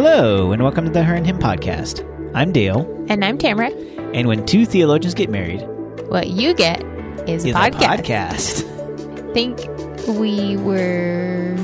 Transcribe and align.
Hello, 0.00 0.52
and 0.52 0.62
welcome 0.62 0.84
to 0.84 0.92
the 0.92 1.02
Her 1.02 1.16
and 1.16 1.26
Hymn 1.26 1.40
podcast. 1.40 2.06
I'm 2.32 2.52
Dale, 2.52 2.86
And 3.08 3.24
I'm 3.24 3.36
Tamara. 3.36 3.72
and 4.14 4.28
when 4.28 4.46
two 4.46 4.64
theologians 4.64 5.12
get 5.12 5.28
married, 5.28 5.60
What 6.06 6.28
you 6.28 6.54
get 6.54 6.84
is, 7.28 7.44
is 7.44 7.52
a 7.52 7.58
podcast. 7.58 8.60
a 8.62 8.62
podcast. 8.62 9.34
think 9.34 9.58
we 10.06 10.56
were 10.58 11.56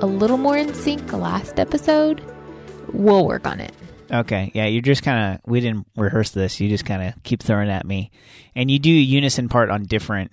a 0.00 0.06
little 0.06 0.36
more 0.36 0.58
in 0.58 0.74
sync 0.74 1.10
last 1.14 1.58
episode. 1.58 2.22
We'll 2.92 3.26
work 3.26 3.46
on 3.46 3.58
it. 3.58 3.72
Okay, 4.12 4.52
yeah, 4.54 4.66
you're 4.66 4.82
just 4.82 5.02
kind 5.02 5.36
of, 5.36 5.50
we 5.50 5.60
didn't 5.62 5.86
rehearse 5.96 6.32
this. 6.32 6.60
You 6.60 6.68
just 6.68 6.84
kind 6.84 7.02
of 7.02 7.14
keep 7.22 7.42
throwing 7.42 7.70
at 7.70 7.86
me. 7.86 8.10
And 8.54 8.70
you 8.70 8.78
do 8.78 8.90
unison 8.90 9.48
part 9.48 9.70
on 9.70 9.84
different 9.84 10.30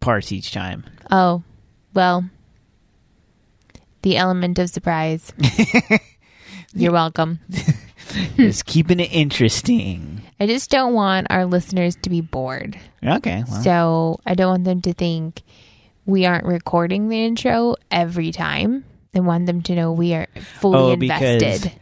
parts 0.00 0.32
each 0.32 0.52
time. 0.52 0.86
Oh, 1.10 1.42
well, 1.92 2.30
the 4.00 4.16
element 4.16 4.58
of 4.58 4.70
surprise. 4.70 5.34
You're 6.78 6.92
welcome. 6.92 7.40
just 8.36 8.66
keeping 8.66 9.00
it 9.00 9.12
interesting. 9.12 10.22
I 10.40 10.46
just 10.46 10.70
don't 10.70 10.94
want 10.94 11.26
our 11.30 11.44
listeners 11.44 11.96
to 12.02 12.10
be 12.10 12.20
bored. 12.20 12.78
Okay, 13.04 13.44
well, 13.48 13.62
So 13.62 14.20
I 14.24 14.34
don't 14.34 14.50
want 14.50 14.64
them 14.64 14.82
to 14.82 14.92
think 14.92 15.42
we 16.06 16.24
aren't 16.24 16.44
recording 16.44 17.08
the 17.08 17.24
intro 17.24 17.76
every 17.90 18.32
time. 18.32 18.84
I 19.14 19.20
want 19.20 19.46
them 19.46 19.62
to 19.62 19.74
know 19.74 19.92
we 19.92 20.14
are 20.14 20.26
fully 20.60 20.78
Oh, 20.78 20.90
invested. 20.92 21.72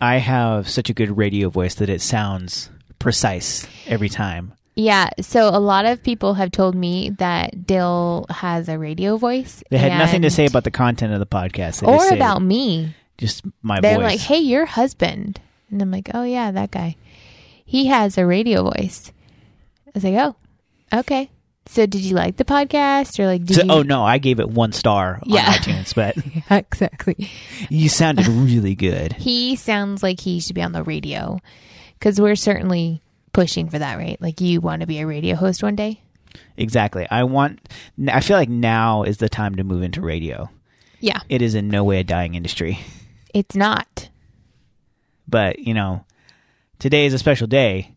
I 0.00 0.16
have 0.16 0.68
such 0.68 0.90
a 0.90 0.94
good 0.94 1.16
radio 1.16 1.48
voice 1.48 1.76
that 1.76 1.88
it 1.88 2.00
sounds 2.00 2.68
precise 2.98 3.66
every 3.86 4.08
time. 4.08 4.52
Yeah, 4.74 5.10
so 5.20 5.48
a 5.48 5.60
lot 5.60 5.84
of 5.84 6.02
people 6.02 6.34
have 6.34 6.50
told 6.50 6.74
me 6.74 7.10
that 7.18 7.66
Dale 7.66 8.26
has 8.30 8.68
a 8.68 8.78
radio 8.78 9.16
voice. 9.16 9.62
They 9.70 9.78
had 9.78 9.98
nothing 9.98 10.22
to 10.22 10.30
say 10.30 10.46
about 10.46 10.64
the 10.64 10.70
content 10.70 11.12
of 11.12 11.20
the 11.20 11.26
podcast. 11.26 11.80
They 11.80 11.86
or 11.86 12.14
about 12.14 12.40
me. 12.42 12.94
Just 13.22 13.44
my 13.62 13.80
They're 13.80 13.94
voice. 13.94 14.02
like, 14.04 14.20
"Hey, 14.20 14.38
your 14.38 14.66
husband," 14.66 15.40
and 15.70 15.80
I'm 15.80 15.90
like, 15.90 16.10
"Oh 16.12 16.24
yeah, 16.24 16.50
that 16.50 16.70
guy. 16.70 16.96
He 17.64 17.86
has 17.86 18.18
a 18.18 18.26
radio 18.26 18.64
voice." 18.64 19.10
I 19.86 19.90
was 19.94 20.04
like, 20.04 20.14
"Oh, 20.14 20.36
okay." 20.92 21.30
So 21.66 21.86
did 21.86 22.00
you 22.02 22.16
like 22.16 22.36
the 22.36 22.44
podcast 22.44 23.18
or 23.20 23.26
like? 23.26 23.44
Did 23.44 23.56
So- 23.56 23.62
you... 23.64 23.70
oh 23.70 23.82
no, 23.82 24.02
I 24.04 24.18
gave 24.18 24.40
it 24.40 24.50
one 24.50 24.72
star 24.72 25.20
on 25.22 25.30
Yeah. 25.30 25.44
iTunes, 25.54 25.94
but 25.94 26.16
Yeah, 26.50 26.56
exactly. 26.58 27.30
you 27.70 27.88
sounded 27.88 28.26
really 28.26 28.74
good. 28.74 29.12
He 29.14 29.54
sounds 29.56 30.02
like 30.02 30.20
he 30.20 30.40
should 30.40 30.56
be 30.56 30.62
on 30.62 30.72
the 30.72 30.82
radio 30.82 31.38
because 31.98 32.20
we're 32.20 32.34
certainly 32.36 33.00
pushing 33.32 33.68
for 33.70 33.78
that, 33.78 33.96
right? 33.96 34.20
Like 34.20 34.40
you 34.40 34.60
want 34.60 34.80
to 34.80 34.86
be 34.86 34.98
a 34.98 35.06
radio 35.06 35.36
host 35.36 35.62
one 35.62 35.76
day. 35.76 36.00
Exactly. 36.56 37.06
I 37.10 37.22
want. 37.24 37.60
I 38.08 38.20
feel 38.20 38.36
like 38.36 38.48
now 38.48 39.04
is 39.04 39.18
the 39.18 39.28
time 39.28 39.54
to 39.54 39.64
move 39.64 39.82
into 39.82 40.00
radio. 40.00 40.50
Yeah, 41.00 41.20
It 41.28 41.42
is 41.42 41.54
in 41.54 41.68
no 41.68 41.82
way 41.84 41.98
a 42.00 42.04
dying 42.04 42.34
industry, 42.34 42.78
it's 43.32 43.56
not 43.56 44.08
but 45.32 45.58
you 45.58 45.74
know, 45.74 46.04
today 46.78 47.06
is 47.06 47.14
a 47.14 47.18
special 47.18 47.48
day. 47.48 47.90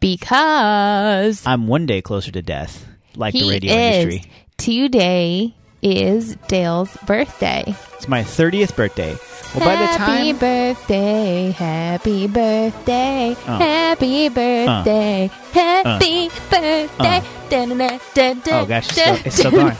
because 0.00 1.46
I'm 1.46 1.66
one 1.68 1.86
day 1.86 2.02
closer 2.02 2.30
to 2.32 2.42
death, 2.42 2.86
like 3.16 3.32
the 3.32 3.48
radio 3.48 3.72
is. 3.74 4.04
industry. 4.04 4.32
Today 4.58 5.54
is 5.82 6.36
Dale's 6.48 6.96
birthday. 7.06 7.64
It's 7.96 8.08
my 8.08 8.22
30th 8.22 8.74
birthday. 8.76 9.16
Well, 9.54 9.64
by 9.64 9.76
the 9.76 9.86
time. 9.98 9.98
happy 9.98 10.32
birthday, 10.34 11.50
happy 11.52 12.26
birthday, 12.26 13.36
Uh. 13.46 13.58
happy 13.58 14.28
birthday, 14.28 15.30
happy 15.52 16.28
birthday. 16.50 17.22
Da-na-na, 17.48 17.98
da-da, 18.12 18.60
oh 18.60 18.66
gosh, 18.66 18.88
it's 18.88 18.92
still, 18.92 19.14
it's 19.24 19.36
still 19.36 19.50
going. 19.50 19.74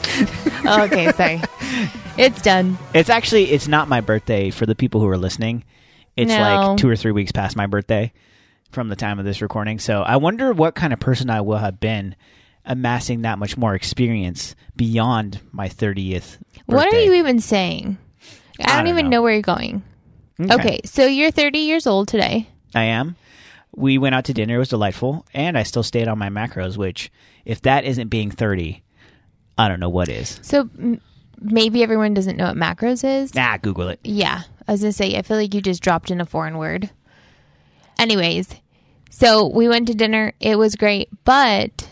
da- 0.63 0.83
okay, 0.85 1.13
sorry. 1.13 1.43
It's 2.17 2.41
done. 2.41 2.79
It's 2.95 3.11
actually 3.11 3.51
it's 3.51 3.69
not 3.69 3.89
my 3.89 4.01
birthday 4.01 4.49
for 4.51 4.65
the 4.65 4.75
people 4.75 5.01
who 5.03 5.09
are 5.09 5.19
listening. 5.19 5.65
It's 6.17 6.31
No. 6.31 6.41
like 6.41 6.79
two 6.79 6.89
or 6.89 6.97
three 6.97 7.13
weeks 7.13 7.31
past 7.31 7.55
my 7.57 7.67
birthday 7.67 8.13
from 8.73 8.89
the 8.89 8.97
time 8.97 9.19
of 9.19 9.27
this 9.27 9.43
recording. 9.43 9.79
So 9.79 10.01
I 10.03 10.17
wonder 10.17 10.53
what 10.53 10.75
kind 10.75 10.93
of 10.95 10.99
person 10.99 11.29
I 11.29 11.43
will 11.43 11.58
have 11.58 11.79
been 11.79 12.17
amassing 12.68 13.23
that 13.23 13.39
much 13.40 13.56
more 13.56 13.74
experience 13.74 14.55
beyond 14.77 15.40
my 15.51 15.68
thirtieth. 15.68 16.39
What 16.67 16.92
are 16.92 17.01
you 17.01 17.14
even 17.14 17.40
saying? 17.40 17.98
I 18.61 18.62
don't, 18.62 18.70
I 18.70 18.79
don't 18.79 18.86
even 18.89 19.05
know. 19.06 19.17
know. 19.17 19.23
where 19.23 19.33
you're 19.33 19.42
going. 19.42 19.83
Okay. 20.40 20.80
so 20.84 21.05
you're 21.05 21.33
30 21.33 21.58
years 21.58 21.86
old 21.86 22.07
today. 22.07 22.46
I 22.74 22.84
am. 22.84 23.17
We 23.74 23.98
went 23.98 24.14
out 24.14 24.24
to 24.27 24.34
dinner. 24.34 24.57
It 24.57 24.58
was 24.58 24.68
delightful, 24.68 25.27
and 25.34 25.57
I 25.58 25.62
still 25.64 25.83
stayed 25.83 26.07
on 26.08 26.18
my 26.18 26.28
macros. 26.28 26.77
Which, 26.77 27.11
if 27.45 27.62
that 27.62 27.84
isn't 27.84 28.08
being 28.08 28.30
thirty, 28.30 28.83
I 29.57 29.68
don't 29.68 29.80
know 29.80 29.89
what 29.89 30.08
is. 30.08 30.39
So 30.42 30.68
m- 30.78 31.01
maybe 31.40 31.83
everyone 31.83 32.14
doesn't 32.14 32.36
know 32.36 32.46
what 32.46 32.57
macros 32.57 33.05
is. 33.05 33.34
Nah, 33.34 33.57
Google 33.58 33.89
it. 33.89 34.01
Yeah, 34.02 34.42
I 34.67 34.73
was 34.73 34.80
gonna 34.80 34.92
say. 34.92 35.17
I 35.17 35.23
feel 35.23 35.36
like 35.36 35.55
you 35.55 35.61
just 35.61 35.83
dropped 35.83 36.11
in 36.11 36.20
a 36.20 36.27
foreign 36.27 36.58
word. 36.58 36.90
Anyways, 37.98 38.48
so 39.11 39.46
we 39.46 39.68
went 39.68 39.86
to 39.89 39.95
dinner. 39.95 40.33
It 40.40 40.57
was 40.58 40.74
great, 40.74 41.08
but 41.24 41.89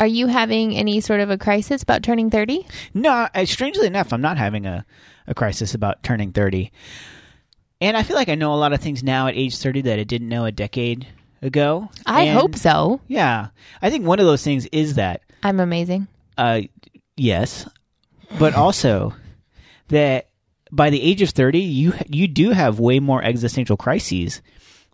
are 0.00 0.06
you 0.06 0.26
having 0.26 0.76
any 0.76 1.00
sort 1.00 1.20
of 1.20 1.30
a 1.30 1.38
crisis 1.38 1.82
about 1.82 2.02
turning 2.02 2.30
thirty? 2.30 2.66
No, 2.94 3.28
I, 3.34 3.44
strangely 3.44 3.86
enough, 3.86 4.12
I'm 4.12 4.20
not 4.20 4.38
having 4.38 4.66
a, 4.66 4.84
a 5.26 5.34
crisis 5.34 5.74
about 5.74 6.02
turning 6.02 6.32
30. 6.32 6.70
And 7.80 7.96
I 7.96 8.02
feel 8.02 8.16
like 8.16 8.28
I 8.30 8.34
know 8.36 8.54
a 8.54 8.56
lot 8.56 8.72
of 8.72 8.80
things 8.80 9.02
now 9.02 9.26
at 9.26 9.34
age 9.36 9.56
30 9.58 9.82
that 9.82 9.98
I 9.98 10.04
didn't 10.04 10.28
know 10.30 10.44
a 10.46 10.52
decade 10.52 11.06
ago. 11.42 11.90
I 12.06 12.22
And, 12.24 12.38
hope 12.38 12.56
so. 12.56 13.00
Yeah. 13.06 13.48
I 13.82 13.90
think 13.90 14.06
one 14.06 14.18
of 14.18 14.24
those 14.26 14.42
things 14.42 14.66
is 14.72 14.94
that, 14.94 15.20
I'm 15.42 15.60
amazing. 15.60 16.06
uh, 16.38 16.62
yes, 17.16 17.68
but 18.38 18.54
also 18.54 19.14
that 19.88 20.28
by 20.72 20.88
the 20.90 21.02
age 21.02 21.20
of 21.22 21.30
30, 21.30 21.58
you, 21.58 21.92
you 22.08 22.26
do 22.28 22.50
have 22.50 22.80
way 22.80 22.98
more 22.98 23.22
existential 23.22 23.76
crises 23.76 24.40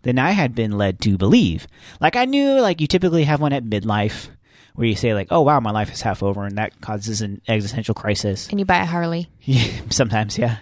than 0.03 0.19
I 0.19 0.31
had 0.31 0.53
been 0.53 0.73
led 0.77 0.99
to 1.01 1.17
believe. 1.17 1.67
Like, 2.01 2.15
I 2.17 2.25
knew, 2.25 2.59
like, 2.59 2.81
you 2.81 2.87
typically 2.87 3.23
have 3.23 3.39
one 3.39 3.53
at 3.53 3.63
midlife 3.63 4.27
where 4.75 4.87
you 4.87 4.95
say, 4.95 5.13
like, 5.13 5.27
oh, 5.31 5.41
wow, 5.41 5.59
my 5.59 5.71
life 5.71 5.91
is 5.91 6.01
half 6.01 6.23
over, 6.23 6.45
and 6.45 6.57
that 6.57 6.81
causes 6.81 7.21
an 7.21 7.41
existential 7.47 7.93
crisis. 7.93 8.47
And 8.49 8.59
you 8.59 8.65
buy 8.65 8.79
a 8.79 8.85
Harley. 8.85 9.29
Sometimes, 9.89 10.37
yeah. 10.37 10.57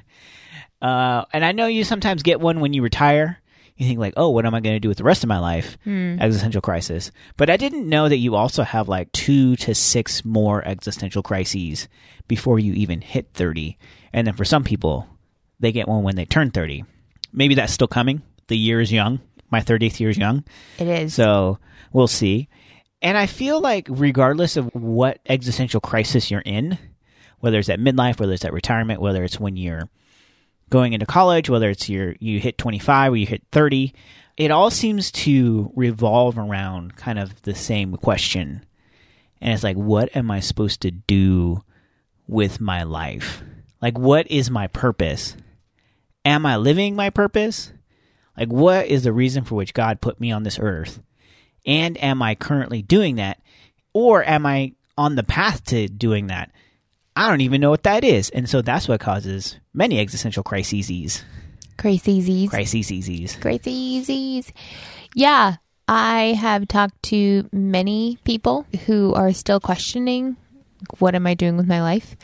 Uh, 0.82 1.26
and 1.32 1.46
I 1.46 1.52
know 1.52 1.68
you 1.68 1.84
sometimes 1.84 2.24
get 2.24 2.42
one 2.42 2.60
when 2.60 2.74
you 2.74 2.82
retire. 2.82 3.40
You 3.78 3.88
think 3.88 4.00
like, 4.00 4.16
oh, 4.18 4.30
what 4.30 4.46
am 4.46 4.54
I 4.54 4.60
going 4.60 4.76
to 4.76 4.80
do 4.80 4.88
with 4.90 4.98
the 4.98 5.04
rest 5.04 5.24
of 5.24 5.28
my 5.28 5.40
life? 5.40 5.78
Existential 5.88 6.62
crisis. 6.62 7.12
But 7.38 7.50
I 7.50 7.58
didn't 7.58 7.88
know 7.88 8.10
that 8.10 8.18
you 8.18 8.36
also 8.36 8.64
have 8.64 8.90
like 8.90 9.12
two 9.12 9.56
to 9.58 9.74
six 9.76 10.26
more 10.26 10.64
existential 10.68 11.24
crises 11.24 11.88
before 12.28 12.60
you 12.60 12.74
even 12.74 13.02
hit 13.02 13.30
30. 13.34 13.78
And 14.14 14.28
then 14.28 14.36
for 14.36 14.46
some 14.46 14.64
people, 14.64 15.08
they 15.60 15.72
get 15.72 15.88
one 15.88 16.04
when 16.04 16.16
they 16.16 16.26
turn 16.26 16.52
30. 16.52 16.84
Maybe 17.32 17.56
that's 17.56 17.74
still 17.74 17.88
coming. 17.88 18.22
The 18.48 18.58
year 18.58 18.82
is 18.82 18.92
young. 18.92 19.20
My 19.50 19.62
30th 19.62 20.00
year 20.00 20.10
is 20.10 20.18
young. 20.18 20.44
It 20.78 20.88
is. 20.88 21.14
So 21.14 21.60
we'll 21.94 22.08
see. 22.08 22.50
And 23.02 23.18
I 23.18 23.26
feel 23.26 23.60
like 23.60 23.88
regardless 23.90 24.58
of 24.58 24.74
what 24.76 25.20
existential 25.28 25.82
crisis 25.82 26.30
you're 26.30 26.42
in, 26.42 26.78
whether 27.40 27.58
it's 27.58 27.70
at 27.70 27.80
midlife, 27.80 28.20
whether 28.20 28.34
it's 28.34 28.46
at 28.46 28.54
retirement, 28.54 29.02
whether 29.02 29.24
it's 29.24 29.40
when 29.40 29.56
you're 29.56 29.90
going 30.70 30.94
into 30.94 31.06
college, 31.06 31.50
whether 31.50 31.70
it's 31.70 31.90
your 31.90 32.16
you 32.20 32.40
hit 32.40 32.58
25 32.58 33.14
or 33.14 33.16
you 33.16 33.26
hit 33.26 33.44
30, 33.52 33.94
it 34.38 34.52
all 34.52 34.70
seems 34.70 35.12
to 35.12 35.72
revolve 35.76 36.38
around 36.38 36.96
kind 36.96 37.18
of 37.18 37.42
the 37.42 37.56
same 37.56 37.96
question. 37.98 38.64
And 39.42 39.54
it's 39.54 39.64
like 39.64 39.78
what 39.78 40.16
am 40.16 40.30
I 40.30 40.40
supposed 40.40 40.82
to 40.82 40.92
do 40.92 41.64
with 42.28 42.62
my 42.62 42.84
life? 42.84 43.44
Like 43.82 43.98
what 43.98 44.30
is 44.30 44.52
my 44.52 44.68
purpose? 44.68 45.36
Am 46.24 46.46
I 46.46 46.58
living 46.58 46.96
my 46.96 47.10
purpose? 47.10 47.74
Like 48.38 48.50
what 48.50 48.86
is 48.86 49.04
the 49.04 49.12
reason 49.12 49.44
for 49.44 49.56
which 49.56 49.74
God 49.74 50.02
put 50.02 50.22
me 50.22 50.32
on 50.32 50.44
this 50.44 50.60
earth? 50.60 51.02
And 51.66 52.02
am 52.04 52.22
I 52.22 52.36
currently 52.36 52.82
doing 52.82 53.16
that? 53.16 53.40
Or 53.94 54.24
am 54.24 54.46
I 54.46 54.74
on 54.98 55.16
the 55.16 55.24
path 55.24 55.64
to 55.66 55.88
doing 55.88 56.28
that? 56.28 56.52
I 57.16 57.30
don't 57.30 57.42
even 57.42 57.62
know 57.62 57.70
what 57.70 57.84
that 57.84 58.04
is. 58.04 58.30
And 58.30 58.50
so 58.50 58.62
that's 58.62 58.88
what 58.88 59.00
causes 59.00 59.58
many 59.74 60.00
existential 60.00 60.44
crises. 60.44 61.24
Crazies. 61.78 62.50
Crises. 62.50 62.90
Crazies. 63.38 64.52
Yeah, 65.14 65.56
I 65.88 66.38
have 66.40 66.68
talked 66.68 67.04
to 67.04 67.50
many 67.52 68.18
people 68.24 68.66
who 68.86 69.14
are 69.14 69.34
still 69.34 69.60
questioning 69.60 70.38
what 71.00 71.16
am 71.16 71.28
I 71.28 71.34
doing 71.34 71.58
with 71.58 71.68
my 71.68 71.82
life. 71.82 72.16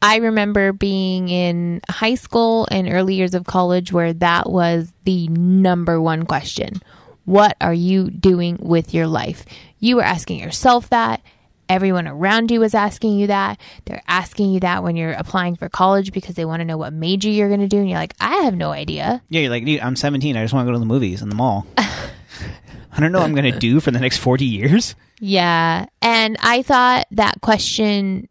I 0.00 0.16
remember 0.16 0.72
being 0.72 1.28
in 1.28 1.80
high 1.88 2.14
school 2.14 2.66
and 2.70 2.90
early 2.90 3.14
years 3.14 3.34
of 3.34 3.44
college 3.44 3.92
where 3.92 4.12
that 4.14 4.50
was 4.50 4.92
the 5.04 5.28
number 5.28 6.00
one 6.00 6.24
question. 6.26 6.82
What 7.24 7.56
are 7.60 7.74
you 7.74 8.10
doing 8.10 8.58
with 8.60 8.92
your 8.94 9.06
life? 9.06 9.44
You 9.78 9.96
were 9.96 10.02
asking 10.02 10.40
yourself 10.40 10.90
that. 10.90 11.22
Everyone 11.66 12.06
around 12.06 12.50
you 12.50 12.60
was 12.60 12.74
asking 12.74 13.18
you 13.18 13.28
that. 13.28 13.58
They're 13.86 14.02
asking 14.06 14.52
you 14.52 14.60
that 14.60 14.82
when 14.82 14.96
you're 14.96 15.12
applying 15.12 15.56
for 15.56 15.70
college 15.70 16.12
because 16.12 16.34
they 16.34 16.44
want 16.44 16.60
to 16.60 16.66
know 16.66 16.76
what 16.76 16.92
major 16.92 17.30
you're 17.30 17.48
going 17.48 17.60
to 17.60 17.68
do. 17.68 17.78
And 17.78 17.88
you're 17.88 17.98
like, 17.98 18.12
I 18.20 18.42
have 18.42 18.54
no 18.54 18.70
idea. 18.70 19.22
Yeah, 19.30 19.40
you're 19.40 19.50
like, 19.50 19.64
dude, 19.64 19.80
I'm 19.80 19.96
17. 19.96 20.36
I 20.36 20.44
just 20.44 20.52
want 20.52 20.66
to 20.66 20.68
go 20.68 20.74
to 20.74 20.78
the 20.78 20.84
movies 20.84 21.22
and 21.22 21.30
the 21.30 21.36
mall. 21.36 21.66
I 21.76 23.00
don't 23.00 23.12
know 23.12 23.18
what 23.20 23.24
I'm 23.24 23.34
going 23.34 23.50
to 23.50 23.58
do 23.58 23.80
for 23.80 23.90
the 23.90 23.98
next 23.98 24.18
40 24.18 24.44
years. 24.44 24.94
Yeah. 25.20 25.86
And 26.02 26.36
I 26.40 26.62
thought 26.62 27.06
that 27.12 27.40
question 27.40 28.28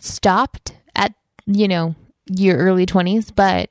stopped 0.00 0.72
at, 0.96 1.14
you 1.46 1.68
know, 1.68 1.94
your 2.26 2.56
early 2.56 2.86
20s, 2.86 3.30
but 3.34 3.70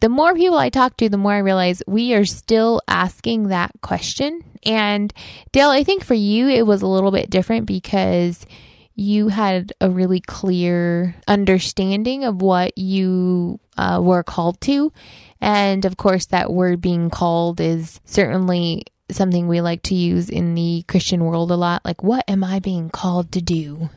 the 0.00 0.08
more 0.08 0.34
people 0.34 0.58
I 0.58 0.70
talk 0.70 0.96
to, 0.98 1.08
the 1.08 1.16
more 1.16 1.32
I 1.32 1.38
realize 1.38 1.82
we 1.86 2.14
are 2.14 2.24
still 2.24 2.80
asking 2.86 3.48
that 3.48 3.72
question. 3.82 4.44
And 4.64 5.12
Dale, 5.52 5.70
I 5.70 5.84
think 5.84 6.04
for 6.04 6.14
you, 6.14 6.48
it 6.48 6.66
was 6.66 6.82
a 6.82 6.86
little 6.86 7.10
bit 7.10 7.30
different 7.30 7.66
because 7.66 8.46
you 8.94 9.28
had 9.28 9.72
a 9.80 9.88
really 9.88 10.20
clear 10.20 11.14
understanding 11.28 12.24
of 12.24 12.42
what 12.42 12.76
you 12.76 13.60
uh, 13.76 14.00
were 14.02 14.24
called 14.24 14.60
to. 14.62 14.92
And 15.40 15.84
of 15.84 15.96
course, 15.96 16.26
that 16.26 16.52
word 16.52 16.80
being 16.80 17.08
called 17.08 17.60
is 17.60 18.00
certainly 18.04 18.84
something 19.10 19.46
we 19.46 19.60
like 19.60 19.82
to 19.82 19.94
use 19.94 20.28
in 20.28 20.54
the 20.54 20.84
Christian 20.88 21.24
world 21.24 21.50
a 21.50 21.56
lot. 21.56 21.84
Like, 21.84 22.02
what 22.02 22.24
am 22.28 22.44
I 22.44 22.58
being 22.58 22.90
called 22.90 23.32
to 23.32 23.40
do? 23.40 23.88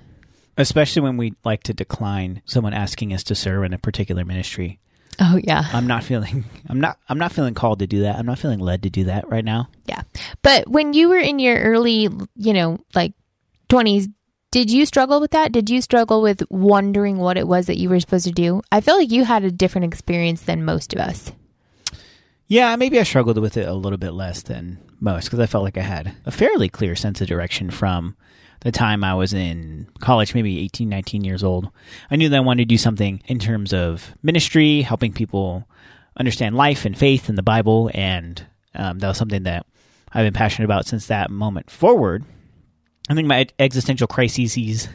Especially 0.57 1.01
when 1.01 1.17
we 1.17 1.33
like 1.43 1.63
to 1.63 1.73
decline 1.73 2.41
someone 2.45 2.73
asking 2.73 3.13
us 3.13 3.23
to 3.23 3.35
serve 3.35 3.63
in 3.63 3.73
a 3.73 3.79
particular 3.79 4.23
ministry. 4.23 4.79
Oh 5.19 5.39
yeah. 5.43 5.63
I'm 5.73 5.87
not 5.87 6.03
feeling 6.03 6.45
I'm 6.69 6.79
not 6.79 6.97
I'm 7.09 7.17
not 7.17 7.31
feeling 7.31 7.53
called 7.53 7.79
to 7.79 7.87
do 7.87 8.01
that. 8.01 8.17
I'm 8.17 8.25
not 8.25 8.39
feeling 8.39 8.59
led 8.59 8.83
to 8.83 8.89
do 8.89 9.05
that 9.05 9.29
right 9.29 9.45
now. 9.45 9.69
Yeah. 9.85 10.01
But 10.41 10.67
when 10.67 10.93
you 10.93 11.09
were 11.09 11.17
in 11.19 11.39
your 11.39 11.59
early, 11.59 12.09
you 12.35 12.53
know, 12.53 12.79
like 12.95 13.13
20s, 13.69 14.11
did 14.51 14.69
you 14.69 14.85
struggle 14.85 15.21
with 15.21 15.31
that? 15.31 15.51
Did 15.51 15.69
you 15.69 15.81
struggle 15.81 16.21
with 16.21 16.43
wondering 16.49 17.17
what 17.17 17.37
it 17.37 17.47
was 17.47 17.67
that 17.67 17.77
you 17.77 17.89
were 17.89 17.99
supposed 17.99 18.25
to 18.25 18.31
do? 18.31 18.61
I 18.71 18.81
feel 18.81 18.97
like 18.97 19.11
you 19.11 19.23
had 19.23 19.43
a 19.43 19.51
different 19.51 19.85
experience 19.85 20.41
than 20.41 20.65
most 20.65 20.93
of 20.93 20.99
us. 20.99 21.31
Yeah, 22.47 22.75
maybe 22.75 22.99
I 22.99 23.03
struggled 23.03 23.37
with 23.37 23.55
it 23.55 23.67
a 23.67 23.73
little 23.73 23.97
bit 23.97 24.11
less 24.11 24.41
than 24.41 24.77
most 24.99 25.25
because 25.25 25.39
I 25.39 25.45
felt 25.45 25.63
like 25.63 25.77
I 25.77 25.83
had 25.83 26.15
a 26.25 26.31
fairly 26.31 26.67
clear 26.67 26.97
sense 26.97 27.21
of 27.21 27.27
direction 27.27 27.69
from 27.69 28.17
the 28.61 28.71
time 28.71 29.03
I 29.03 29.13
was 29.13 29.33
in 29.33 29.87
college, 29.99 30.33
maybe 30.33 30.59
18, 30.59 30.87
19 30.87 31.23
years 31.23 31.43
old. 31.43 31.69
I 32.09 32.15
knew 32.15 32.29
that 32.29 32.37
I 32.37 32.41
wanted 32.41 32.63
to 32.63 32.73
do 32.73 32.77
something 32.77 33.21
in 33.25 33.39
terms 33.39 33.73
of 33.73 34.13
ministry, 34.23 34.81
helping 34.81 35.13
people 35.13 35.67
understand 36.17 36.55
life 36.55 36.85
and 36.85 36.97
faith 36.97 37.27
and 37.27 37.37
the 37.37 37.43
Bible. 37.43 37.89
And 37.93 38.43
um, 38.75 38.99
that 38.99 39.07
was 39.07 39.17
something 39.17 39.43
that 39.43 39.65
I've 40.13 40.25
been 40.25 40.33
passionate 40.33 40.65
about 40.65 40.85
since 40.85 41.07
that 41.07 41.31
moment 41.31 41.69
forward. 41.69 42.23
I 43.09 43.15
think 43.15 43.27
my 43.27 43.47
existential 43.59 44.07
crises 44.07 44.87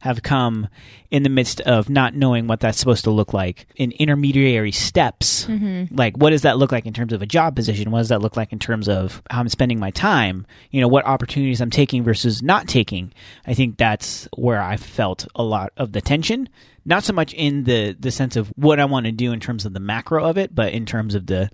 have 0.00 0.22
come 0.22 0.68
in 1.10 1.22
the 1.22 1.28
midst 1.28 1.60
of 1.62 1.88
not 1.88 2.14
knowing 2.14 2.46
what 2.46 2.60
that's 2.60 2.78
supposed 2.78 3.04
to 3.04 3.10
look 3.10 3.32
like 3.32 3.66
in 3.76 3.92
intermediary 3.92 4.72
steps. 4.72 5.46
Mm-hmm. 5.46 5.94
Like, 5.94 6.16
what 6.16 6.30
does 6.30 6.42
that 6.42 6.58
look 6.58 6.72
like 6.72 6.86
in 6.86 6.92
terms 6.92 7.12
of 7.12 7.22
a 7.22 7.26
job 7.26 7.56
position? 7.56 7.90
What 7.90 7.98
does 7.98 8.08
that 8.10 8.22
look 8.22 8.36
like 8.36 8.52
in 8.52 8.58
terms 8.58 8.88
of 8.88 9.22
how 9.30 9.40
I'm 9.40 9.48
spending 9.48 9.78
my 9.78 9.90
time? 9.90 10.46
You 10.70 10.80
know, 10.80 10.88
what 10.88 11.06
opportunities 11.06 11.60
I'm 11.60 11.70
taking 11.70 12.02
versus 12.04 12.42
not 12.42 12.68
taking. 12.68 13.12
I 13.46 13.54
think 13.54 13.76
that's 13.76 14.28
where 14.36 14.60
I 14.60 14.76
felt 14.76 15.26
a 15.34 15.42
lot 15.42 15.72
of 15.76 15.92
the 15.92 16.00
tension. 16.00 16.48
Not 16.84 17.04
so 17.04 17.12
much 17.12 17.34
in 17.34 17.64
the 17.64 17.96
the 17.98 18.10
sense 18.10 18.36
of 18.36 18.48
what 18.56 18.80
I 18.80 18.86
want 18.86 19.06
to 19.06 19.12
do 19.12 19.32
in 19.32 19.40
terms 19.40 19.66
of 19.66 19.74
the 19.74 19.80
macro 19.80 20.24
of 20.24 20.38
it, 20.38 20.54
but 20.54 20.72
in 20.72 20.86
terms 20.86 21.14
of 21.14 21.26
the 21.26 21.50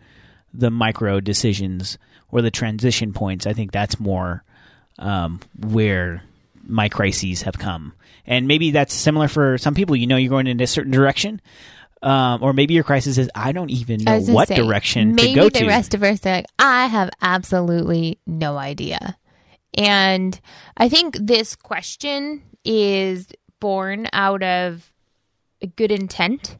the 0.54 0.70
micro 0.70 1.20
decisions 1.20 1.98
or 2.30 2.42
the 2.42 2.50
transition 2.50 3.12
points. 3.12 3.46
I 3.46 3.52
think 3.52 3.72
that's 3.72 4.00
more 4.00 4.42
um, 4.98 5.40
where 5.58 6.22
my 6.66 6.88
crises 6.88 7.42
have 7.42 7.58
come. 7.58 7.92
And 8.26 8.48
maybe 8.48 8.72
that's 8.72 8.94
similar 8.94 9.28
for 9.28 9.58
some 9.58 9.74
people. 9.74 9.96
You 9.96 10.06
know, 10.06 10.16
you're 10.16 10.30
going 10.30 10.46
in 10.46 10.60
a 10.60 10.66
certain 10.66 10.92
direction. 10.92 11.40
Um, 12.02 12.42
or 12.42 12.52
maybe 12.52 12.74
your 12.74 12.84
crisis 12.84 13.18
is 13.18 13.30
I 13.34 13.52
don't 13.52 13.70
even 13.70 14.04
know 14.04 14.20
what 14.20 14.48
say, 14.48 14.56
direction 14.56 15.16
to 15.16 15.34
go 15.34 15.48
to. 15.48 15.54
Maybe 15.54 15.64
the 15.64 15.68
rest 15.68 15.94
of 15.94 16.02
us 16.02 16.24
are 16.26 16.30
like, 16.30 16.46
I 16.58 16.86
have 16.86 17.10
absolutely 17.22 18.18
no 18.26 18.58
idea. 18.58 19.16
And 19.76 20.38
I 20.76 20.88
think 20.88 21.16
this 21.18 21.56
question 21.56 22.42
is 22.64 23.28
born 23.60 24.08
out 24.12 24.42
of 24.42 24.92
a 25.62 25.66
good 25.66 25.90
intent. 25.90 26.58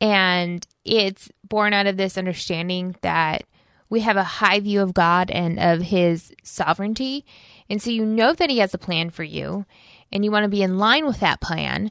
And 0.00 0.66
it's 0.84 1.30
born 1.44 1.72
out 1.72 1.86
of 1.86 1.96
this 1.96 2.18
understanding 2.18 2.96
that 3.02 3.44
we 3.88 4.00
have 4.00 4.16
a 4.16 4.24
high 4.24 4.60
view 4.60 4.82
of 4.82 4.94
God 4.94 5.30
and 5.30 5.58
of 5.58 5.80
his 5.80 6.32
sovereignty. 6.42 7.24
And 7.70 7.80
so 7.80 7.90
you 7.90 8.04
know 8.04 8.32
that 8.34 8.50
he 8.50 8.58
has 8.58 8.74
a 8.74 8.78
plan 8.78 9.10
for 9.10 9.24
you 9.24 9.64
and 10.12 10.24
you 10.24 10.30
want 10.30 10.44
to 10.44 10.48
be 10.48 10.62
in 10.62 10.78
line 10.78 11.06
with 11.06 11.20
that 11.20 11.40
plan. 11.40 11.90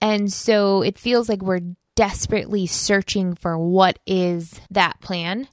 And 0.00 0.32
so 0.32 0.82
it 0.82 0.98
feels 0.98 1.28
like 1.28 1.42
we're 1.42 1.60
desperately 1.94 2.66
searching 2.66 3.34
for 3.34 3.58
what 3.58 3.98
is 4.06 4.58
that 4.70 5.00
plan. 5.00 5.48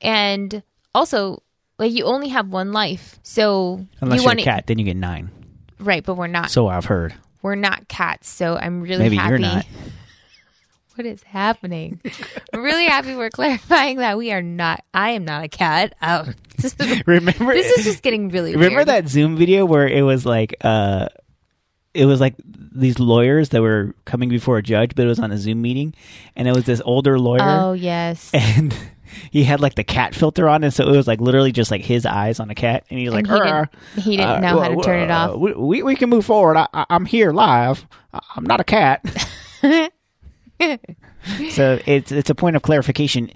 And 0.00 0.62
also, 0.94 1.42
like 1.78 1.92
you 1.92 2.04
only 2.04 2.28
have 2.28 2.48
one 2.48 2.72
life. 2.72 3.18
So 3.22 3.86
unless 4.00 4.18
you 4.18 4.22
you're 4.22 4.30
wanna, 4.30 4.42
a 4.42 4.44
cat, 4.44 4.66
then 4.66 4.78
you 4.78 4.84
get 4.84 4.96
nine. 4.96 5.30
Right, 5.78 6.04
but 6.04 6.14
we're 6.14 6.26
not. 6.26 6.50
So 6.50 6.66
I've 6.66 6.86
heard. 6.86 7.14
We're 7.42 7.54
not 7.54 7.86
cats, 7.86 8.28
so 8.28 8.56
I'm 8.56 8.80
really 8.82 9.04
Maybe 9.04 9.16
happy. 9.16 9.30
you're 9.30 9.38
not. 9.38 9.66
What 10.94 11.06
is 11.06 11.22
happening? 11.22 12.00
I'm 12.52 12.60
really 12.60 12.86
happy 12.86 13.14
we're 13.14 13.30
clarifying 13.30 13.98
that 13.98 14.18
we 14.18 14.32
are 14.32 14.42
not. 14.42 14.82
I 14.92 15.10
am 15.10 15.24
not 15.24 15.44
a 15.44 15.48
cat. 15.48 15.94
Oh, 16.02 16.26
this 16.56 16.74
is, 16.80 17.06
remember 17.06 17.54
this 17.54 17.70
is 17.78 17.84
just 17.84 18.02
getting 18.02 18.30
really. 18.30 18.50
Remember 18.54 18.78
weird. 18.78 18.88
that 18.88 19.06
Zoom 19.08 19.36
video 19.36 19.64
where 19.64 19.86
it 19.86 20.02
was 20.02 20.26
like, 20.26 20.56
uh, 20.60 21.06
it 21.98 22.06
was 22.06 22.20
like 22.20 22.34
these 22.46 23.00
lawyers 23.00 23.48
that 23.48 23.60
were 23.60 23.94
coming 24.04 24.28
before 24.28 24.56
a 24.56 24.62
judge, 24.62 24.94
but 24.94 25.04
it 25.04 25.08
was 25.08 25.18
on 25.18 25.32
a 25.32 25.38
Zoom 25.38 25.60
meeting, 25.60 25.94
and 26.36 26.46
it 26.46 26.54
was 26.54 26.64
this 26.64 26.80
older 26.84 27.18
lawyer. 27.18 27.40
Oh 27.42 27.72
yes, 27.72 28.30
and 28.34 28.74
he 29.30 29.42
had 29.42 29.60
like 29.60 29.74
the 29.74 29.82
cat 29.82 30.14
filter 30.14 30.48
on, 30.48 30.62
and 30.62 30.72
so 30.72 30.86
it 30.88 30.96
was 30.96 31.08
like 31.08 31.20
literally 31.20 31.50
just 31.50 31.72
like 31.72 31.82
his 31.82 32.06
eyes 32.06 32.38
on 32.38 32.50
a 32.50 32.54
cat, 32.54 32.84
and 32.88 33.00
he's 33.00 33.10
like, 33.10 33.26
he 33.26 33.32
didn't, 33.32 33.70
he 33.96 34.16
didn't 34.16 34.30
uh, 34.30 34.38
know 34.40 34.60
how 34.60 34.68
to 34.68 34.80
turn 34.80 35.02
it 35.02 35.10
off. 35.10 35.34
Uh, 35.34 35.38
we, 35.38 35.82
we 35.82 35.96
can 35.96 36.08
move 36.08 36.24
forward. 36.24 36.56
I, 36.56 36.86
am 36.88 37.04
here 37.04 37.32
live. 37.32 37.84
I'm 38.12 38.44
not 38.44 38.60
a 38.60 38.64
cat. 38.64 39.04
so 41.50 41.80
it's 41.84 42.12
it's 42.12 42.30
a 42.30 42.34
point 42.34 42.54
of 42.54 42.62
clarification. 42.62 43.30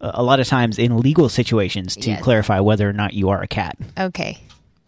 A 0.00 0.22
lot 0.22 0.38
of 0.38 0.46
times 0.46 0.78
in 0.78 0.96
legal 0.98 1.28
situations 1.28 1.96
to 1.96 2.10
yes. 2.10 2.22
clarify 2.22 2.60
whether 2.60 2.88
or 2.88 2.92
not 2.92 3.14
you 3.14 3.30
are 3.30 3.42
a 3.42 3.48
cat. 3.48 3.76
Okay. 3.98 4.38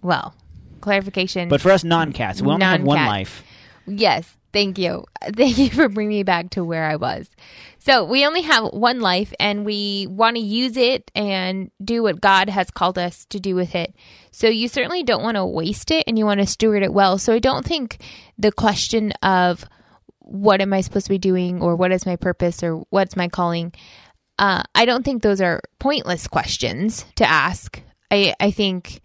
Well, 0.02 0.32
clarification. 0.81 1.49
But 1.49 1.61
for 1.61 1.71
us 1.71 1.85
non-cats, 1.85 2.43
we 2.43 2.49
only 2.49 2.61
non-cat. 2.61 2.81
have 2.81 2.87
one 2.87 3.06
life. 3.06 3.43
Yes. 3.87 4.37
Thank 4.53 4.79
you. 4.79 5.05
Thank 5.37 5.59
you 5.59 5.71
for 5.71 5.88
bringing 5.88 6.19
me 6.19 6.23
back 6.23 6.50
to 6.50 6.65
where 6.65 6.85
I 6.85 6.97
was. 6.97 7.31
So 7.79 8.05
we 8.05 8.27
only 8.27 8.43
have 8.43 8.73
one 8.73 9.00
life 9.00 9.32
and 9.41 9.65
we 9.65 10.06
want 10.09 10.37
to 10.37 10.43
use 10.43 10.77
it 10.77 11.11
and 11.15 11.71
do 11.82 12.03
what 12.03 12.21
God 12.21 12.49
has 12.50 12.71
called 12.71 12.99
us 12.99 13.25
to 13.27 13.41
do 13.41 13.55
with 13.55 13.75
it. 13.75 13.94
So 14.32 14.49
you 14.49 14.69
certainly 14.69 15.03
don't 15.03 15.23
want 15.23 15.37
to 15.37 15.47
waste 15.47 15.91
it 15.91 16.05
and 16.06 16.19
you 16.19 16.27
want 16.27 16.41
to 16.41 16.47
steward 16.47 16.83
it 16.83 16.93
well. 16.93 17.17
So 17.17 17.33
I 17.33 17.38
don't 17.38 17.65
think 17.65 18.03
the 18.38 18.53
question 18.53 19.12
of 19.23 19.65
what 20.19 20.61
am 20.61 20.73
I 20.73 20.83
supposed 20.83 21.06
to 21.06 21.11
be 21.11 21.19
doing 21.19 21.62
or 21.62 21.75
what 21.75 21.93
is 21.93 22.06
my 22.06 22.17
purpose 22.17 22.62
or 22.62 22.83
what's 22.91 23.17
my 23.17 23.29
calling? 23.29 23.73
Uh, 24.38 24.62
I 24.75 24.85
don't 24.85 25.04
think 25.04 25.23
those 25.23 25.40
are 25.40 25.61
pointless 25.78 26.26
questions 26.26 27.04
to 27.16 27.28
ask. 27.28 27.81
I, 28.11 28.35
I 28.40 28.50
think 28.50 29.00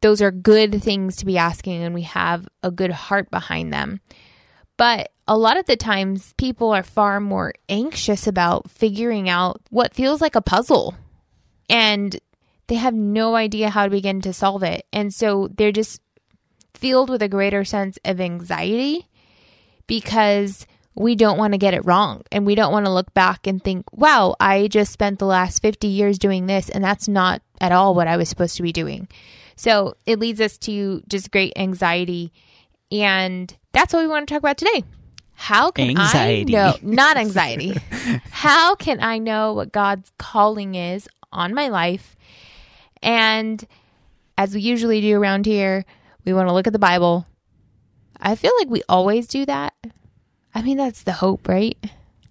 those 0.00 0.20
are 0.22 0.30
good 0.30 0.82
things 0.82 1.16
to 1.16 1.26
be 1.26 1.38
asking 1.38 1.82
and 1.82 1.94
we 1.94 2.02
have 2.02 2.46
a 2.62 2.70
good 2.70 2.92
heart 2.92 3.30
behind 3.30 3.72
them. 3.72 4.00
But 4.76 5.10
a 5.26 5.36
lot 5.36 5.56
of 5.56 5.66
the 5.66 5.76
times, 5.76 6.34
people 6.36 6.70
are 6.72 6.82
far 6.82 7.18
more 7.20 7.54
anxious 7.68 8.26
about 8.26 8.70
figuring 8.70 9.28
out 9.28 9.60
what 9.70 9.94
feels 9.94 10.20
like 10.20 10.34
a 10.34 10.42
puzzle. 10.42 10.94
And 11.68 12.18
they 12.68 12.76
have 12.76 12.94
no 12.94 13.34
idea 13.34 13.70
how 13.70 13.84
to 13.84 13.90
begin 13.90 14.20
to 14.22 14.32
solve 14.32 14.62
it. 14.62 14.86
And 14.92 15.12
so 15.12 15.48
they're 15.56 15.72
just 15.72 16.00
filled 16.74 17.10
with 17.10 17.22
a 17.22 17.28
greater 17.28 17.64
sense 17.64 17.98
of 18.04 18.20
anxiety 18.20 19.08
because 19.86 20.66
we 20.94 21.14
don't 21.14 21.38
want 21.38 21.52
to 21.52 21.58
get 21.58 21.74
it 21.74 21.84
wrong 21.84 22.22
and 22.32 22.46
we 22.46 22.54
don't 22.54 22.72
want 22.72 22.86
to 22.86 22.92
look 22.92 23.12
back 23.14 23.46
and 23.46 23.62
think, 23.62 23.84
wow, 23.92 24.34
I 24.40 24.68
just 24.68 24.92
spent 24.92 25.18
the 25.18 25.26
last 25.26 25.60
50 25.60 25.88
years 25.88 26.18
doing 26.18 26.46
this 26.46 26.68
and 26.68 26.82
that's 26.82 27.08
not 27.08 27.42
at 27.60 27.72
all 27.72 27.94
what 27.94 28.08
I 28.08 28.16
was 28.16 28.28
supposed 28.28 28.56
to 28.56 28.62
be 28.62 28.72
doing. 28.72 29.08
So 29.56 29.94
it 30.06 30.18
leads 30.18 30.40
us 30.40 30.58
to 30.58 31.02
just 31.08 31.30
great 31.30 31.52
anxiety. 31.56 32.32
And 32.92 33.54
that's 33.72 33.92
what 33.92 34.00
we 34.00 34.06
want 34.06 34.28
to 34.28 34.34
talk 34.34 34.40
about 34.40 34.58
today. 34.58 34.84
How 35.34 35.70
can 35.70 35.90
anxiety. 35.90 36.56
I 36.56 36.70
know, 36.70 36.74
not 36.82 37.16
anxiety, 37.16 37.76
how 38.30 38.74
can 38.74 39.02
I 39.02 39.18
know 39.18 39.52
what 39.52 39.72
God's 39.72 40.10
calling 40.18 40.74
is 40.74 41.08
on 41.32 41.52
my 41.52 41.68
life? 41.68 42.16
And 43.02 43.66
as 44.38 44.54
we 44.54 44.60
usually 44.60 45.00
do 45.00 45.20
around 45.20 45.44
here, 45.44 45.84
we 46.24 46.32
want 46.32 46.48
to 46.48 46.54
look 46.54 46.66
at 46.66 46.72
the 46.72 46.78
Bible 46.78 47.26
I 48.20 48.34
feel 48.34 48.52
like 48.58 48.68
we 48.68 48.82
always 48.88 49.26
do 49.26 49.46
that. 49.46 49.74
I 50.54 50.62
mean, 50.62 50.76
that's 50.76 51.02
the 51.02 51.12
hope, 51.12 51.48
right? 51.48 51.76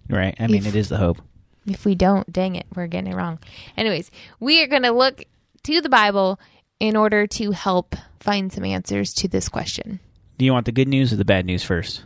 Right. 0.08 0.34
I 0.38 0.46
mean, 0.46 0.56
if, 0.56 0.66
it 0.66 0.76
is 0.76 0.88
the 0.88 0.96
hope. 0.96 1.18
If 1.66 1.84
we 1.84 1.94
don't, 1.94 2.30
dang 2.32 2.56
it, 2.56 2.66
we're 2.74 2.86
getting 2.86 3.12
it 3.12 3.16
wrong. 3.16 3.38
Anyways, 3.76 4.10
we 4.40 4.62
are 4.62 4.66
going 4.66 4.82
to 4.82 4.90
look 4.90 5.24
to 5.64 5.80
the 5.80 5.88
Bible 5.88 6.40
in 6.80 6.96
order 6.96 7.26
to 7.26 7.52
help 7.52 7.96
find 8.20 8.52
some 8.52 8.64
answers 8.64 9.14
to 9.14 9.28
this 9.28 9.48
question. 9.48 10.00
Do 10.38 10.44
you 10.44 10.52
want 10.52 10.66
the 10.66 10.72
good 10.72 10.88
news 10.88 11.12
or 11.12 11.16
the 11.16 11.24
bad 11.24 11.46
news 11.46 11.62
first? 11.62 12.02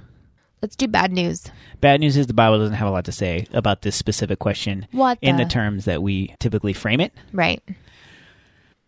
Let's 0.63 0.77
do 0.77 0.87
bad 0.87 1.11
news. 1.11 1.51
Bad 1.81 2.01
news 2.01 2.17
is 2.17 2.27
the 2.27 2.35
Bible 2.35 2.59
doesn't 2.59 2.75
have 2.75 2.89
a 2.89 2.91
lot 2.91 3.07
to 3.07 3.13
say 3.13 3.47
about 3.53 3.83
this 3.83 3.97
specific 3.97 4.39
question 4.39 4.87
what 4.93 5.19
in 5.23 5.37
the 5.37 5.47
terms 5.47 5.87
that 5.87 6.03
we 6.03 6.35
typically 6.39 6.75
frame 6.75 7.01
it. 7.01 7.15
Right. 7.33 7.63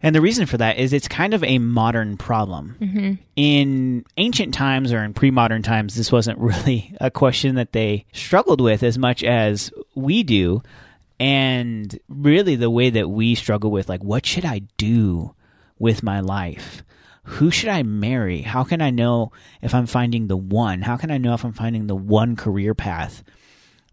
And 0.03 0.15
the 0.15 0.21
reason 0.21 0.47
for 0.47 0.59
that 0.59 0.79
is 0.79 0.93
it's 0.93 1.09
kind 1.09 1.33
of 1.33 1.43
a 1.45 1.59
modern 1.59 2.17
problem. 2.17 2.77
Mm-hmm. 2.81 3.13
In 3.37 4.05
ancient 4.17 4.53
times 4.53 4.93
or 4.93 5.03
in 5.03 5.15
pre 5.15 5.31
modern 5.31 5.63
times, 5.63 5.95
this 5.95 6.13
wasn't 6.13 6.39
really 6.41 6.95
a 7.01 7.11
question 7.11 7.55
that 7.55 7.73
they 7.73 8.05
struggled 8.13 8.61
with 8.61 8.83
as 8.83 8.99
much 8.99 9.25
as 9.25 9.73
we 9.95 10.23
do. 10.23 10.63
And 11.21 11.99
really, 12.09 12.57
the 12.57 12.71
way 12.71 12.91
that 12.91 13.09
we 13.09 13.37
struggle 13.37 13.71
with, 13.71 13.89
like, 13.89 14.03
what 14.03 14.27
should 14.27 14.45
I 14.45 14.63
do 14.77 15.35
with 15.83 16.03
my 16.03 16.21
life? 16.21 16.85
Who 17.25 17.51
should 17.51 17.69
I 17.69 17.83
marry? 17.83 18.43
How 18.43 18.63
can 18.63 18.81
I 18.81 18.91
know 18.91 19.33
if 19.61 19.75
I'm 19.75 19.87
finding 19.87 20.29
the 20.29 20.37
one? 20.37 20.81
How 20.83 20.97
can 20.97 21.11
I 21.11 21.19
know 21.19 21.35
if 21.35 21.45
I'm 21.45 21.53
finding 21.53 21.89
the 21.89 21.97
one 21.97 22.37
career 22.37 22.73
path 22.75 23.23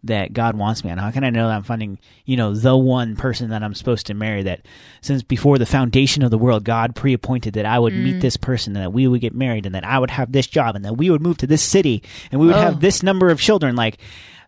that 0.03 0.31
God 0.31 0.55
wants 0.55 0.83
me 0.83 0.91
on? 0.91 0.99
How 0.99 1.09
can 1.11 1.23
I 1.23 1.31
know 1.31 1.47
that 1.47 1.55
I'm 1.55 1.63
finding, 1.63 1.97
you 2.25 2.37
know, 2.37 2.53
the 2.53 2.77
one 2.77 3.15
person 3.15 3.49
that 3.49 3.63
I'm 3.63 3.73
supposed 3.73 4.05
to 4.07 4.13
marry 4.13 4.43
that 4.43 4.61
since 5.01 5.23
before 5.23 5.57
the 5.57 5.65
foundation 5.65 6.21
of 6.23 6.29
the 6.31 6.37
world, 6.37 6.63
God 6.63 6.95
pre 6.95 7.13
appointed 7.13 7.55
that 7.55 7.65
I 7.65 7.79
would 7.79 7.93
meet 7.93 8.17
mm. 8.17 8.21
this 8.21 8.37
person 8.37 8.75
and 8.75 8.85
that 8.85 8.93
we 8.93 9.07
would 9.07 9.21
get 9.21 9.33
married 9.33 9.65
and 9.65 9.73
that 9.75 9.83
I 9.85 9.97
would 9.99 10.11
have 10.11 10.31
this 10.31 10.47
job 10.47 10.75
and 10.75 10.85
that 10.85 10.93
we 10.97 11.09
would 11.09 11.21
move 11.21 11.37
to 11.39 11.47
this 11.47 11.63
city 11.63 12.03
and 12.31 12.39
we 12.39 12.47
would 12.47 12.55
Oh. 12.55 12.61
have 12.61 12.79
this 12.81 13.01
number 13.03 13.29
of 13.31 13.41
children. 13.41 13.75
Like, 13.75 13.97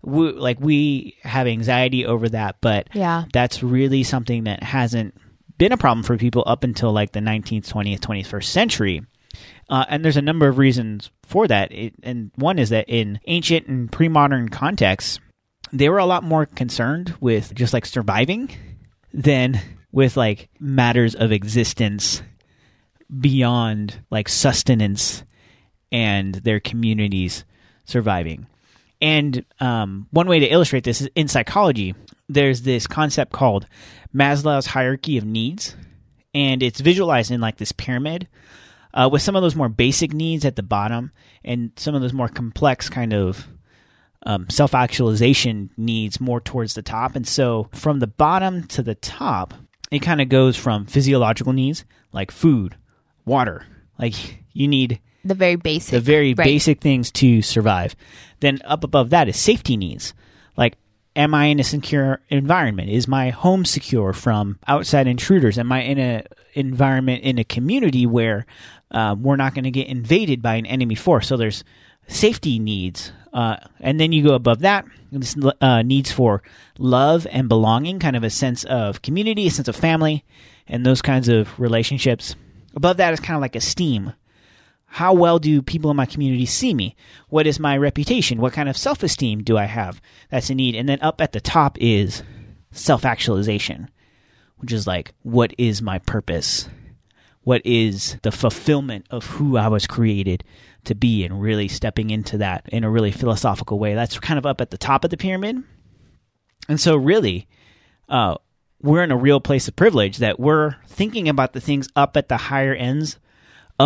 we, 0.04 0.32
like 0.32 0.60
we 0.60 1.18
have 1.24 1.48
anxiety 1.48 2.06
over 2.06 2.30
that, 2.30 2.58
but 2.62 2.88
Yeah. 2.94 3.26
that's 3.34 3.62
really 3.64 4.04
something 4.04 4.46
that 4.46 4.64
hasn't 4.64 5.16
been 5.62 5.72
a 5.72 5.78
problem 5.78 6.02
for 6.02 6.18
people 6.18 6.44
up 6.48 6.64
until 6.64 6.92
like 6.92 7.12
the 7.12 7.20
19th, 7.20 7.72
20th, 7.72 8.00
21st 8.00 8.46
century. 8.46 9.04
Uh, 9.70 9.86
and 9.90 10.04
there's 10.04 10.18
a 10.18 10.22
number 10.22 10.48
of 10.48 10.58
reasons 10.58 11.12
for 11.22 11.48
that. 11.48 11.72
It, 11.72 11.94
and 12.02 12.32
one 12.36 12.58
is 12.58 12.70
that 12.70 12.90
in 12.90 13.20
ancient 13.28 13.68
and 13.68 13.92
pre 13.92 14.08
modern 14.08 14.50
contexts, 14.50 15.20
they 15.72 15.88
were 15.88 16.00
a 16.00 16.08
lot 16.08 16.24
more 16.24 16.48
concerned 16.48 17.14
with 17.22 17.54
just 17.54 17.74
like 17.74 17.86
surviving 17.86 18.50
than 19.14 19.62
with 19.92 20.18
like 20.18 20.50
matters 20.60 21.14
of 21.14 21.32
existence 21.32 22.24
beyond 23.20 24.04
like 24.10 24.30
sustenance 24.30 25.24
and 25.92 26.34
their 26.34 26.60
communities 26.60 27.46
surviving. 27.86 28.48
And 29.00 29.46
um, 29.60 30.08
one 30.10 30.28
way 30.28 30.40
to 30.40 30.48
illustrate 30.48 30.86
this 30.86 31.02
is 31.02 31.10
in 31.14 31.28
psychology, 31.28 31.94
there's 32.34 32.62
this 32.62 32.88
concept 32.88 33.32
called 33.32 33.68
Maslow's 34.14 34.66
hierarchy 34.66 35.18
of 35.18 35.26
needs, 35.26 35.76
and 36.34 36.64
it's 36.64 36.80
visualized 36.80 37.32
in 37.32 37.42
like 37.42 37.58
this 37.58 37.72
pyramid 37.72 38.28
uh, 38.94 39.10
with 39.12 39.22
some 39.22 39.36
of 39.36 39.42
those 39.42 39.56
more 39.56 39.70
basic 39.70 40.14
needs 40.14 40.46
at 40.46 40.56
the 40.56 40.64
bottom 40.64 41.12
and 41.44 41.72
some 41.76 41.96
of 41.96 42.02
those 42.02 42.14
more 42.14 42.28
complex 42.28 42.90
kind 42.90 43.14
of 43.14 43.48
um, 44.24 44.50
self 44.50 44.74
actualization 44.76 45.72
needs 45.78 46.20
more 46.20 46.40
towards 46.40 46.74
the 46.74 46.82
top. 46.82 47.16
And 47.16 47.28
so 47.28 47.70
from 47.74 48.00
the 48.00 48.08
bottom 48.08 48.66
to 48.68 48.84
the 48.84 48.96
top, 48.96 49.54
it 49.92 50.00
kind 50.00 50.22
of 50.22 50.30
goes 50.30 50.56
from 50.58 50.86
physiological 50.86 51.54
needs 51.54 51.86
like 52.12 52.32
food, 52.32 52.76
water, 53.26 53.66
like 53.98 54.14
you 54.54 54.68
need 54.68 55.00
The 55.24 55.36
very 55.36 55.56
basic. 55.56 55.92
the 55.92 56.02
very 56.02 56.34
right. 56.34 56.46
basic 56.46 56.82
things 56.82 57.12
to 57.14 57.42
survive. 57.42 57.96
Then 58.42 58.60
up 58.66 58.84
above 58.84 59.10
that 59.12 59.28
is 59.30 59.38
safety 59.38 59.78
needs. 59.78 60.14
Like, 60.58 60.76
am 61.16 61.34
I 61.34 61.46
in 61.46 61.60
a 61.60 61.64
secure 61.64 62.22
environment? 62.30 62.90
Is 62.90 63.08
my 63.08 63.30
home 63.30 63.66
secure 63.66 64.14
from 64.14 64.60
outside 64.68 65.08
intruders? 65.08 65.58
Am 65.58 65.72
I 65.72 65.82
in 65.82 66.00
a 66.00 66.24
environment 66.54 67.24
in 67.24 67.40
a 67.40 67.44
community 67.44 68.06
where 68.06 68.46
um, 68.92 69.24
we're 69.24 69.36
not 69.36 69.54
going 69.54 69.64
to 69.64 69.72
get 69.72 69.88
invaded 69.88 70.42
by 70.42 70.56
an 70.56 70.66
enemy 70.66 70.96
force? 70.96 71.28
So 71.28 71.38
there's 71.38 71.64
safety 72.08 72.60
needs, 72.60 73.12
uh, 73.34 73.58
and 73.80 74.00
then 74.00 74.12
you 74.12 74.24
go 74.24 74.34
above 74.34 74.60
that. 74.60 74.86
This 75.12 75.36
uh, 75.60 75.82
needs 75.82 76.12
for 76.12 76.42
love 76.78 77.28
and 77.30 77.50
belonging, 77.50 78.00
kind 78.00 78.16
of 78.16 78.24
a 78.24 78.30
sense 78.30 78.64
of 78.66 79.02
community, 79.02 79.48
a 79.48 79.52
sense 79.52 79.68
of 79.68 79.76
family, 79.76 80.24
and 80.68 80.86
those 80.86 81.02
kinds 81.02 81.28
of 81.28 81.60
relationships. 81.60 82.36
Above 82.76 82.98
that 82.98 83.14
is 83.14 83.20
kind 83.20 83.36
of 83.36 83.42
like 83.42 83.56
esteem 83.56 84.14
how 84.94 85.14
well 85.14 85.40
do 85.40 85.62
people 85.62 85.90
in 85.90 85.96
my 85.96 86.06
community 86.06 86.46
see 86.46 86.74
me? 86.74 86.98
What 87.30 87.48
is 87.48 87.62
my 87.62 87.78
reputation? 87.78 88.42
What 88.42 88.52
kind 88.52 88.68
of 88.68 88.76
self 88.76 89.04
esteem 89.04 89.42
do 89.42 89.58
I 89.58 89.64
have? 89.64 90.02
That's 90.30 90.50
a 90.50 90.56
need. 90.56 90.76
And 90.76 90.88
then 90.88 91.00
up 91.02 91.22
at 91.22 91.32
the 91.32 91.40
top 91.40 91.78
is 91.80 92.24
self 92.72 93.06
actualization, 93.06 93.90
which 94.58 94.74
is 94.74 94.86
like, 94.86 95.14
what 95.22 95.54
is 95.58 95.82
my 95.82 96.00
purpose? 96.00 96.68
What 97.44 97.62
is 97.66 98.18
the 98.22 98.34
fulfillment 98.34 99.06
of 99.10 99.26
who 99.26 99.56
I 99.56 99.70
was 99.70 99.88
created 99.88 100.44
to 100.84 100.94
be? 100.94 101.24
And 101.24 101.42
really 101.42 101.70
stepping 101.70 102.10
into 102.10 102.38
that 102.40 102.68
in 102.68 102.84
a 102.84 102.90
really 102.90 103.12
philosophical 103.12 103.80
way. 103.80 103.96
That's 103.96 104.20
kind 104.20 104.38
of 104.38 104.46
up 104.46 104.60
at 104.60 104.72
the 104.72 104.78
top 104.78 105.06
of 105.06 105.10
the 105.10 105.16
pyramid. 105.18 105.64
And 106.68 106.82
so, 106.82 106.98
really, 106.98 107.48
uh, 108.10 108.36
we're 108.82 109.04
in 109.04 109.12
a 109.12 109.18
real 109.18 109.40
place 109.40 109.70
of 109.70 109.76
privilege 109.78 110.18
that 110.18 110.38
we're 110.38 110.76
thinking 110.86 111.30
about 111.30 111.54
the 111.54 111.62
things 111.62 111.88
up 111.96 112.18
at 112.18 112.28
the 112.28 112.36
higher 112.36 112.76
ends 112.76 113.18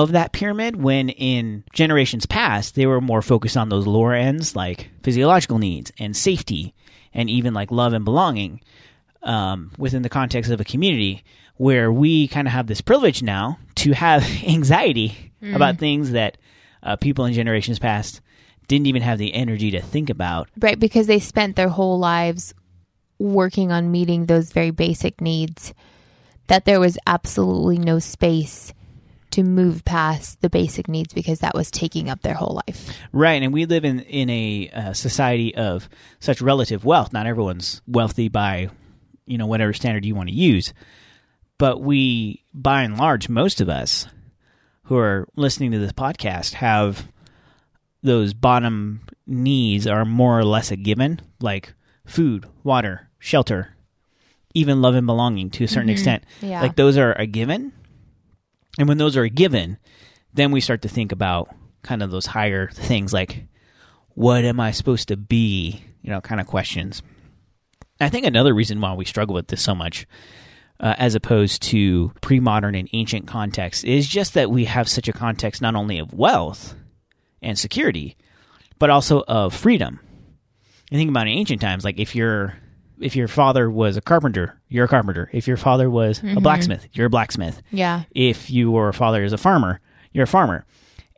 of 0.04 0.12
that 0.12 0.34
pyramid 0.34 0.76
when 0.76 1.08
in 1.08 1.64
generations 1.72 2.26
past 2.26 2.76
they 2.76 2.86
were 2.86 3.00
more 3.00 3.22
focused 3.22 3.56
on 3.56 3.70
those 3.70 3.88
lower 3.88 4.14
ends 4.14 4.54
like 4.56 4.90
physiological 5.04 5.58
needs 5.58 5.90
and 5.98 6.18
safety 6.18 6.74
and 7.14 7.30
even 7.30 7.54
like 7.54 7.72
love 7.72 7.94
and 7.94 8.04
belonging 8.04 8.60
um, 9.24 9.72
within 9.78 10.02
the 10.02 10.10
context 10.10 10.52
of 10.52 10.60
a 10.60 10.66
community 10.66 11.24
where 11.56 11.92
we 11.94 12.28
kind 12.28 12.46
of 12.46 12.52
have 12.52 12.68
this 12.68 12.82
privilege 12.82 13.24
now 13.24 13.58
to 13.76 13.94
have 13.94 14.22
anxiety 14.46 15.32
about 15.54 15.78
things 15.78 16.12
that 16.12 16.38
uh, 16.84 16.96
people 16.98 17.24
in 17.24 17.34
generations 17.34 17.80
past 17.80 18.20
didn't 18.68 18.88
even 18.88 19.02
have 19.02 19.20
the 19.20 19.34
energy 19.34 19.72
to 19.72 19.80
think 19.80 20.10
about. 20.10 20.50
Right, 20.60 20.80
because 20.80 21.06
they 21.06 21.20
spent 21.20 21.56
their 21.56 21.70
whole 21.70 22.00
lives 22.00 22.54
working 23.20 23.72
on 23.72 23.92
meeting 23.92 24.26
those 24.26 24.52
very 24.52 24.72
basic 24.72 25.22
needs, 25.22 25.74
that 26.48 26.66
there 26.66 26.80
was 26.80 26.98
absolutely 27.06 27.78
no 27.78 28.00
space 28.00 28.74
to 29.36 29.44
move 29.44 29.84
past 29.86 30.42
the 30.42 30.50
basic 30.50 30.88
needs 30.88 31.14
because 31.14 31.40
that 31.40 31.54
was 31.54 31.70
taking 31.70 32.10
up 32.10 32.22
their 32.22 32.34
whole 32.34 32.62
life. 32.68 32.90
Right, 33.12 33.42
and 33.44 33.54
we 33.54 33.66
live 33.66 33.86
in 33.86 34.00
in 34.02 34.30
a 34.30 34.70
uh, 34.74 34.94
society 34.94 35.54
of 35.56 35.90
such 36.20 36.42
relative 36.42 36.86
wealth. 36.86 37.14
Not 37.14 37.28
everyone's 37.28 37.82
wealthy 37.88 38.30
by, 38.30 38.70
you 39.26 39.38
know, 39.38 39.48
whatever 39.48 39.74
standard 39.74 40.06
you 40.06 40.16
want 40.16 40.30
to 40.30 40.36
use, 40.36 40.74
but 41.58 41.82
we, 41.82 42.44
by 42.54 42.84
and 42.84 42.98
large, 42.98 43.30
most 43.30 43.62
of 43.62 43.70
us 43.70 44.08
who 44.84 44.98
are 44.98 45.28
listening 45.36 45.72
to 45.72 45.80
this 45.80 45.92
podcast 45.92 46.54
have 46.54 47.08
those 48.04 48.34
bottom 48.34 49.02
needs 49.26 49.88
are 49.88 50.06
more 50.06 50.40
or 50.40 50.46
less 50.46 50.72
a 50.72 50.76
given, 50.76 51.20
like 51.42 51.74
food, 52.06 52.46
water, 52.64 53.10
shelter, 53.20 53.76
even 54.54 54.82
love 54.82 54.96
and 54.96 55.08
belonging 55.08 55.50
to 55.50 55.64
a 55.64 55.68
certain 55.68 55.90
extent. 55.90 56.24
Yeah. 56.42 56.62
Like 56.62 56.76
those 56.76 56.98
are 56.98 57.14
a 57.14 57.26
given. 57.26 57.74
And 58.78 58.88
when 58.88 58.98
those 58.98 59.18
are 59.18 59.28
given, 59.28 59.78
then 60.34 60.52
we 60.52 60.62
start 60.62 60.82
to 60.84 60.90
think 60.90 61.12
about 61.12 61.50
kind 61.84 62.04
of 62.04 62.12
those 62.12 62.26
higher 62.26 62.68
things 62.68 63.14
like 63.14 63.46
what 64.10 64.44
am 64.44 64.60
I 64.60 64.72
supposed 64.72 65.10
to 65.10 65.18
be, 65.18 65.84
you 66.02 66.10
know, 66.10 66.22
kind 66.22 66.42
of 66.42 66.48
questions. 66.48 67.02
I 68.00 68.10
think 68.10 68.26
another 68.26 68.54
reason 68.54 68.82
why 68.82 68.94
we 68.94 69.06
struggle 69.06 69.36
with 69.36 69.48
this 69.48 69.62
so 69.62 69.76
much 69.76 70.08
uh, 70.80 70.96
as 70.98 71.16
opposed 71.16 71.62
to 71.64 72.12
pre-modern 72.22 72.76
and 72.76 72.90
ancient 72.94 73.28
contexts, 73.28 73.84
is 73.84 74.08
just 74.08 74.34
that 74.34 74.52
we 74.52 74.66
have 74.66 74.90
such 74.90 75.08
a 75.08 75.14
context 75.14 75.62
not 75.62 75.76
only 75.76 76.00
of 76.00 76.14
wealth 76.14 76.76
and 77.42 77.58
security 77.58 78.18
but 78.78 78.90
also 78.90 79.24
of 79.28 79.54
freedom. 79.54 80.00
You 80.92 80.98
think 80.98 81.10
about 81.10 81.28
in 81.28 81.34
ancient 81.34 81.62
times 81.62 81.86
like 81.86 82.00
if 82.00 82.16
your 82.16 82.58
if 83.00 83.16
your 83.16 83.28
father 83.28 83.70
was 83.70 83.98
a 83.98 84.02
carpenter, 84.02 84.60
you're 84.70 84.86
a 84.86 84.88
carpenter. 84.88 85.30
If 85.34 85.48
your 85.48 85.58
father 85.58 85.90
was 85.90 86.20
a 86.20 86.24
mm-hmm. 86.24 86.40
blacksmith, 86.40 86.88
you're 86.94 87.08
a 87.08 87.10
blacksmith 87.10 87.62
Yeah. 87.72 88.04
if 88.12 88.50
your 88.50 88.94
father 88.94 89.24
is 89.24 89.34
a 89.34 89.38
farmer, 89.38 89.80
you're 90.14 90.24
a 90.24 90.28
farmer. 90.28 90.66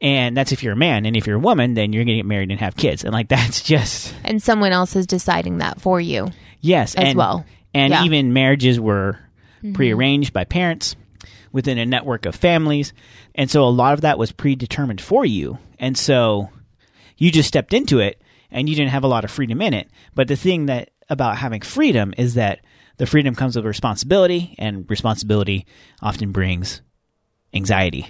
And 0.02 0.38
that's 0.38 0.52
if 0.52 0.62
you're 0.64 0.74
a 0.74 0.78
man. 0.78 1.06
And 1.06 1.16
if 1.18 1.26
you're 1.26 1.38
a 1.38 1.40
woman, 1.40 1.74
then 1.74 1.92
you're 1.92 2.04
going 2.04 2.18
to 2.18 2.22
get 2.24 2.26
married 2.26 2.52
and 2.52 2.60
have 2.60 2.76
kids. 2.76 3.04
And 3.04 3.14
like 3.14 3.28
that's 3.30 3.62
just 3.62 4.14
And 4.24 4.42
someone 4.42 4.72
else 4.72 4.96
is 4.96 5.08
deciding 5.08 5.60
that 5.60 5.82
for 5.82 6.00
you. 6.00 6.30
yes, 6.62 6.96
As 6.96 7.10
and, 7.10 7.18
well. 7.18 7.46
And 7.74 7.92
Yeah. 7.92 8.04
even 8.04 8.34
marriages 8.34 8.80
were 8.80 9.20
mm-hmm. 9.64 9.74
prearranged 9.74 10.34
by 10.34 10.44
parents 10.44 10.96
within 11.52 11.78
a 11.78 11.86
network 11.86 12.26
of 12.26 12.36
families, 12.36 12.94
and 13.34 13.50
so 13.50 13.64
a 13.64 13.70
lot 13.70 13.94
of 13.94 14.02
that 14.02 14.20
was 14.20 14.32
predetermined 14.32 15.02
for 15.02 15.26
you. 15.26 15.58
And 15.80 15.98
so 15.98 16.50
you 17.18 17.32
just 17.32 17.48
stepped 17.48 17.74
into 17.74 18.00
it, 18.00 18.22
and 18.52 18.68
you 18.70 18.76
didn't 18.76 18.92
have 18.92 19.04
a 19.04 19.08
lot 19.08 19.24
of 19.24 19.32
freedom 19.32 19.62
in 19.62 19.74
it. 19.74 19.90
But 20.14 20.28
the 20.28 20.36
thing 20.36 20.68
that 20.68 20.90
about 21.10 21.38
having 21.38 21.62
freedom 21.62 22.14
is 22.18 22.34
that 22.36 22.60
the 22.98 23.06
freedom 23.06 23.36
comes 23.36 23.56
with 23.56 23.66
responsibility, 23.66 24.56
and 24.58 24.90
responsibility 24.90 25.66
often 26.02 26.32
brings 26.32 26.82
anxiety. 27.54 28.08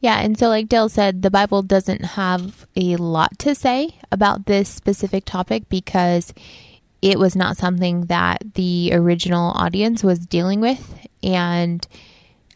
Yeah, 0.00 0.20
and 0.20 0.38
so 0.38 0.48
like 0.48 0.68
Dale 0.68 0.88
said, 0.88 1.22
the 1.22 1.30
Bible 1.30 1.62
doesn't 1.62 2.04
have 2.04 2.66
a 2.76 2.96
lot 2.96 3.36
to 3.40 3.54
say 3.54 3.98
about 4.12 4.46
this 4.46 4.68
specific 4.68 5.24
topic 5.24 5.68
because 5.68 6.32
it 7.02 7.18
was 7.18 7.34
not 7.34 7.56
something 7.56 8.02
that 8.02 8.54
the 8.54 8.90
original 8.92 9.50
audience 9.52 10.04
was 10.04 10.20
dealing 10.20 10.60
with. 10.60 10.96
And 11.22 11.86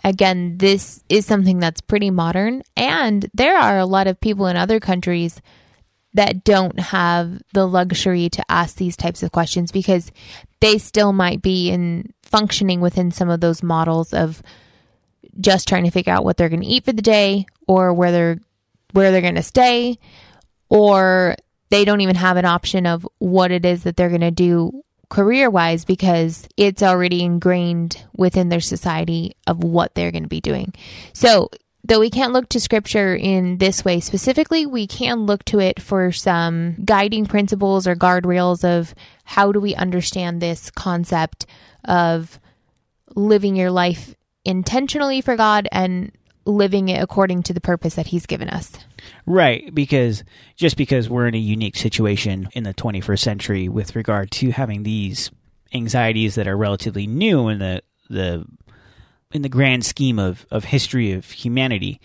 again, 0.04 0.58
this 0.58 1.02
is 1.08 1.26
something 1.26 1.58
that's 1.58 1.80
pretty 1.80 2.10
modern. 2.10 2.62
And 2.76 3.28
there 3.34 3.56
are 3.56 3.78
a 3.78 3.86
lot 3.86 4.06
of 4.06 4.20
people 4.20 4.46
in 4.46 4.56
other 4.56 4.78
countries 4.78 5.40
that 6.14 6.44
don't 6.44 6.78
have 6.78 7.40
the 7.52 7.66
luxury 7.66 8.28
to 8.28 8.44
ask 8.50 8.76
these 8.76 8.96
types 8.96 9.22
of 9.22 9.32
questions 9.32 9.72
because 9.72 10.12
they 10.60 10.78
still 10.78 11.12
might 11.12 11.42
be 11.42 11.70
in 11.70 12.12
functioning 12.22 12.80
within 12.80 13.10
some 13.10 13.30
of 13.30 13.40
those 13.40 13.62
models 13.62 14.12
of 14.12 14.42
just 15.40 15.66
trying 15.66 15.84
to 15.84 15.90
figure 15.90 16.12
out 16.12 16.24
what 16.24 16.36
they're 16.36 16.48
going 16.48 16.60
to 16.60 16.66
eat 16.66 16.84
for 16.84 16.92
the 16.92 17.02
day 17.02 17.46
or 17.66 17.92
where 17.92 18.12
they're 18.12 18.38
where 18.92 19.10
they're 19.10 19.22
going 19.22 19.34
to 19.34 19.42
stay 19.42 19.98
or 20.68 21.36
they 21.70 21.84
don't 21.86 22.02
even 22.02 22.16
have 22.16 22.36
an 22.36 22.44
option 22.44 22.86
of 22.86 23.08
what 23.18 23.50
it 23.50 23.64
is 23.64 23.84
that 23.84 23.96
they're 23.96 24.10
going 24.10 24.20
to 24.20 24.30
do 24.30 24.82
career 25.08 25.50
wise 25.50 25.84
because 25.84 26.48
it's 26.56 26.82
already 26.82 27.22
ingrained 27.22 28.02
within 28.16 28.48
their 28.48 28.60
society 28.60 29.36
of 29.46 29.62
what 29.62 29.94
they're 29.94 30.10
going 30.10 30.22
to 30.22 30.28
be 30.28 30.40
doing. 30.40 30.72
So, 31.12 31.50
though 31.84 32.00
we 32.00 32.10
can't 32.10 32.32
look 32.32 32.48
to 32.50 32.60
scripture 32.60 33.14
in 33.14 33.58
this 33.58 33.84
way 33.84 34.00
specifically, 34.00 34.66
we 34.66 34.86
can 34.86 35.26
look 35.26 35.44
to 35.46 35.58
it 35.60 35.80
for 35.80 36.12
some 36.12 36.76
guiding 36.84 37.26
principles 37.26 37.86
or 37.86 37.96
guardrails 37.96 38.64
of 38.64 38.94
how 39.24 39.52
do 39.52 39.60
we 39.60 39.74
understand 39.74 40.40
this 40.40 40.70
concept 40.70 41.46
of 41.84 42.38
living 43.14 43.56
your 43.56 43.70
life 43.70 44.14
intentionally 44.44 45.20
for 45.20 45.36
God 45.36 45.68
and 45.72 46.12
living 46.44 46.88
it 46.88 47.02
according 47.02 47.42
to 47.44 47.52
the 47.52 47.60
purpose 47.60 47.94
that 47.94 48.08
He's 48.08 48.26
given 48.26 48.48
us. 48.48 48.72
Right, 49.26 49.72
because 49.74 50.24
just 50.56 50.76
because 50.76 51.08
we're 51.08 51.28
in 51.28 51.34
a 51.34 51.38
unique 51.38 51.76
situation 51.76 52.48
in 52.52 52.64
the 52.64 52.74
21st 52.74 53.18
century 53.18 53.68
with 53.68 53.96
regard 53.96 54.30
to 54.32 54.50
having 54.50 54.82
these 54.82 55.30
anxieties 55.72 56.34
that 56.34 56.48
are 56.48 56.56
relatively 56.56 57.06
new 57.06 57.48
in 57.48 57.58
the 57.58 57.82
the 58.10 58.44
in 59.32 59.42
the 59.42 59.48
grand 59.48 59.84
scheme 59.84 60.18
of, 60.18 60.46
of 60.50 60.64
history 60.64 61.12
of 61.12 61.30
humanity, 61.30 62.00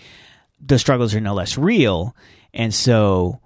the 0.60 0.80
struggles 0.80 1.14
are 1.14 1.22
no 1.22 1.34
less 1.34 1.58
real. 1.58 2.16
And 2.54 2.74
so 2.74 3.40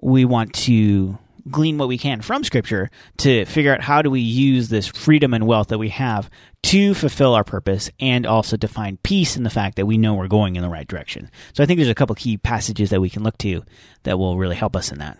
we 0.00 0.24
want 0.24 0.52
to 0.54 1.18
glean 1.50 1.78
what 1.78 1.88
we 1.88 1.98
can 1.98 2.20
from 2.20 2.42
scripture 2.42 2.90
to 3.18 3.44
figure 3.44 3.72
out 3.72 3.80
how 3.80 4.02
do 4.02 4.10
we 4.10 4.20
use 4.20 4.68
this 4.68 4.88
freedom 4.88 5.32
and 5.32 5.46
wealth 5.46 5.68
that 5.68 5.78
we 5.78 5.90
have 5.90 6.28
to 6.62 6.94
fulfill 6.94 7.34
our 7.34 7.44
purpose 7.44 7.90
and 8.00 8.26
also 8.26 8.56
to 8.56 8.66
find 8.66 9.02
peace 9.02 9.36
in 9.36 9.44
the 9.44 9.50
fact 9.50 9.76
that 9.76 9.86
we 9.86 9.96
know 9.96 10.14
we're 10.14 10.26
going 10.26 10.56
in 10.56 10.62
the 10.62 10.68
right 10.68 10.88
direction. 10.88 11.30
So 11.52 11.62
I 11.62 11.66
think 11.66 11.78
there's 11.78 11.88
a 11.88 11.94
couple 11.94 12.16
key 12.16 12.36
passages 12.36 12.90
that 12.90 13.00
we 13.00 13.10
can 13.10 13.22
look 13.22 13.38
to 13.38 13.62
that 14.02 14.18
will 14.18 14.36
really 14.36 14.56
help 14.56 14.74
us 14.74 14.90
in 14.90 14.98
that. 14.98 15.18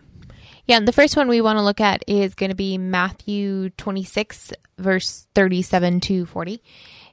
Yeah, 0.67 0.79
and 0.79 0.89
the 0.89 0.93
first 0.93 1.17
one 1.17 1.29
we 1.29 1.41
want 1.41 1.59
to 1.59 1.63
look 1.63 1.81
at 1.81 2.03
is 2.09 2.35
going 2.35 2.51
to 2.51 2.57
be 2.57 2.77
Matthew 2.77 3.71
26, 3.71 4.53
verse 4.79 5.29
37 5.37 6.01
to 6.01 6.27
40. 6.27 6.61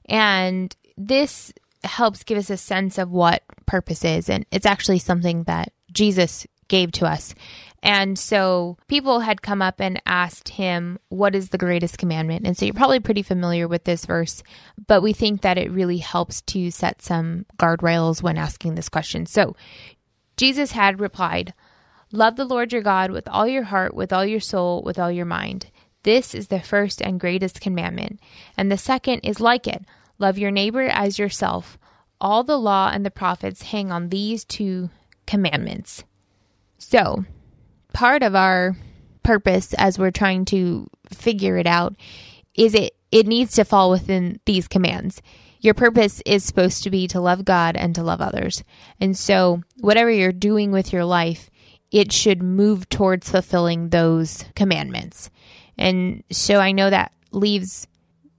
And 0.05 0.75
this 0.97 1.53
helps 1.83 2.23
give 2.23 2.37
us 2.37 2.49
a 2.49 2.57
sense 2.57 2.97
of 2.97 3.11
what 3.11 3.43
purpose 3.65 4.05
is. 4.05 4.29
And 4.29 4.45
it's 4.51 4.65
actually 4.65 4.99
something 4.99 5.43
that 5.43 5.73
Jesus 5.91 6.47
gave 6.67 6.91
to 6.93 7.05
us. 7.05 7.35
And 7.81 8.17
so 8.17 8.77
people 8.87 9.19
had 9.19 9.41
come 9.41 9.61
up 9.61 9.81
and 9.81 10.01
asked 10.05 10.49
him, 10.49 10.97
What 11.09 11.35
is 11.35 11.49
the 11.49 11.57
greatest 11.57 11.97
commandment? 11.97 12.47
And 12.47 12.57
so 12.57 12.65
you're 12.65 12.73
probably 12.73 13.01
pretty 13.01 13.23
familiar 13.23 13.67
with 13.67 13.83
this 13.83 14.05
verse, 14.05 14.41
but 14.87 15.01
we 15.01 15.11
think 15.11 15.41
that 15.41 15.57
it 15.57 15.71
really 15.71 15.97
helps 15.97 16.41
to 16.43 16.71
set 16.71 17.01
some 17.01 17.45
guardrails 17.57 18.23
when 18.23 18.37
asking 18.37 18.75
this 18.75 18.87
question. 18.87 19.25
So 19.25 19.55
Jesus 20.37 20.71
had 20.71 21.01
replied, 21.01 21.53
Love 22.13 22.37
the 22.37 22.45
Lord 22.45 22.71
your 22.71 22.81
God 22.81 23.11
with 23.11 23.27
all 23.27 23.47
your 23.47 23.63
heart, 23.63 23.93
with 23.93 24.13
all 24.13 24.25
your 24.25 24.39
soul, 24.39 24.81
with 24.83 24.97
all 24.97 25.11
your 25.11 25.25
mind. 25.25 25.69
This 26.03 26.33
is 26.33 26.47
the 26.47 26.59
first 26.59 27.01
and 27.01 27.19
greatest 27.19 27.59
commandment. 27.59 28.19
And 28.55 28.71
the 28.71 28.77
second 28.77 29.21
is 29.21 29.39
like 29.39 29.67
it 29.67 29.83
love 30.23 30.37
your 30.37 30.51
neighbor 30.51 30.83
as 30.83 31.19
yourself. 31.19 31.77
All 32.21 32.43
the 32.43 32.57
law 32.57 32.89
and 32.93 33.05
the 33.05 33.11
prophets 33.11 33.63
hang 33.63 33.91
on 33.91 34.07
these 34.07 34.45
two 34.45 34.89
commandments. 35.27 36.05
So, 36.77 37.25
part 37.93 38.23
of 38.23 38.33
our 38.33 38.77
purpose 39.21 39.73
as 39.73 39.99
we're 39.99 40.11
trying 40.11 40.45
to 40.45 40.87
figure 41.11 41.57
it 41.57 41.67
out 41.67 41.95
is 42.55 42.73
it 42.73 42.95
it 43.11 43.27
needs 43.27 43.55
to 43.55 43.65
fall 43.65 43.91
within 43.91 44.39
these 44.45 44.67
commands. 44.67 45.21
Your 45.59 45.73
purpose 45.73 46.21
is 46.25 46.43
supposed 46.43 46.83
to 46.83 46.89
be 46.89 47.07
to 47.09 47.19
love 47.19 47.45
God 47.45 47.75
and 47.75 47.93
to 47.95 48.03
love 48.03 48.21
others. 48.21 48.63
And 48.99 49.17
so, 49.17 49.61
whatever 49.81 50.09
you're 50.09 50.31
doing 50.31 50.71
with 50.71 50.93
your 50.93 51.05
life, 51.05 51.49
it 51.91 52.11
should 52.11 52.41
move 52.41 52.87
towards 52.89 53.29
fulfilling 53.29 53.89
those 53.89 54.45
commandments. 54.55 55.29
And 55.77 56.23
so 56.31 56.59
I 56.59 56.71
know 56.71 56.89
that 56.89 57.11
leaves 57.31 57.87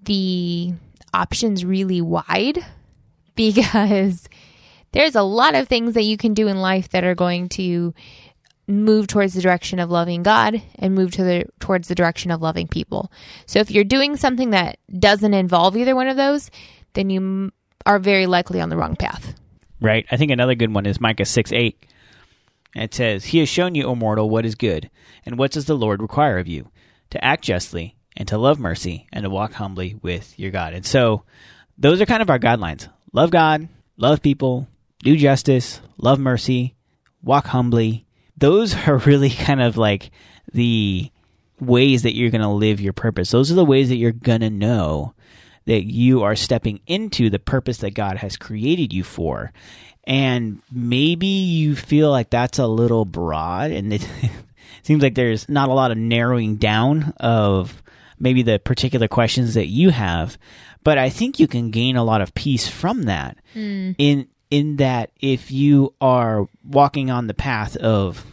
the 0.03 0.75
options 1.15 1.65
really 1.65 2.01
wide 2.01 2.59
because 3.35 4.29
there's 4.93 5.15
a 5.15 5.23
lot 5.23 5.55
of 5.55 5.69
things 5.69 5.95
that 5.95 6.03
you 6.03 6.17
can 6.17 6.35
do 6.35 6.49
in 6.49 6.61
life 6.61 6.91
that 6.91 7.05
are 7.05 7.15
going 7.15 7.49
to 7.51 7.95
move 8.67 9.07
towards 9.07 9.35
the 9.35 9.43
direction 9.43 9.79
of 9.79 9.91
loving 9.91 10.23
God 10.23 10.63
and 10.79 10.95
move 10.95 11.11
to 11.13 11.25
the 11.25 11.45
towards 11.61 11.89
the 11.89 11.95
direction 11.95 12.31
of 12.31 12.41
loving 12.41 12.67
people. 12.67 13.13
So 13.47 13.59
if 13.59 13.71
you're 13.71 13.85
doing 13.85 14.17
something 14.17 14.51
that 14.51 14.79
doesn't 14.99 15.35
involve 15.35 15.77
either 15.77 15.95
one 15.95 16.09
of 16.09 16.17
those, 16.17 16.51
then 16.95 17.11
you 17.11 17.51
are 17.85 17.99
very 17.99 18.27
likely 18.27 18.61
on 18.61 18.71
the 18.71 18.77
wrong 18.77 18.97
path. 18.97 19.35
Right. 19.81 20.07
I 20.11 20.17
think 20.17 20.31
another 20.31 20.55
good 20.55 20.73
one 20.73 20.87
is 20.87 21.01
Micah 21.01 21.27
6 21.27 21.53
8. 21.53 21.87
It 22.77 22.95
says, 22.95 23.27
He 23.27 23.39
has 23.39 23.49
shown 23.49 23.75
you, 23.75 23.85
O 23.85 23.95
mortal, 23.95 24.31
what 24.31 24.47
is 24.47 24.55
good, 24.55 24.91
and 25.27 25.39
what 25.39 25.53
does 25.53 25.67
the 25.67 25.77
Lord 25.77 26.01
require 26.01 26.39
of 26.39 26.49
you? 26.49 26.71
To 27.11 27.25
act 27.25 27.45
justly, 27.45 27.94
and 28.17 28.29
to 28.29 28.39
love 28.39 28.59
mercy, 28.59 29.07
and 29.13 29.25
to 29.25 29.31
walk 29.31 29.53
humbly 29.55 29.99
with 30.03 30.39
your 30.39 30.51
God. 30.51 30.73
And 30.73 30.87
so 30.87 31.25
those 31.79 32.01
are 32.01 32.07
kind 32.07 32.23
of 32.23 32.31
our 32.31 32.39
guidelines. 32.39 32.89
Love 33.13 33.31
God, 33.31 33.69
love 33.97 34.23
people, 34.23 34.69
do 35.01 35.17
justice, 35.17 35.81
love 35.99 36.19
mercy, 36.19 36.75
walk 37.23 37.47
humbly, 37.47 38.05
those 38.37 38.75
are 38.87 38.99
really 38.99 39.31
kind 39.31 39.63
of 39.63 39.77
like 39.77 40.11
the 40.53 41.11
ways 41.61 42.03
that 42.03 42.15
you're 42.15 42.31
going 42.31 42.41
to 42.41 42.49
live 42.49 42.81
your 42.81 42.93
purpose. 42.93 43.31
Those 43.31 43.51
are 43.51 43.57
the 43.57 43.65
ways 43.65 43.89
that 43.89 43.97
you're 43.97 44.13
going 44.13 44.41
to 44.41 44.51
know 44.51 45.15
that 45.67 45.85
you 45.85 46.23
are 46.23 46.37
stepping 46.37 46.81
into 46.87 47.31
the 47.31 47.39
purpose 47.39 47.79
that 47.79 47.95
God 47.95 48.19
has 48.19 48.37
created 48.37 48.93
you 48.93 49.03
for. 49.03 49.53
And 50.07 50.61
maybe 50.71 51.27
you 51.27 51.75
feel 51.75 52.11
like 52.11 52.29
that's 52.29 52.59
a 52.59 52.67
little 52.67 53.07
broad 53.07 53.71
and 53.71 53.93
it 53.93 54.07
seems 54.83 55.03
like 55.03 55.15
there's 55.15 55.49
not 55.49 55.71
a 55.71 55.73
lot 55.75 55.91
of 55.91 55.97
narrowing 55.97 56.57
down 56.57 57.15
of 57.19 57.83
maybe 58.25 58.43
the 58.43 58.59
particular 58.59 59.07
questions 59.07 59.55
that 59.55 59.67
you 59.67 59.91
have, 59.91 60.39
but 60.83 60.97
I 60.99 61.11
think 61.11 61.39
you 61.39 61.47
can 61.47 61.71
gain 61.71 61.97
a 61.97 62.03
lot 62.03 62.23
of 62.23 62.35
peace 62.35 62.67
from 62.67 63.03
that. 63.05 63.37
Mm. 63.55 63.95
In 63.99 64.29
in 64.51 64.77
that 64.77 65.11
if 65.21 65.51
you 65.51 65.95
are 66.01 66.47
walking 66.65 67.11
on 67.11 67.27
the 67.27 67.35
path 67.35 67.77
of 67.77 68.25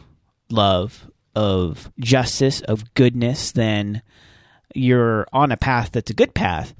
love, 0.49 1.09
of 1.35 1.91
justice, 1.99 2.61
of 2.61 2.93
goodness, 2.93 3.51
then 3.51 4.01
you're 4.73 5.27
on 5.33 5.51
a 5.51 5.57
path 5.57 5.91
that's 5.91 6.11
a 6.11 6.15
good 6.15 6.33
path. 6.33 6.73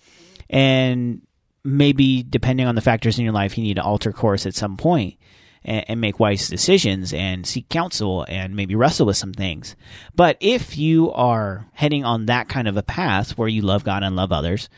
And 0.50 1.22
maybe 1.64 2.24
depending 2.24 2.66
on 2.66 2.76
the 2.76 2.82
factors 2.82 3.18
in 3.18 3.24
your 3.24 3.34
life, 3.34 3.58
you 3.58 3.64
need 3.64 3.76
to 3.76 3.84
alter 3.84 4.12
course 4.14 4.46
at 4.46 4.56
some 4.56 4.78
point 4.78 5.18
and, 5.64 5.86
and, 5.88 6.02
make 6.02 6.20
wise 6.20 6.48
decisions 6.48 7.14
and 7.14 7.46
seek 7.46 7.70
counsel 7.70 8.26
and 8.28 8.56
maybe 8.56 8.76
wrestle 8.76 9.06
with 9.06 9.18
some 9.18 9.34
things. 9.34 9.76
But 10.16 10.38
if 10.40 10.78
you 10.78 11.12
are 11.12 11.68
heading 11.74 12.04
on 12.04 12.26
that 12.26 12.50
kind 12.50 12.68
of 12.68 12.78
a 12.78 12.84
path 12.84 13.38
where 13.38 13.48
you 13.48 13.62
love 13.62 13.84
God 13.84 14.04
and 14.04 14.16
love 14.16 14.32
others, 14.32 14.70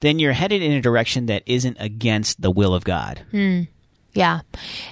then 0.00 0.18
you're 0.18 0.32
headed 0.32 0.62
in 0.62 0.72
a 0.72 0.80
direction 0.80 1.26
that 1.26 1.42
isn't 1.46 1.76
against 1.78 2.40
the 2.40 2.50
will 2.50 2.74
of 2.74 2.84
God. 2.84 3.22
Hmm. 3.30 3.62
Yeah. 4.14 4.40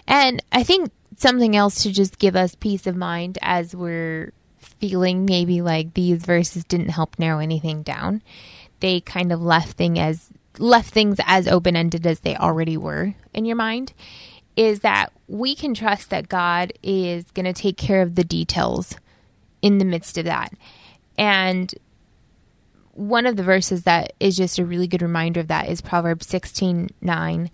And 0.07 0.43
I 0.53 0.63
think 0.63 0.91
something 1.17 1.55
else 1.57 1.83
to 1.83 1.93
just 1.93 2.19
give 2.19 2.37
us 2.37 2.55
peace 2.55 2.87
of 2.87 2.97
mind 2.97 3.39
as 3.43 3.75
we're 3.75 4.33
feeling 4.59 5.27
maybe 5.27 5.61
like 5.63 5.95
these 5.95 6.23
verses 6.25 6.65
didn't 6.65 6.89
help 6.89 7.19
narrow 7.19 7.41
anything 7.41 7.83
down. 7.83 8.23
They 8.81 9.01
kind 9.01 9.31
of 9.33 9.43
left 9.43 9.77
thing 9.77 9.99
as 9.99 10.31
left 10.59 10.93
things 10.93 11.19
as 11.27 11.47
open 11.47 11.77
ended 11.77 12.07
as 12.07 12.21
they 12.21 12.37
already 12.37 12.77
were 12.77 13.15
in 13.35 13.45
your 13.45 13.57
mind. 13.57 13.93
Is 14.61 14.81
that 14.81 15.13
we 15.27 15.55
can 15.55 15.73
trust 15.73 16.11
that 16.11 16.29
God 16.29 16.73
is 16.83 17.25
going 17.31 17.47
to 17.47 17.53
take 17.55 17.79
care 17.79 18.03
of 18.03 18.15
the 18.15 18.25
details 18.25 18.95
in 19.63 19.79
the 19.79 19.85
midst 19.87 20.19
of 20.19 20.27
that. 20.27 20.53
And 21.17 21.75
one 22.93 23.25
of 23.25 23.37
the 23.37 23.43
verses 23.43 23.85
that 23.85 24.13
is 24.21 24.37
just 24.37 24.59
a 24.59 24.65
really 24.65 24.87
good 24.87 25.01
reminder 25.01 25.41
of 25.41 25.49
that 25.49 25.69
is 25.69 25.81
Proverbs 25.81 26.27
16 26.27 26.91
9 27.01 27.51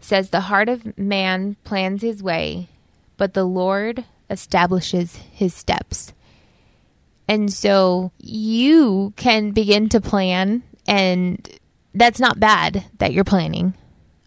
says, 0.00 0.30
The 0.30 0.40
heart 0.40 0.68
of 0.68 0.98
man 0.98 1.56
plans 1.62 2.02
his 2.02 2.22
way, 2.22 2.68
but 3.16 3.34
the 3.34 3.44
Lord 3.44 4.04
establishes 4.28 5.16
his 5.16 5.54
steps. 5.54 6.12
And 7.28 7.52
so 7.52 8.10
you 8.18 9.12
can 9.16 9.52
begin 9.52 9.88
to 9.90 10.00
plan, 10.00 10.62
and 10.86 11.48
that's 11.94 12.18
not 12.18 12.40
bad 12.40 12.84
that 12.98 13.12
you're 13.12 13.24
planning, 13.24 13.74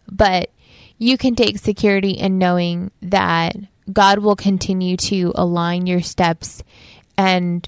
but 0.09 0.49
you 0.97 1.17
can 1.17 1.35
take 1.35 1.57
security 1.57 2.11
in 2.11 2.37
knowing 2.37 2.91
that 3.01 3.55
God 3.91 4.19
will 4.19 4.35
continue 4.35 4.97
to 4.97 5.31
align 5.35 5.87
your 5.87 6.01
steps 6.01 6.63
and 7.17 7.67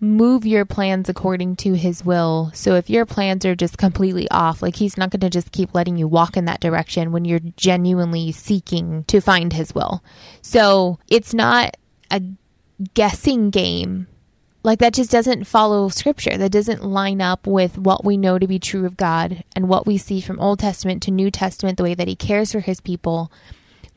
move 0.00 0.46
your 0.46 0.64
plans 0.64 1.08
according 1.08 1.56
to 1.56 1.72
his 1.74 2.04
will. 2.04 2.50
So 2.54 2.76
if 2.76 2.88
your 2.88 3.04
plans 3.04 3.44
are 3.44 3.56
just 3.56 3.78
completely 3.78 4.30
off, 4.30 4.62
like 4.62 4.76
he's 4.76 4.96
not 4.96 5.10
going 5.10 5.20
to 5.20 5.30
just 5.30 5.50
keep 5.50 5.74
letting 5.74 5.96
you 5.96 6.06
walk 6.06 6.36
in 6.36 6.44
that 6.44 6.60
direction 6.60 7.10
when 7.10 7.24
you're 7.24 7.40
genuinely 7.56 8.30
seeking 8.32 9.04
to 9.04 9.20
find 9.20 9.52
his 9.52 9.74
will. 9.74 10.02
So 10.40 10.98
it's 11.08 11.34
not 11.34 11.76
a 12.10 12.22
guessing 12.94 13.50
game. 13.50 14.06
Like 14.62 14.80
that 14.80 14.94
just 14.94 15.10
doesn't 15.10 15.44
follow 15.44 15.88
scripture. 15.88 16.36
That 16.36 16.52
doesn't 16.52 16.84
line 16.84 17.20
up 17.20 17.46
with 17.46 17.78
what 17.78 18.04
we 18.04 18.16
know 18.16 18.38
to 18.38 18.46
be 18.46 18.58
true 18.58 18.84
of 18.84 18.96
God 18.96 19.44
and 19.54 19.68
what 19.68 19.86
we 19.86 19.98
see 19.98 20.20
from 20.20 20.40
Old 20.40 20.58
Testament 20.58 21.02
to 21.04 21.10
New 21.10 21.30
Testament, 21.30 21.76
the 21.76 21.84
way 21.84 21.94
that 21.94 22.08
he 22.08 22.16
cares 22.16 22.52
for 22.52 22.60
his 22.60 22.80
people 22.80 23.30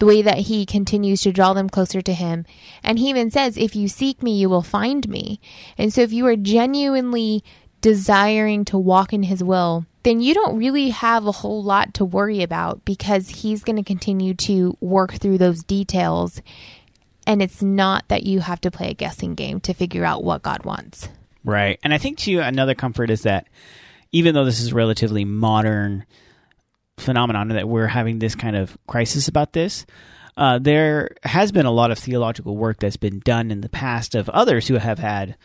the 0.01 0.07
way 0.07 0.23
that 0.23 0.39
he 0.39 0.65
continues 0.65 1.21
to 1.21 1.31
draw 1.31 1.53
them 1.53 1.69
closer 1.69 2.01
to 2.01 2.11
him. 2.11 2.43
And 2.83 2.97
he 2.97 3.11
even 3.11 3.29
says, 3.29 3.55
If 3.55 3.75
you 3.75 3.87
seek 3.87 4.23
me, 4.23 4.35
you 4.35 4.49
will 4.49 4.63
find 4.63 5.07
me. 5.07 5.39
And 5.77 5.93
so 5.93 6.01
if 6.01 6.11
you 6.11 6.25
are 6.25 6.35
genuinely 6.35 7.43
desiring 7.81 8.65
to 8.65 8.79
walk 8.79 9.13
in 9.13 9.21
his 9.21 9.43
will, 9.43 9.85
then 10.01 10.19
you 10.19 10.33
don't 10.33 10.57
really 10.57 10.89
have 10.89 11.27
a 11.27 11.31
whole 11.31 11.63
lot 11.63 11.93
to 11.93 12.03
worry 12.03 12.41
about 12.41 12.83
because 12.83 13.29
he's 13.29 13.63
going 13.63 13.75
to 13.75 13.83
continue 13.83 14.33
to 14.33 14.75
work 14.81 15.13
through 15.13 15.37
those 15.37 15.63
details. 15.63 16.41
And 17.27 17.41
it's 17.41 17.61
not 17.61 18.07
that 18.07 18.23
you 18.23 18.39
have 18.39 18.61
to 18.61 18.71
play 18.71 18.89
a 18.89 18.93
guessing 18.93 19.35
game 19.35 19.59
to 19.61 19.73
figure 19.73 20.03
out 20.03 20.23
what 20.23 20.41
God 20.41 20.65
wants. 20.65 21.07
Right. 21.43 21.79
And 21.83 21.93
I 21.93 21.97
think, 21.97 22.17
too, 22.17 22.39
another 22.39 22.75
comfort 22.75 23.09
is 23.09 23.23
that 23.23 23.47
even 24.11 24.35
though 24.35 24.45
this 24.45 24.59
is 24.59 24.71
a 24.71 24.75
relatively 24.75 25.25
modern 25.25 26.05
phenomenon 26.97 27.49
that 27.49 27.67
we're 27.67 27.87
having 27.87 28.19
this 28.19 28.35
kind 28.35 28.55
of 28.55 28.77
crisis 28.87 29.27
about 29.27 29.53
this, 29.53 29.85
uh, 30.37 30.59
there 30.59 31.15
has 31.23 31.51
been 31.51 31.65
a 31.65 31.71
lot 31.71 31.91
of 31.91 31.99
theological 31.99 32.55
work 32.55 32.79
that's 32.79 32.97
been 32.97 33.19
done 33.19 33.51
in 33.51 33.61
the 33.61 33.69
past 33.69 34.15
of 34.15 34.29
others 34.29 34.67
who 34.67 34.75
have 34.75 34.99
had 34.99 35.35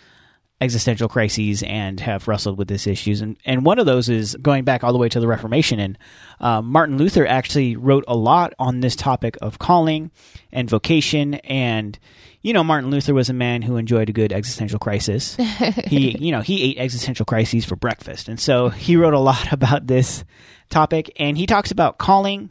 existential 0.61 1.09
crises 1.09 1.63
and 1.63 2.01
have 2.01 2.27
wrestled 2.27 2.57
with 2.57 2.69
these 2.69 2.87
issues. 2.87 3.21
And, 3.21 3.37
and 3.45 3.65
one 3.65 3.79
of 3.79 3.85
those 3.85 4.09
is 4.09 4.35
going 4.37 4.65
back 4.65 4.83
all 4.83 4.93
the 4.93 4.99
way 4.99 5.09
to 5.11 5.21
the 5.21 5.27
Reformation. 5.27 5.79
And 5.79 5.99
uh, 6.41 6.63
Martin 6.63 6.97
Luther 6.97 7.27
actually 7.27 7.77
wrote 7.77 8.05
a 8.09 8.17
lot 8.17 8.55
on 8.59 8.81
this 8.81 8.97
topic 8.97 9.37
of 9.43 9.59
calling 9.59 10.11
and 10.53 10.69
vocation. 10.69 11.35
And, 11.35 11.99
you 12.41 12.55
know, 12.55 12.65
Martin 12.65 12.91
Luther 12.91 13.13
was 13.13 13.29
a 13.29 13.35
man 13.35 13.61
who 13.61 13.77
enjoyed 13.77 14.09
a 14.09 14.15
good 14.15 14.33
existential 14.33 14.79
crisis. 14.79 15.37
he, 15.87 16.17
you 16.19 16.33
know, 16.33 16.41
he 16.41 16.63
ate 16.63 16.79
existential 16.79 17.27
crises 17.27 17.67
for 17.67 17.77
breakfast. 17.77 18.29
And 18.29 18.41
so 18.41 18.71
he 18.71 18.97
wrote 18.97 19.15
a 19.15 19.19
lot 19.19 19.53
about 19.53 19.87
this 19.87 20.25
topic. 20.71 21.13
And 21.17 21.37
he 21.37 21.47
talks 21.47 21.71
about 21.71 21.99
calling 21.99 22.49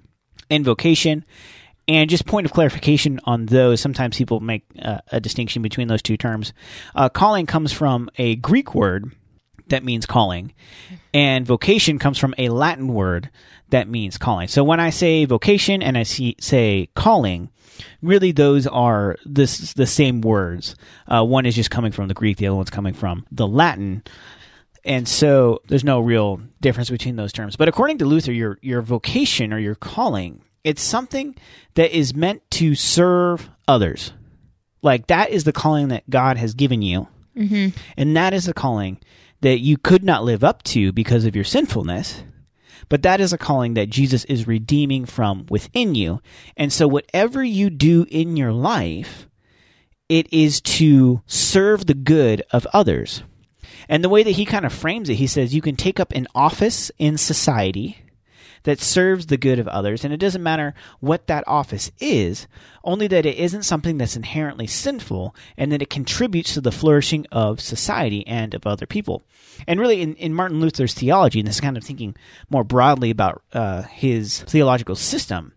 and 0.51 0.63
vocation. 0.63 1.25
And 1.87 2.09
just 2.09 2.25
point 2.25 2.45
of 2.45 2.53
clarification 2.53 3.19
on 3.25 3.45
those, 3.45 3.79
sometimes 3.79 4.17
people 4.17 4.39
make 4.39 4.63
uh, 4.81 4.99
a 5.11 5.19
distinction 5.19 5.61
between 5.61 5.87
those 5.87 6.01
two 6.01 6.17
terms. 6.17 6.51
Uh, 6.95 7.09
calling 7.09 7.45
comes 7.45 7.71
from 7.71 8.09
a 8.17 8.35
Greek 8.37 8.73
word 8.73 9.11
that 9.67 9.83
means 9.83 10.05
calling, 10.05 10.53
and 11.13 11.45
vocation 11.45 11.99
comes 11.99 12.17
from 12.17 12.35
a 12.37 12.49
Latin 12.49 12.87
word 12.87 13.29
that 13.69 13.87
means 13.87 14.17
calling. 14.17 14.47
So 14.47 14.63
when 14.63 14.79
I 14.79 14.89
say 14.89 15.25
vocation 15.25 15.81
and 15.81 15.97
I 15.97 16.03
see, 16.03 16.35
say 16.39 16.89
calling, 16.95 17.49
really 18.01 18.31
those 18.31 18.67
are 18.67 19.17
this 19.25 19.73
the 19.73 19.87
same 19.87 20.21
words. 20.21 20.75
Uh, 21.07 21.23
one 21.23 21.45
is 21.45 21.55
just 21.55 21.71
coming 21.71 21.91
from 21.91 22.07
the 22.07 22.13
Greek, 22.13 22.37
the 22.37 22.47
other 22.47 22.55
one's 22.55 22.69
coming 22.69 22.93
from 22.93 23.25
the 23.31 23.47
Latin. 23.47 24.03
And 24.83 25.07
so 25.07 25.61
there's 25.67 25.83
no 25.83 25.99
real 25.99 26.39
difference 26.61 26.91
between 26.91 27.15
those 27.15 27.33
terms. 27.33 27.55
But 27.55 27.67
according 27.67 27.97
to 27.99 28.05
Luther, 28.05 28.31
your 28.31 28.59
your 28.61 28.81
vocation 28.81 29.51
or 29.51 29.57
your 29.57 29.75
calling 29.75 30.41
it's 30.65 30.81
something 30.81 31.35
that 31.75 31.95
is 31.95 32.15
meant 32.15 32.41
to 32.49 32.73
serve 32.73 33.49
others. 33.67 34.11
Like 34.81 35.07
that 35.07 35.29
is 35.29 35.43
the 35.43 35.53
calling 35.53 35.89
that 35.89 36.09
God 36.09 36.37
has 36.37 36.55
given 36.55 36.81
you. 36.81 37.07
Mm-hmm. 37.37 37.77
And 37.95 38.17
that 38.17 38.33
is 38.33 38.47
a 38.47 38.53
calling 38.53 38.99
that 39.41 39.59
you 39.59 39.77
could 39.77 40.03
not 40.03 40.23
live 40.23 40.43
up 40.43 40.63
to 40.63 40.91
because 40.91 41.25
of 41.25 41.35
your 41.35 41.45
sinfulness. 41.45 42.23
But 42.89 43.03
that 43.03 43.21
is 43.21 43.31
a 43.31 43.37
calling 43.37 43.75
that 43.75 43.89
Jesus 43.89 44.25
is 44.25 44.47
redeeming 44.47 45.05
from 45.05 45.45
within 45.49 45.95
you. 45.95 46.19
And 46.57 46.73
so, 46.73 46.87
whatever 46.87 47.43
you 47.43 47.69
do 47.69 48.05
in 48.09 48.37
your 48.37 48.51
life, 48.51 49.27
it 50.09 50.31
is 50.31 50.61
to 50.61 51.21
serve 51.25 51.85
the 51.85 51.93
good 51.93 52.43
of 52.51 52.67
others. 52.73 53.23
And 53.89 54.03
the 54.03 54.09
way 54.09 54.23
that 54.23 54.31
he 54.31 54.45
kind 54.45 54.65
of 54.65 54.73
frames 54.73 55.09
it, 55.09 55.15
he 55.15 55.27
says 55.27 55.53
you 55.53 55.61
can 55.61 55.75
take 55.75 55.99
up 55.99 56.11
an 56.11 56.27
office 56.35 56.91
in 56.97 57.17
society 57.17 58.04
that 58.65 58.81
serves 58.81 59.27
the 59.27 59.37
good 59.37 59.57
of 59.57 59.67
others. 59.67 60.03
And 60.03 60.13
it 60.13 60.19
doesn't 60.19 60.43
matter 60.43 60.73
what 60.99 61.27
that 61.27 61.43
office 61.47 61.91
is, 61.99 62.47
only 62.83 63.07
that 63.07 63.25
it 63.25 63.37
isn't 63.37 63.63
something 63.63 63.97
that's 63.97 64.17
inherently 64.17 64.67
sinful 64.67 65.33
and 65.57 65.71
that 65.71 65.81
it 65.81 65.89
contributes 65.89 66.53
to 66.53 66.61
the 66.61 66.71
flourishing 66.71 67.25
of 67.31 67.61
society 67.61 68.25
and 68.27 68.53
of 68.53 68.67
other 68.67 68.85
people. 68.85 69.23
And 69.67 69.79
really, 69.79 70.01
in, 70.01 70.15
in 70.15 70.33
Martin 70.33 70.59
Luther's 70.59 70.93
theology, 70.93 71.39
and 71.39 71.47
this 71.47 71.55
is 71.55 71.61
kind 71.61 71.77
of 71.77 71.83
thinking 71.83 72.15
more 72.49 72.63
broadly 72.63 73.09
about 73.09 73.41
uh, 73.53 73.83
his 73.83 74.41
theological 74.43 74.95
system, 74.95 75.53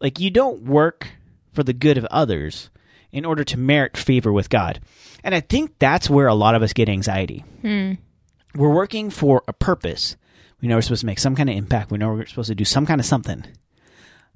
like 0.00 0.20
you 0.20 0.30
don't 0.30 0.62
work 0.62 1.08
for 1.52 1.64
the 1.64 1.72
good 1.72 1.98
of 1.98 2.04
others 2.06 2.70
in 3.10 3.24
order 3.24 3.42
to 3.42 3.58
merit 3.58 3.96
favor 3.96 4.32
with 4.32 4.50
God. 4.50 4.80
And 5.24 5.34
I 5.34 5.40
think 5.40 5.78
that's 5.78 6.08
where 6.08 6.28
a 6.28 6.34
lot 6.34 6.54
of 6.54 6.62
us 6.62 6.72
get 6.72 6.88
anxiety. 6.88 7.44
Hmm. 7.62 7.94
We're 8.54 8.74
working 8.74 9.10
for 9.10 9.42
a 9.48 9.52
purpose 9.52 10.16
we 10.60 10.68
know 10.68 10.76
we're 10.76 10.82
supposed 10.82 11.00
to 11.00 11.06
make 11.06 11.18
some 11.18 11.36
kind 11.36 11.48
of 11.48 11.56
impact. 11.56 11.90
We 11.90 11.98
know 11.98 12.12
we're 12.12 12.26
supposed 12.26 12.48
to 12.48 12.54
do 12.54 12.64
some 12.64 12.86
kind 12.86 13.00
of 13.00 13.06
something 13.06 13.44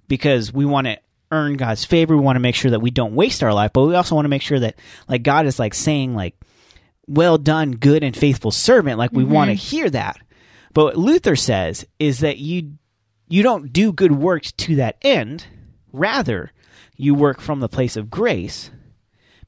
because 0.08 0.52
we 0.52 0.64
want 0.64 0.86
to 0.86 0.98
earn 1.30 1.56
God's 1.56 1.84
favor. 1.84 2.16
We 2.16 2.22
want 2.22 2.36
to 2.36 2.40
make 2.40 2.54
sure 2.54 2.70
that 2.70 2.80
we 2.80 2.90
don't 2.90 3.14
waste 3.14 3.42
our 3.42 3.54
life, 3.54 3.72
but 3.72 3.84
we 3.84 3.94
also 3.94 4.14
want 4.14 4.26
to 4.26 4.30
make 4.30 4.42
sure 4.42 4.60
that 4.60 4.76
like 5.08 5.22
God 5.22 5.46
is 5.46 5.58
like 5.58 5.74
saying 5.74 6.14
like, 6.14 6.36
"Well 7.06 7.38
done, 7.38 7.72
good 7.72 8.04
and 8.04 8.16
faithful 8.16 8.50
servant." 8.50 8.98
Like 8.98 9.12
we 9.12 9.24
mm-hmm. 9.24 9.32
want 9.32 9.48
to 9.50 9.54
hear 9.54 9.90
that. 9.90 10.18
But 10.74 10.84
what 10.84 10.96
Luther 10.96 11.36
says 11.36 11.86
is 11.98 12.20
that 12.20 12.38
you 12.38 12.74
you 13.28 13.42
don't 13.42 13.72
do 13.72 13.92
good 13.92 14.12
works 14.12 14.52
to 14.52 14.76
that 14.76 14.96
end. 15.02 15.46
Rather, 15.92 16.52
you 16.96 17.14
work 17.14 17.40
from 17.40 17.60
the 17.60 17.68
place 17.68 17.96
of 17.96 18.10
grace 18.10 18.70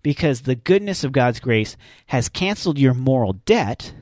because 0.03 0.43
the 0.43 0.55
goodness 0.55 1.05
of 1.05 1.13
God's 1.13 1.41
grace 1.41 1.77
has 2.07 2.29
canceled 2.29 2.79
your 2.79 2.95
moral 2.95 3.35
debt 3.35 3.93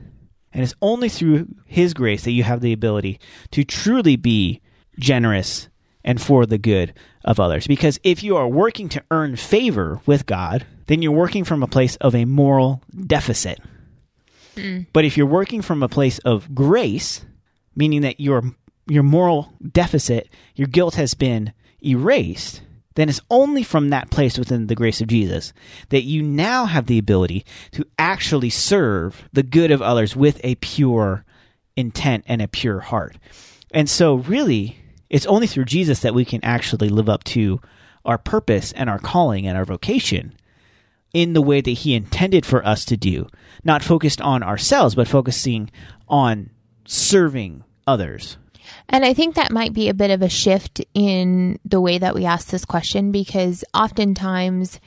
and 0.53 0.63
it's 0.63 0.75
only 0.81 1.09
through 1.09 1.47
His 1.65 1.93
grace 1.93 2.23
that 2.23 2.31
you 2.31 2.43
have 2.43 2.61
the 2.61 2.73
ability 2.73 3.19
to 3.51 3.63
truly 3.63 4.15
be 4.15 4.61
generous 4.99 5.67
and 6.03 6.21
for 6.21 6.45
the 6.45 6.57
good 6.57 6.93
of 7.23 7.39
others. 7.39 7.67
Because 7.67 7.99
if 8.03 8.23
you 8.23 8.35
are 8.37 8.47
working 8.47 8.89
to 8.89 9.03
earn 9.09 9.35
favor 9.35 10.01
with 10.05 10.25
God, 10.25 10.65
then 10.87 11.01
you're 11.01 11.11
working 11.11 11.43
from 11.43 11.63
a 11.63 11.67
place 11.67 11.95
of 11.97 12.13
a 12.13 12.25
moral 12.25 12.81
deficit. 13.07 13.59
Mm. 14.55 14.87
But 14.93 15.05
if 15.05 15.17
you're 15.17 15.25
working 15.25 15.61
from 15.61 15.81
a 15.81 15.89
place 15.89 16.19
of 16.19 16.53
grace, 16.53 17.25
meaning 17.75 18.01
that 18.01 18.19
your 18.19 18.43
your 18.87 19.03
moral 19.03 19.53
deficit, 19.71 20.29
your 20.55 20.67
guilt 20.67 20.95
has 20.95 21.13
been 21.13 21.53
erased, 21.83 22.61
then 22.95 23.09
it's 23.09 23.21
only 23.29 23.63
from 23.63 23.89
that 23.89 24.09
place 24.09 24.37
within 24.37 24.67
the 24.67 24.75
grace 24.75 25.01
of 25.01 25.07
Jesus 25.07 25.53
that 25.89 26.03
you 26.03 26.21
now 26.21 26.65
have 26.65 26.85
the 26.85 26.99
ability 26.99 27.45
to 27.71 27.85
actually 27.97 28.49
serve 28.49 29.27
the 29.33 29.43
good 29.43 29.71
of 29.71 29.81
others 29.81 30.15
with 30.15 30.39
a 30.43 30.55
pure 30.55 31.25
intent 31.75 32.23
and 32.27 32.41
a 32.41 32.47
pure 32.47 32.79
heart. 32.79 33.17
And 33.71 33.89
so, 33.89 34.15
really, 34.15 34.77
it's 35.09 35.25
only 35.25 35.47
through 35.47 35.65
Jesus 35.65 36.01
that 36.01 36.13
we 36.13 36.25
can 36.25 36.43
actually 36.43 36.89
live 36.89 37.09
up 37.09 37.23
to 37.25 37.59
our 38.05 38.17
purpose 38.17 38.71
and 38.73 38.89
our 38.89 38.99
calling 38.99 39.47
and 39.47 39.57
our 39.57 39.65
vocation 39.65 40.33
in 41.13 41.33
the 41.33 41.41
way 41.41 41.61
that 41.61 41.71
He 41.71 41.93
intended 41.93 42.45
for 42.45 42.65
us 42.65 42.85
to 42.85 42.97
do, 42.97 43.27
not 43.63 43.83
focused 43.83 44.21
on 44.21 44.43
ourselves, 44.43 44.95
but 44.95 45.07
focusing 45.07 45.69
on 46.07 46.49
serving 46.85 47.63
others. 47.87 48.37
And 48.89 49.05
I 49.05 49.13
think 49.13 49.35
that 49.35 49.51
might 49.51 49.73
be 49.73 49.89
a 49.89 49.93
bit 49.93 50.11
of 50.11 50.21
a 50.21 50.29
shift 50.29 50.81
in 50.93 51.59
the 51.65 51.81
way 51.81 51.97
that 51.97 52.15
we 52.15 52.25
ask 52.25 52.47
this 52.47 52.65
question 52.65 53.11
because 53.11 53.63
oftentimes 53.73 54.79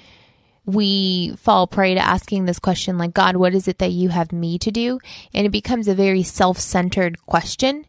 we 0.67 1.35
fall 1.37 1.67
prey 1.67 1.95
to 1.95 2.01
asking 2.01 2.45
this 2.45 2.59
question 2.59 2.99
like, 2.99 3.15
God, 3.15 3.37
what 3.37 3.55
is 3.55 3.69
it 3.69 3.79
that 3.79 3.93
you 3.93 4.09
have 4.09 4.33
me 4.33 4.59
to 4.59 4.71
do? 4.71 4.99
And 5.33 5.47
it 5.47 5.51
becomes 5.51 5.89
a 5.89 5.95
very 5.95 6.23
self 6.23 6.59
centered 6.59 7.25
question. 7.27 7.87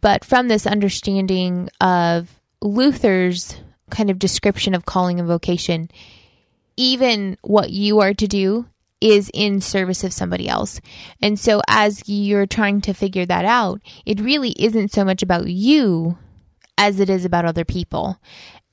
But 0.00 0.24
from 0.24 0.48
this 0.48 0.66
understanding 0.66 1.68
of 1.80 2.40
Luther's 2.62 3.56
kind 3.90 4.10
of 4.10 4.18
description 4.18 4.74
of 4.74 4.86
calling 4.86 5.18
and 5.18 5.28
vocation, 5.28 5.90
even 6.76 7.36
what 7.42 7.70
you 7.70 8.00
are 8.00 8.14
to 8.14 8.28
do 8.28 8.66
is 9.00 9.30
in 9.32 9.60
service 9.60 10.04
of 10.04 10.12
somebody 10.12 10.48
else. 10.48 10.80
And 11.22 11.38
so 11.38 11.62
as 11.68 12.08
you're 12.08 12.46
trying 12.46 12.80
to 12.82 12.92
figure 12.92 13.26
that 13.26 13.44
out, 13.44 13.80
it 14.04 14.20
really 14.20 14.50
isn't 14.50 14.92
so 14.92 15.04
much 15.04 15.22
about 15.22 15.48
you 15.48 16.18
as 16.76 17.00
it 17.00 17.10
is 17.10 17.24
about 17.24 17.44
other 17.44 17.64
people. 17.64 18.18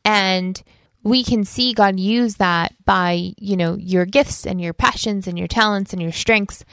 And 0.03 0.61
we 1.03 1.23
can 1.23 1.45
see 1.45 1.73
God 1.73 1.99
use 1.99 2.35
that 2.35 2.73
by, 2.85 3.33
you 3.37 3.55
know, 3.55 3.75
your 3.75 4.05
gifts 4.05 4.45
and 4.45 4.59
your 4.59 4.73
passions 4.73 5.27
and 5.27 5.37
your 5.37 5.47
talents 5.47 5.93
and 5.93 6.01
your 6.01 6.11
strengths. 6.11 6.65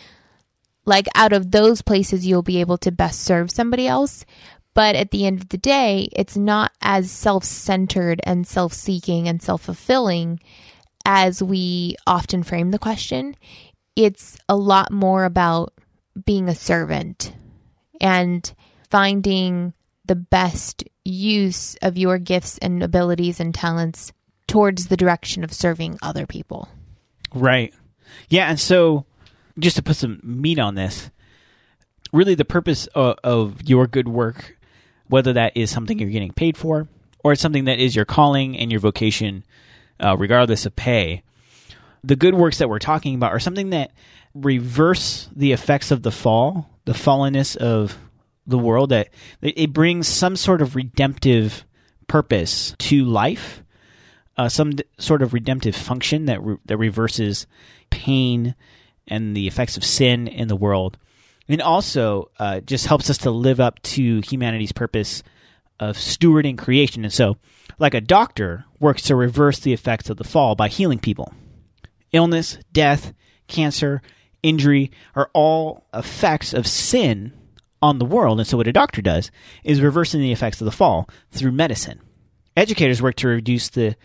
Like 0.84 1.06
out 1.14 1.32
of 1.32 1.50
those 1.50 1.82
places, 1.82 2.26
you'll 2.26 2.42
be 2.42 2.60
able 2.60 2.78
to 2.78 2.92
best 2.92 3.20
serve 3.20 3.50
somebody 3.50 3.86
else. 3.86 4.24
But 4.74 4.96
at 4.96 5.12
the 5.12 5.24
end 5.24 5.40
of 5.40 5.48
the 5.48 5.58
day, 5.58 6.08
it's 6.12 6.36
not 6.36 6.72
as 6.82 7.10
self 7.10 7.44
centered 7.44 8.20
and 8.24 8.46
self 8.46 8.72
seeking 8.72 9.28
and 9.28 9.40
self 9.40 9.62
fulfilling 9.62 10.40
as 11.04 11.42
we 11.42 11.96
often 12.06 12.42
frame 12.42 12.70
the 12.70 12.78
question, 12.78 13.36
it's 13.96 14.36
a 14.48 14.56
lot 14.56 14.90
more 14.90 15.24
about 15.24 15.72
being 16.24 16.48
a 16.48 16.54
servant 16.54 17.34
and 18.00 18.52
finding 18.90 19.72
the 20.04 20.14
best 20.14 20.84
use 21.04 21.76
of 21.82 21.98
your 21.98 22.18
gifts 22.18 22.58
and 22.58 22.82
abilities 22.82 23.40
and 23.40 23.54
talents 23.54 24.12
towards 24.46 24.86
the 24.86 24.96
direction 24.96 25.44
of 25.44 25.52
serving 25.52 25.98
other 26.02 26.26
people. 26.26 26.68
Right. 27.34 27.74
Yeah. 28.28 28.48
And 28.48 28.60
so, 28.60 29.04
just 29.58 29.76
to 29.76 29.82
put 29.82 29.96
some 29.96 30.20
meat 30.22 30.58
on 30.58 30.74
this, 30.74 31.10
really 32.12 32.34
the 32.34 32.44
purpose 32.44 32.86
of, 32.88 33.16
of 33.24 33.62
your 33.68 33.86
good 33.86 34.08
work, 34.08 34.56
whether 35.08 35.32
that 35.32 35.56
is 35.56 35.70
something 35.70 35.98
you're 35.98 36.10
getting 36.10 36.32
paid 36.32 36.56
for 36.56 36.88
or 37.22 37.32
it's 37.32 37.42
something 37.42 37.64
that 37.64 37.78
is 37.78 37.96
your 37.96 38.04
calling 38.04 38.56
and 38.56 38.70
your 38.70 38.80
vocation 38.80 39.44
uh, 40.00 40.16
regardless 40.18 40.66
of 40.66 40.76
pay. 40.76 41.22
the 42.04 42.16
good 42.16 42.34
works 42.34 42.58
that 42.58 42.68
we're 42.68 42.78
talking 42.78 43.14
about 43.14 43.32
are 43.32 43.40
something 43.40 43.70
that 43.70 43.90
reverse 44.34 45.28
the 45.34 45.52
effects 45.52 45.90
of 45.90 46.02
the 46.02 46.10
fall, 46.10 46.68
the 46.84 46.92
fallenness 46.92 47.56
of 47.56 47.96
the 48.46 48.58
world, 48.58 48.90
that 48.90 49.08
it 49.40 49.72
brings 49.72 50.06
some 50.06 50.36
sort 50.36 50.60
of 50.60 50.76
redemptive 50.76 51.64
purpose 52.06 52.74
to 52.78 53.04
life, 53.04 53.62
uh, 54.36 54.48
some 54.48 54.72
d- 54.72 54.84
sort 54.98 55.22
of 55.22 55.32
redemptive 55.32 55.74
function 55.74 56.26
that, 56.26 56.42
re- 56.42 56.56
that 56.66 56.76
reverses 56.76 57.46
pain 57.88 58.54
and 59.08 59.34
the 59.36 59.46
effects 59.46 59.76
of 59.76 59.84
sin 59.84 60.28
in 60.28 60.48
the 60.48 60.56
world. 60.56 60.98
And 61.48 61.62
also 61.62 62.30
uh, 62.38 62.60
just 62.60 62.86
helps 62.86 63.08
us 63.08 63.18
to 63.18 63.30
live 63.30 63.60
up 63.60 63.80
to 63.82 64.20
humanity's 64.20 64.72
purpose 64.72 65.22
of 65.80 65.96
stewarding 65.96 66.58
creation. 66.58 67.04
And 67.04 67.12
so, 67.12 67.36
like 67.78 67.94
a 67.94 68.00
doctor 68.00 68.64
works 68.78 69.02
to 69.02 69.16
reverse 69.16 69.58
the 69.58 69.72
effects 69.72 70.08
of 70.10 70.16
the 70.16 70.24
fall 70.24 70.54
by 70.54 70.68
healing 70.68 70.98
people. 70.98 71.32
Illness, 72.12 72.58
death, 72.72 73.12
cancer, 73.48 74.00
injury 74.42 74.90
are 75.14 75.30
all 75.32 75.86
effects 75.92 76.52
of 76.54 76.66
sin 76.66 77.32
on 77.82 77.98
the 77.98 78.04
world. 78.04 78.38
And 78.38 78.46
so, 78.46 78.56
what 78.56 78.68
a 78.68 78.72
doctor 78.72 79.02
does 79.02 79.30
is 79.64 79.80
reversing 79.80 80.20
the 80.20 80.32
effects 80.32 80.60
of 80.60 80.64
the 80.64 80.72
fall 80.72 81.08
through 81.30 81.52
medicine. 81.52 82.00
Educators 82.56 83.02
work 83.02 83.16
to 83.16 83.28
reduce 83.28 83.68
the 83.68 83.96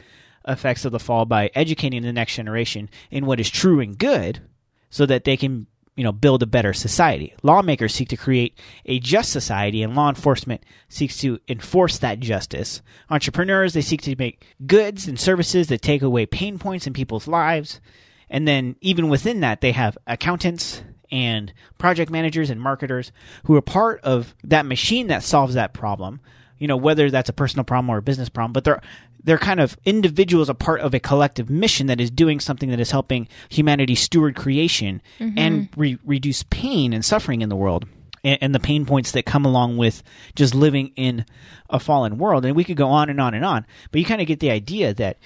effects 0.48 0.86
of 0.86 0.92
the 0.92 1.00
fall 1.00 1.26
by 1.26 1.52
educating 1.54 2.02
the 2.02 2.14
next 2.14 2.36
generation 2.36 2.90
in 3.12 3.26
what 3.26 3.40
is 3.40 3.50
true 3.50 3.80
and 3.80 3.98
good 3.98 4.42
so 4.90 5.06
that 5.06 5.24
they 5.24 5.38
can 5.38 5.68
you 6.00 6.06
know 6.06 6.14
build 6.14 6.42
a 6.42 6.48
better 6.48 6.72
society. 6.72 7.34
Lawmakers 7.44 7.94
seek 7.94 8.08
to 8.08 8.16
create 8.16 8.58
a 8.86 9.02
just 9.02 9.34
society 9.34 9.84
and 9.84 9.98
law 9.98 10.08
enforcement 10.08 10.64
seeks 10.88 11.18
to 11.18 11.40
enforce 11.50 11.98
that 11.98 12.22
justice. 12.22 12.82
Entrepreneurs 13.10 13.74
they 13.74 13.82
seek 13.82 14.02
to 14.04 14.16
make 14.18 14.46
goods 14.66 15.10
and 15.10 15.20
services 15.20 15.68
that 15.68 15.82
take 15.82 16.02
away 16.02 16.26
pain 16.26 16.58
points 16.58 16.88
in 16.88 16.94
people's 16.94 17.28
lives. 17.28 17.82
And 18.30 18.48
then 18.48 18.78
even 18.80 19.10
within 19.10 19.42
that 19.42 19.60
they 19.60 19.74
have 19.74 19.98
accountants 20.08 20.84
and 21.12 21.52
project 21.78 22.10
managers 22.10 22.50
and 22.50 22.62
marketers 22.62 23.12
who 23.44 23.58
are 23.58 23.62
part 23.62 24.00
of 24.02 24.34
that 24.46 24.66
machine 24.66 25.08
that 25.08 25.24
solves 25.24 25.56
that 25.56 25.74
problem. 25.74 26.22
You 26.60 26.70
know, 26.70 26.78
whether 26.78 27.12
that's 27.12 27.30
a 27.30 27.34
personal 27.34 27.66
problem 27.66 27.90
or 27.90 27.98
a 27.98 28.02
business 28.02 28.30
problem, 28.30 28.54
but 28.54 28.64
they're 28.64 28.82
they're 29.24 29.38
kind 29.38 29.60
of 29.60 29.78
individuals 29.86 30.50
a 30.50 30.54
part 30.54 30.82
of 30.82 30.94
a 30.94 31.00
collective 31.00 31.50
mission 31.50 31.88
that 31.88 32.00
is 32.00 32.10
doing 32.10 32.40
something 32.40 32.70
that 32.70 32.80
is 32.80 32.92
helping 32.92 33.28
humanity 33.50 33.96
steward 33.96 34.36
creation 34.36 35.02
mm-hmm. 35.20 35.38
and 35.38 35.70
re- 35.76 36.00
reduce 36.06 36.44
pain 36.44 36.94
and 36.94 37.04
suffering 37.04 37.42
in 37.42 37.50
the 37.50 37.56
world 37.56 37.86
and, 38.24 38.38
and, 38.42 38.56
the 38.56 38.60
pain 38.60 38.86
points 38.86 39.12
that 39.12 39.26
come 39.26 39.46
along 39.46 39.78
with 39.78 40.04
just 40.36 40.54
living 40.54 40.92
in 40.96 41.26
a 41.70 41.80
fallen 41.80 42.18
world 42.18 42.46
and 42.46 42.56
we 42.56 42.64
could 42.64 42.78
go 42.78 42.90
on 42.90 43.10
and 43.10 43.20
on 43.20 43.34
and 43.34 43.46
on 43.46 43.66
but 43.92 44.00
you 44.00 44.06
kind 44.06 44.22
of 44.22 44.28
get 44.28 44.40
the 44.40 44.52
idea 44.52 44.94
that 44.94 45.18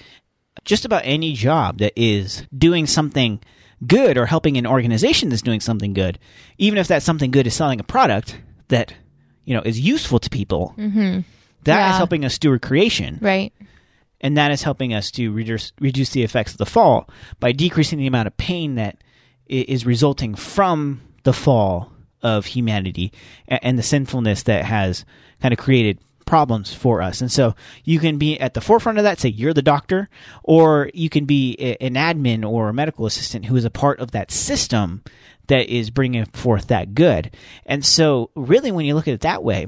just 0.64 0.84
about 0.84 1.02
any 1.04 1.32
job 1.32 1.78
that 1.78 1.92
is 1.96 2.46
doing 2.56 2.86
something 2.86 3.40
good 3.86 4.16
or 4.16 4.26
helping 4.26 4.56
an 4.56 4.66
organization 4.66 5.28
that's 5.28 5.42
doing 5.42 5.60
something 5.60 5.92
good 5.92 6.18
even 6.58 6.78
if 6.78 6.88
that 6.88 7.02
something 7.02 7.30
good 7.30 7.46
is 7.46 7.54
selling 7.54 7.80
a 7.80 7.84
product 7.84 8.38
that 8.68 8.94
you 9.44 9.54
know 9.54 9.62
is 9.62 9.78
useful 9.78 10.18
to 10.18 10.30
people 10.30 10.74
mm-hmm. 10.78 11.20
that 11.64 11.78
yeah. 11.78 11.90
is 11.90 11.96
helping 11.96 12.24
us 12.24 12.34
steward 12.34 12.62
creation 12.62 13.18
right 13.20 13.52
and 14.24 14.38
that 14.38 14.50
is 14.50 14.62
helping 14.62 14.94
us 14.94 15.10
to 15.12 15.30
reduce 15.30 15.72
reduce 15.78 16.10
the 16.10 16.24
effects 16.24 16.52
of 16.52 16.58
the 16.58 16.66
fall 16.66 17.08
by 17.38 17.52
decreasing 17.52 17.98
the 17.98 18.06
amount 18.06 18.26
of 18.26 18.36
pain 18.36 18.74
that 18.76 18.96
is 19.46 19.84
resulting 19.84 20.34
from 20.34 21.02
the 21.24 21.32
fall 21.34 21.92
of 22.22 22.46
humanity 22.46 23.12
and 23.46 23.78
the 23.78 23.82
sinfulness 23.82 24.44
that 24.44 24.64
has 24.64 25.04
kind 25.42 25.52
of 25.52 25.58
created 25.58 25.98
problems 26.24 26.72
for 26.72 27.02
us. 27.02 27.20
And 27.20 27.30
so 27.30 27.54
you 27.84 27.98
can 27.98 28.16
be 28.16 28.40
at 28.40 28.54
the 28.54 28.62
forefront 28.62 28.96
of 28.96 29.04
that, 29.04 29.20
say 29.20 29.28
you're 29.28 29.52
the 29.52 29.60
doctor, 29.60 30.08
or 30.42 30.90
you 30.94 31.10
can 31.10 31.26
be 31.26 31.54
an 31.78 31.92
admin 31.92 32.48
or 32.48 32.70
a 32.70 32.74
medical 32.74 33.04
assistant 33.04 33.44
who 33.44 33.56
is 33.56 33.66
a 33.66 33.70
part 33.70 34.00
of 34.00 34.12
that 34.12 34.30
system 34.30 35.02
that 35.48 35.68
is 35.68 35.90
bringing 35.90 36.24
forth 36.24 36.68
that 36.68 36.94
good. 36.94 37.36
And 37.66 37.84
so, 37.84 38.30
really, 38.34 38.72
when 38.72 38.86
you 38.86 38.94
look 38.94 39.06
at 39.06 39.12
it 39.12 39.20
that 39.20 39.44
way, 39.44 39.66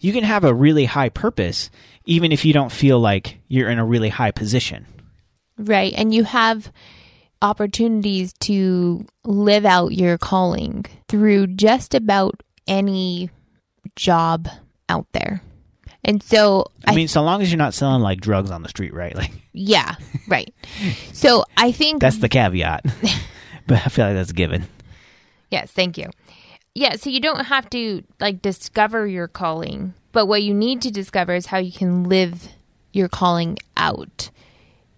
you 0.00 0.12
can 0.12 0.24
have 0.24 0.44
a 0.44 0.54
really 0.54 0.84
high 0.84 1.08
purpose 1.08 1.70
even 2.06 2.32
if 2.32 2.44
you 2.44 2.52
don't 2.52 2.72
feel 2.72 3.00
like 3.00 3.38
you're 3.48 3.70
in 3.70 3.78
a 3.78 3.84
really 3.84 4.08
high 4.08 4.30
position. 4.30 4.86
Right. 5.56 5.92
And 5.96 6.12
you 6.12 6.24
have 6.24 6.70
opportunities 7.42 8.32
to 8.40 9.06
live 9.24 9.64
out 9.64 9.92
your 9.92 10.18
calling 10.18 10.84
through 11.08 11.48
just 11.48 11.94
about 11.94 12.42
any 12.66 13.30
job 13.96 14.48
out 14.88 15.06
there. 15.12 15.42
And 16.02 16.22
so 16.22 16.66
I 16.86 16.94
mean 16.94 17.08
so 17.08 17.22
long 17.22 17.40
as 17.40 17.50
you're 17.50 17.58
not 17.58 17.74
selling 17.74 18.02
like 18.02 18.20
drugs 18.20 18.50
on 18.50 18.62
the 18.62 18.68
street, 18.68 18.92
right? 18.92 19.14
Like 19.16 19.32
Yeah, 19.52 19.94
right. 20.28 20.52
so 21.12 21.44
I 21.56 21.72
think 21.72 22.00
That's 22.00 22.18
the 22.18 22.28
caveat. 22.28 22.84
but 23.66 23.86
I 23.86 23.88
feel 23.88 24.06
like 24.06 24.14
that's 24.14 24.32
given. 24.32 24.66
Yes, 25.50 25.70
thank 25.70 25.96
you. 25.96 26.10
Yeah, 26.74 26.96
so 26.96 27.08
you 27.10 27.20
don't 27.20 27.46
have 27.46 27.70
to 27.70 28.02
like 28.20 28.42
discover 28.42 29.06
your 29.06 29.28
calling 29.28 29.94
but 30.14 30.26
what 30.26 30.44
you 30.44 30.54
need 30.54 30.80
to 30.82 30.92
discover 30.92 31.34
is 31.34 31.46
how 31.46 31.58
you 31.58 31.72
can 31.72 32.04
live 32.04 32.48
your 32.92 33.08
calling 33.08 33.58
out 33.76 34.30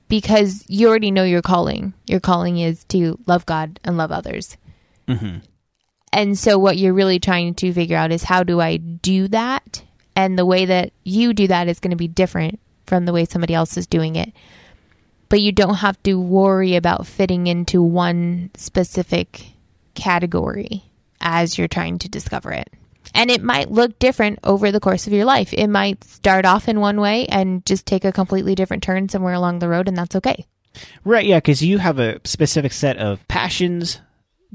because 0.09 0.63
you 0.69 0.89
already 0.89 1.11
know 1.11 1.25
your 1.25 1.41
calling. 1.41 1.95
Your 2.07 2.21
calling 2.21 2.59
is 2.59 2.85
to 2.85 3.19
love 3.27 3.47
God 3.47 3.81
and 3.83 3.97
love 3.97 4.13
others. 4.13 4.59
Mm-hmm. 5.09 5.39
And 6.13 6.39
so, 6.39 6.59
what 6.59 6.77
you're 6.77 6.93
really 6.93 7.19
trying 7.19 7.55
to 7.55 7.73
figure 7.73 7.97
out 7.97 8.13
is 8.13 8.25
how 8.25 8.43
do 8.43 8.61
I 8.61 8.77
do 8.77 9.27
that? 9.29 9.83
And 10.15 10.39
the 10.39 10.47
way 10.47 10.67
that 10.67 10.93
you 11.03 11.33
do 11.33 11.49
that 11.49 11.67
is 11.67 11.81
going 11.81 11.91
to 11.93 11.97
be 11.97 12.09
different 12.09 12.61
from 12.87 13.07
the 13.07 13.13
way 13.13 13.25
somebody 13.25 13.55
else 13.55 13.79
is 13.79 13.87
doing 13.87 14.17
it. 14.17 14.35
But 15.31 15.41
you 15.41 15.51
don't 15.51 15.77
have 15.77 16.01
to 16.03 16.21
worry 16.21 16.77
about 16.77 17.07
fitting 17.07 17.47
into 17.47 17.83
one 17.83 18.51
specific 18.55 19.47
category 19.95 20.85
as 21.21 21.59
you're 21.59 21.69
trying 21.69 21.99
to 21.99 22.09
discover 22.09 22.53
it. 22.53 22.69
And 23.15 23.31
it 23.31 23.43
might 23.43 23.71
look 23.71 23.99
different 23.99 24.41
over 24.45 24.71
the 24.71 24.81
course 24.81 25.07
of 25.07 25.13
your 25.13 25.25
life. 25.25 25.53
It 25.53 25.69
might 25.69 26.05
start 26.05 26.45
off 26.45 26.69
in 26.69 26.81
one 26.81 27.01
way 27.01 27.27
and 27.27 27.65
just 27.65 27.87
take 27.87 28.05
a 28.05 28.13
completely 28.13 28.55
different 28.55 28.83
turn 28.83 29.09
somewhere 29.09 29.35
along 29.35 29.59
the 29.59 29.69
road, 29.69 29.89
and 29.89 29.97
that's 29.97 30.17
okay. 30.17 30.47
Right, 31.05 31.25
yeah, 31.25 31.39
because 31.39 31.63
you 31.63 31.79
have 31.79 31.99
a 31.99 32.21
specific 32.25 32.73
set 32.73 32.99
of 32.99 33.27
passions, 33.29 34.01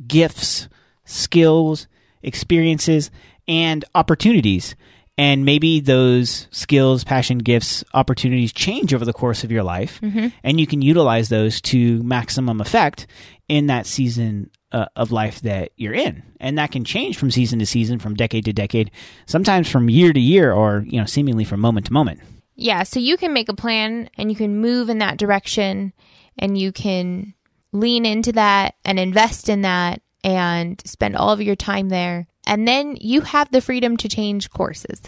gifts, 0.08 0.67
skills, 1.06 1.88
experiences, 2.21 3.10
and 3.47 3.84
opportunities. 3.95 4.76
And 5.17 5.45
maybe 5.45 5.82
those 5.82 6.47
skills, 6.52 7.04
passion, 7.04 7.39
gifts, 7.39 7.84
opportunities 7.93 8.54
change 8.54 8.93
over 8.93 9.06
the 9.06 9.13
course 9.13 9.43
of 9.43 9.52
your 9.52 9.62
life, 9.62 10.00
mm-hmm. 10.02 10.28
and 10.43 10.60
you 10.60 10.65
can 10.65 10.82
utilize 10.82 11.30
those 11.30 11.62
to 11.62 12.02
maximum 12.02 12.62
effect 12.62 13.08
in 13.47 13.67
that 13.67 13.86
season 13.86 14.50
uh, 14.71 14.86
of 14.95 15.12
life 15.12 15.41
that 15.41 15.71
you're 15.76 15.93
in, 15.93 16.24
and 16.39 16.58
that 16.58 16.71
can 16.71 16.86
change 16.86 17.17
from 17.17 17.30
season 17.30 17.60
to 17.60 17.65
season, 17.65 18.00
from 18.00 18.15
decade 18.15 18.45
to 18.45 18.54
decade, 18.54 18.89
sometimes 19.26 19.69
from 19.69 19.89
year 19.89 20.13
to 20.13 20.19
year, 20.19 20.54
or 20.54 20.86
you 20.88 21.00
know, 21.00 21.06
seemingly 21.06 21.43
from 21.43 21.60
moment 21.60 21.88
to 21.88 21.93
moment. 21.93 22.21
Yeah, 22.56 22.84
so 22.84 23.00
you 23.00 23.17
can 23.17 23.34
make 23.34 23.50
a 23.50 23.56
plan 23.56 24.10
and 24.17 24.30
you 24.30 24.36
can 24.36 24.60
move 24.60 24.89
in 24.89 25.00
that 25.00 25.17
direction, 25.17 25.93
and 26.38 26.58
you 26.58 26.71
can 26.71 27.34
lean 27.74 28.06
into 28.06 28.32
that 28.34 28.76
and 28.86 29.00
invest 29.00 29.50
in 29.50 29.62
that 29.62 30.02
and 30.24 30.82
spend 30.86 31.15
all 31.15 31.32
of 31.32 31.41
your 31.41 31.56
time 31.56 31.89
there. 31.89 32.28
And 32.45 32.67
then 32.67 32.97
you 32.99 33.21
have 33.21 33.51
the 33.51 33.62
freedom 33.62 33.97
to 33.97 34.10
change 34.10 34.49
courses. 34.49 35.01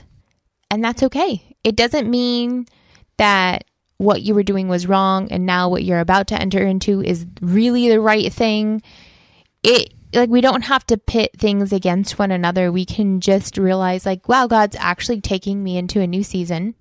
And 0.69 0.83
that's 0.83 1.03
okay. 1.03 1.55
It 1.63 1.75
doesn't 1.75 2.09
mean 2.09 2.67
that 3.17 3.65
what 3.97 4.21
you 4.21 4.35
were 4.35 4.43
doing 4.43 4.67
was 4.67 4.87
wrong 4.87 5.31
and 5.31 5.45
now 5.45 5.69
what 5.69 5.83
you're 5.83 5.99
about 5.99 6.27
to 6.27 6.39
enter 6.39 6.65
into 6.65 7.01
is 7.01 7.25
really 7.41 7.89
the 7.89 8.01
right 8.01 8.33
thing 8.33 8.81
it 9.61 9.93
like 10.13 10.29
we 10.29 10.41
don't 10.41 10.63
have 10.63 10.85
to 10.87 10.97
pit 10.97 11.31
things 11.37 11.73
against 11.73 12.19
one 12.19 12.31
another. 12.31 12.71
We 12.71 12.85
can 12.85 13.19
just 13.19 13.57
realize 13.57 14.05
like, 14.05 14.29
wow, 14.29 14.45
God's 14.45 14.75
actually 14.79 15.21
taking 15.21 15.63
me 15.63 15.77
into 15.77 16.01
a 16.01 16.07
new 16.07 16.23
season 16.23 16.75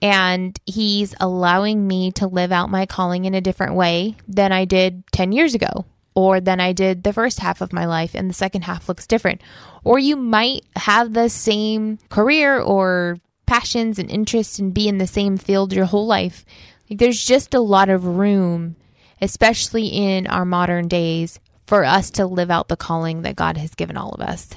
and 0.00 0.58
he's 0.66 1.14
allowing 1.18 1.86
me 1.86 2.12
to 2.12 2.26
live 2.26 2.52
out 2.52 2.70
my 2.70 2.86
calling 2.86 3.24
in 3.24 3.34
a 3.34 3.40
different 3.40 3.74
way 3.74 4.14
than 4.28 4.52
I 4.52 4.64
did 4.64 5.04
10 5.12 5.32
years 5.32 5.54
ago 5.54 5.84
or 6.16 6.40
than 6.40 6.58
I 6.58 6.72
did 6.72 7.04
the 7.04 7.12
first 7.12 7.38
half 7.38 7.60
of 7.60 7.74
my 7.74 7.84
life 7.84 8.14
and 8.14 8.28
the 8.28 8.34
second 8.34 8.62
half 8.62 8.88
looks 8.88 9.06
different. 9.06 9.42
Or 9.84 9.98
you 9.98 10.16
might 10.16 10.64
have 10.74 11.12
the 11.12 11.28
same 11.28 11.98
career 12.08 12.58
or 12.58 13.18
passions 13.44 13.98
and 13.98 14.10
interests 14.10 14.58
and 14.58 14.74
be 14.74 14.88
in 14.88 14.98
the 14.98 15.06
same 15.06 15.36
field 15.36 15.72
your 15.72 15.84
whole 15.84 16.06
life. 16.06 16.44
Like 16.90 16.98
there's 16.98 17.22
just 17.22 17.54
a 17.54 17.60
lot 17.60 17.90
of 17.90 18.04
room, 18.04 18.76
especially 19.20 19.88
in 19.88 20.26
our 20.26 20.46
modern 20.46 20.88
days, 20.88 21.38
for 21.66 21.84
us 21.84 22.10
to 22.12 22.26
live 22.26 22.50
out 22.50 22.68
the 22.68 22.76
calling 22.76 23.22
that 23.22 23.36
God 23.36 23.58
has 23.58 23.74
given 23.74 23.96
all 23.96 24.10
of 24.10 24.20
us. 24.20 24.48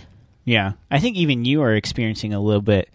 Yeah. 0.45 0.73
I 0.89 0.99
think 0.99 1.17
even 1.17 1.43
you 1.43 1.61
are 1.61 1.75
experiencing 1.75 2.33
a 2.33 2.39
little 2.39 2.61
bit 2.61 2.89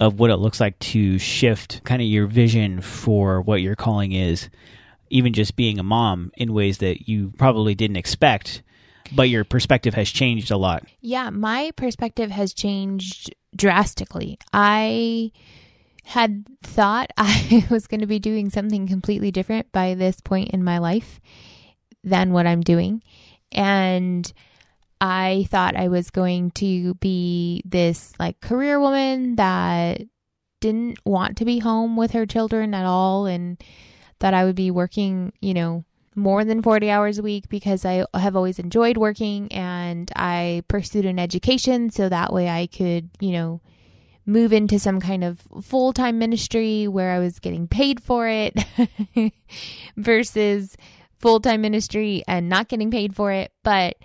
of 0.00 0.18
what 0.18 0.30
it 0.30 0.36
looks 0.36 0.60
like 0.60 0.78
to 0.78 1.18
shift 1.18 1.82
kind 1.84 2.00
of 2.00 2.08
your 2.08 2.26
vision 2.26 2.80
for 2.80 3.42
what 3.42 3.60
your 3.60 3.76
calling 3.76 4.12
is, 4.12 4.48
even 5.10 5.32
just 5.32 5.56
being 5.56 5.78
a 5.78 5.82
mom 5.82 6.32
in 6.36 6.52
ways 6.52 6.78
that 6.78 7.08
you 7.08 7.32
probably 7.38 7.74
didn't 7.74 7.96
expect, 7.96 8.62
but 9.14 9.28
your 9.28 9.44
perspective 9.44 9.94
has 9.94 10.10
changed 10.10 10.50
a 10.50 10.56
lot. 10.56 10.84
Yeah, 11.00 11.30
my 11.30 11.70
perspective 11.76 12.30
has 12.30 12.52
changed 12.52 13.34
drastically. 13.56 14.38
I 14.52 15.32
had 16.04 16.46
thought 16.62 17.10
I 17.16 17.66
was 17.70 17.86
going 17.86 18.00
to 18.00 18.06
be 18.06 18.18
doing 18.18 18.50
something 18.50 18.86
completely 18.86 19.30
different 19.30 19.70
by 19.72 19.94
this 19.94 20.20
point 20.20 20.50
in 20.50 20.64
my 20.64 20.78
life 20.78 21.20
than 22.04 22.32
what 22.32 22.46
I'm 22.46 22.62
doing. 22.62 23.02
And 23.52 24.30
I 25.00 25.46
thought 25.50 25.76
I 25.76 25.88
was 25.88 26.10
going 26.10 26.50
to 26.52 26.94
be 26.94 27.62
this 27.64 28.12
like 28.18 28.40
career 28.40 28.80
woman 28.80 29.36
that 29.36 30.02
didn't 30.60 30.98
want 31.04 31.36
to 31.38 31.44
be 31.44 31.60
home 31.60 31.96
with 31.96 32.12
her 32.12 32.26
children 32.26 32.74
at 32.74 32.84
all 32.84 33.26
and 33.26 33.62
that 34.20 34.34
I 34.34 34.44
would 34.44 34.56
be 34.56 34.70
working, 34.70 35.32
you 35.40 35.54
know, 35.54 35.84
more 36.14 36.44
than 36.44 36.62
40 36.62 36.90
hours 36.90 37.18
a 37.18 37.22
week 37.22 37.48
because 37.48 37.84
I 37.84 38.04
have 38.14 38.36
always 38.36 38.58
enjoyed 38.58 38.96
working 38.96 39.50
and 39.52 40.10
I 40.16 40.64
pursued 40.68 41.06
an 41.06 41.18
education 41.18 41.90
so 41.90 42.08
that 42.08 42.32
way 42.32 42.48
I 42.48 42.66
could, 42.66 43.10
you 43.20 43.30
know, 43.30 43.60
move 44.26 44.52
into 44.52 44.78
some 44.78 45.00
kind 45.00 45.24
of 45.24 45.40
full 45.62 45.92
time 45.92 46.18
ministry 46.18 46.86
where 46.86 47.12
I 47.12 47.18
was 47.18 47.38
getting 47.38 47.66
paid 47.66 48.02
for 48.02 48.28
it 48.28 48.54
versus 49.96 50.76
full 51.18 51.40
time 51.40 51.60
ministry 51.60 52.22
and 52.28 52.48
not 52.48 52.68
getting 52.68 52.90
paid 52.90 53.16
for 53.16 53.32
it. 53.32 53.52
But 53.62 53.96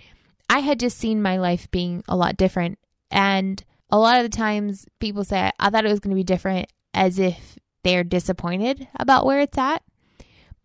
I 0.48 0.60
had 0.60 0.80
just 0.80 0.98
seen 0.98 1.20
my 1.20 1.36
life 1.36 1.70
being 1.70 2.02
a 2.08 2.16
lot 2.16 2.36
different. 2.36 2.78
And 3.10 3.62
a 3.90 3.98
lot 3.98 4.16
of 4.16 4.22
the 4.22 4.36
times 4.36 4.86
people 4.98 5.24
say, 5.24 5.50
I 5.58 5.70
thought 5.70 5.84
it 5.84 5.90
was 5.90 6.00
going 6.00 6.10
to 6.10 6.20
be 6.20 6.24
different 6.24 6.68
as 6.94 7.18
if 7.18 7.58
they're 7.82 8.04
disappointed 8.04 8.88
about 8.98 9.26
where 9.26 9.40
it's 9.40 9.58
at. 9.58 9.82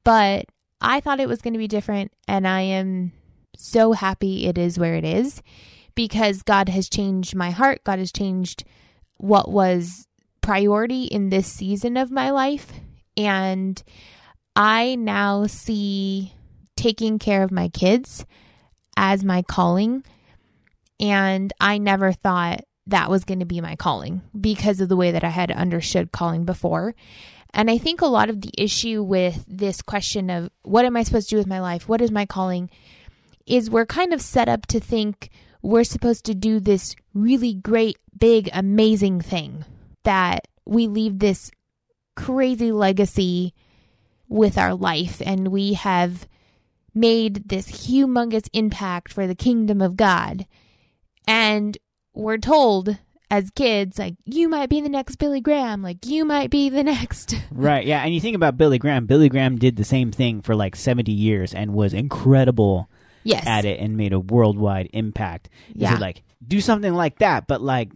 But 0.09 0.45
I 0.81 1.01
thought 1.01 1.19
it 1.19 1.27
was 1.27 1.39
going 1.39 1.53
to 1.53 1.59
be 1.59 1.67
different. 1.67 2.11
And 2.27 2.47
I 2.47 2.61
am 2.61 3.11
so 3.55 3.91
happy 3.91 4.47
it 4.47 4.57
is 4.57 4.79
where 4.79 4.95
it 4.95 5.05
is 5.05 5.43
because 5.93 6.41
God 6.41 6.67
has 6.67 6.89
changed 6.89 7.35
my 7.35 7.51
heart. 7.51 7.83
God 7.83 7.99
has 7.99 8.11
changed 8.11 8.63
what 9.17 9.51
was 9.51 10.07
priority 10.41 11.03
in 11.03 11.29
this 11.29 11.45
season 11.45 11.95
of 11.95 12.09
my 12.09 12.31
life. 12.31 12.71
And 13.17 13.83
I 14.55 14.95
now 14.95 15.45
see 15.45 16.33
taking 16.75 17.19
care 17.19 17.43
of 17.43 17.51
my 17.51 17.69
kids 17.69 18.25
as 18.97 19.23
my 19.23 19.43
calling. 19.43 20.03
And 20.99 21.53
I 21.61 21.77
never 21.77 22.13
thought 22.13 22.61
that 22.89 23.09
was 23.09 23.23
going 23.23 23.39
to 23.39 23.45
be 23.45 23.61
my 23.61 23.75
calling 23.75 24.21
because 24.39 24.81
of 24.81 24.89
the 24.89 24.95
way 24.95 25.11
that 25.11 25.23
I 25.23 25.29
had 25.29 25.51
understood 25.51 26.11
calling 26.11 26.45
before. 26.45 26.95
And 27.53 27.69
I 27.69 27.77
think 27.77 28.01
a 28.01 28.07
lot 28.07 28.29
of 28.29 28.41
the 28.41 28.51
issue 28.57 29.01
with 29.01 29.43
this 29.47 29.81
question 29.81 30.29
of 30.29 30.51
what 30.61 30.85
am 30.85 30.95
I 30.95 31.03
supposed 31.03 31.29
to 31.29 31.35
do 31.35 31.39
with 31.39 31.47
my 31.47 31.59
life? 31.59 31.89
What 31.89 32.01
is 32.01 32.11
my 32.11 32.25
calling? 32.25 32.69
Is 33.45 33.69
we're 33.69 33.85
kind 33.85 34.13
of 34.13 34.21
set 34.21 34.47
up 34.47 34.67
to 34.67 34.79
think 34.79 35.29
we're 35.61 35.83
supposed 35.83 36.25
to 36.25 36.35
do 36.35 36.59
this 36.59 36.95
really 37.13 37.53
great, 37.53 37.97
big, 38.17 38.49
amazing 38.53 39.21
thing 39.21 39.65
that 40.03 40.47
we 40.65 40.87
leave 40.87 41.19
this 41.19 41.51
crazy 42.15 42.71
legacy 42.71 43.53
with 44.27 44.57
our 44.57 44.75
life 44.75 45.21
and 45.25 45.47
we 45.47 45.73
have 45.73 46.27
made 46.93 47.49
this 47.49 47.87
humongous 47.87 48.47
impact 48.53 49.11
for 49.11 49.25
the 49.25 49.35
kingdom 49.35 49.81
of 49.81 49.97
God. 49.97 50.45
And 51.27 51.77
we're 52.19 52.37
told 52.37 52.97
as 53.31 53.51
kids, 53.51 53.99
like, 53.99 54.15
you 54.25 54.49
might 54.49 54.69
be 54.69 54.81
the 54.81 54.89
next 54.89 55.17
Billy 55.17 55.41
Graham, 55.41 55.83
like, 55.83 56.05
you 56.05 56.25
might 56.25 56.49
be 56.49 56.69
the 56.69 56.83
next. 56.83 57.35
right, 57.51 57.85
yeah. 57.85 58.01
And 58.03 58.13
you 58.13 58.19
think 58.19 58.35
about 58.35 58.57
Billy 58.57 58.79
Graham, 58.79 59.05
Billy 59.05 59.29
Graham 59.29 59.57
did 59.57 59.75
the 59.75 59.83
same 59.83 60.11
thing 60.11 60.41
for 60.41 60.55
like 60.55 60.75
70 60.75 61.11
years 61.11 61.53
and 61.53 61.73
was 61.73 61.93
incredible 61.93 62.89
yes. 63.23 63.45
at 63.45 63.65
it 63.65 63.79
and 63.79 63.97
made 63.97 64.13
a 64.13 64.19
worldwide 64.19 64.89
impact. 64.93 65.49
Yeah. 65.73 65.95
like, 65.95 66.23
do 66.45 66.59
something 66.59 66.93
like 66.93 67.19
that, 67.19 67.47
but 67.47 67.61
like 67.61 67.91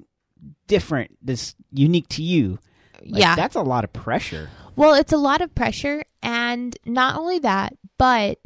different, 0.67 1.17
this 1.21 1.55
unique 1.71 2.09
to 2.09 2.23
you. 2.23 2.59
Like, 3.05 3.21
yeah. 3.21 3.35
That's 3.35 3.55
a 3.55 3.61
lot 3.61 3.83
of 3.83 3.91
pressure. 3.91 4.49
Well, 4.75 4.93
it's 4.93 5.13
a 5.13 5.17
lot 5.17 5.41
of 5.41 5.53
pressure. 5.55 6.03
And 6.21 6.77
not 6.85 7.17
only 7.17 7.39
that, 7.39 7.75
but 7.97 8.39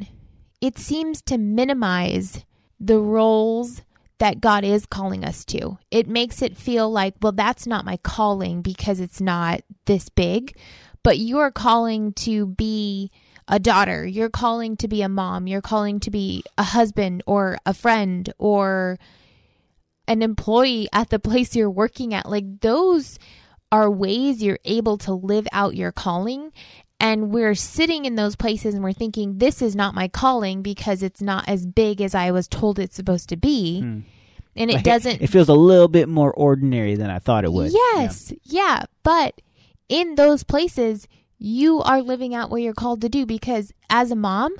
it 0.60 0.78
seems 0.78 1.22
to 1.22 1.38
minimize 1.38 2.44
the 2.80 2.98
roles 2.98 3.82
that 4.18 4.40
God 4.40 4.64
is 4.64 4.86
calling 4.86 5.24
us 5.24 5.44
to. 5.46 5.78
It 5.90 6.08
makes 6.08 6.42
it 6.42 6.56
feel 6.56 6.90
like, 6.90 7.14
well, 7.22 7.32
that's 7.32 7.66
not 7.66 7.84
my 7.84 7.98
calling 7.98 8.62
because 8.62 9.00
it's 9.00 9.20
not 9.20 9.62
this 9.86 10.08
big, 10.08 10.56
but 11.02 11.18
you're 11.18 11.52
calling 11.52 12.12
to 12.14 12.46
be 12.46 13.10
a 13.46 13.58
daughter, 13.58 14.04
you're 14.04 14.28
calling 14.28 14.76
to 14.76 14.88
be 14.88 15.02
a 15.02 15.08
mom, 15.08 15.46
you're 15.46 15.62
calling 15.62 16.00
to 16.00 16.10
be 16.10 16.44
a 16.58 16.62
husband 16.62 17.22
or 17.26 17.58
a 17.64 17.72
friend 17.72 18.32
or 18.38 18.98
an 20.06 20.22
employee 20.22 20.88
at 20.92 21.10
the 21.10 21.18
place 21.18 21.56
you're 21.56 21.70
working 21.70 22.12
at. 22.12 22.28
Like 22.28 22.60
those 22.60 23.18
are 23.70 23.90
ways 23.90 24.42
you're 24.42 24.58
able 24.64 24.98
to 24.98 25.12
live 25.12 25.46
out 25.52 25.76
your 25.76 25.92
calling 25.92 26.52
and 27.00 27.30
we're 27.30 27.54
sitting 27.54 28.04
in 28.04 28.16
those 28.16 28.36
places 28.36 28.74
and 28.74 28.82
we're 28.82 28.92
thinking 28.92 29.38
this 29.38 29.62
is 29.62 29.76
not 29.76 29.94
my 29.94 30.08
calling 30.08 30.62
because 30.62 31.02
it's 31.02 31.22
not 31.22 31.48
as 31.48 31.66
big 31.66 32.00
as 32.00 32.14
I 32.14 32.30
was 32.30 32.48
told 32.48 32.78
it's 32.78 32.96
supposed 32.96 33.28
to 33.28 33.36
be. 33.36 33.80
Hmm. 33.80 34.00
And 34.56 34.70
it 34.70 34.76
Like, 34.76 34.84
doesn't 34.84 35.22
It 35.22 35.28
feels 35.28 35.48
a 35.48 35.54
little 35.54 35.86
bit 35.86 36.08
more 36.08 36.32
ordinary 36.32 36.96
than 36.96 37.10
I 37.10 37.20
thought 37.20 37.44
it 37.44 37.52
would. 37.52 37.72
Yes. 37.72 38.32
Yeah. 38.42 38.82
But 39.04 39.40
in 39.88 40.16
those 40.16 40.42
places, 40.42 41.06
you 41.38 41.80
are 41.82 42.02
living 42.02 42.34
out 42.34 42.50
what 42.50 42.62
you're 42.62 42.74
called 42.74 43.00
to 43.02 43.08
do 43.08 43.24
because 43.24 43.72
as 43.88 44.10
a 44.10 44.16
mom, 44.16 44.56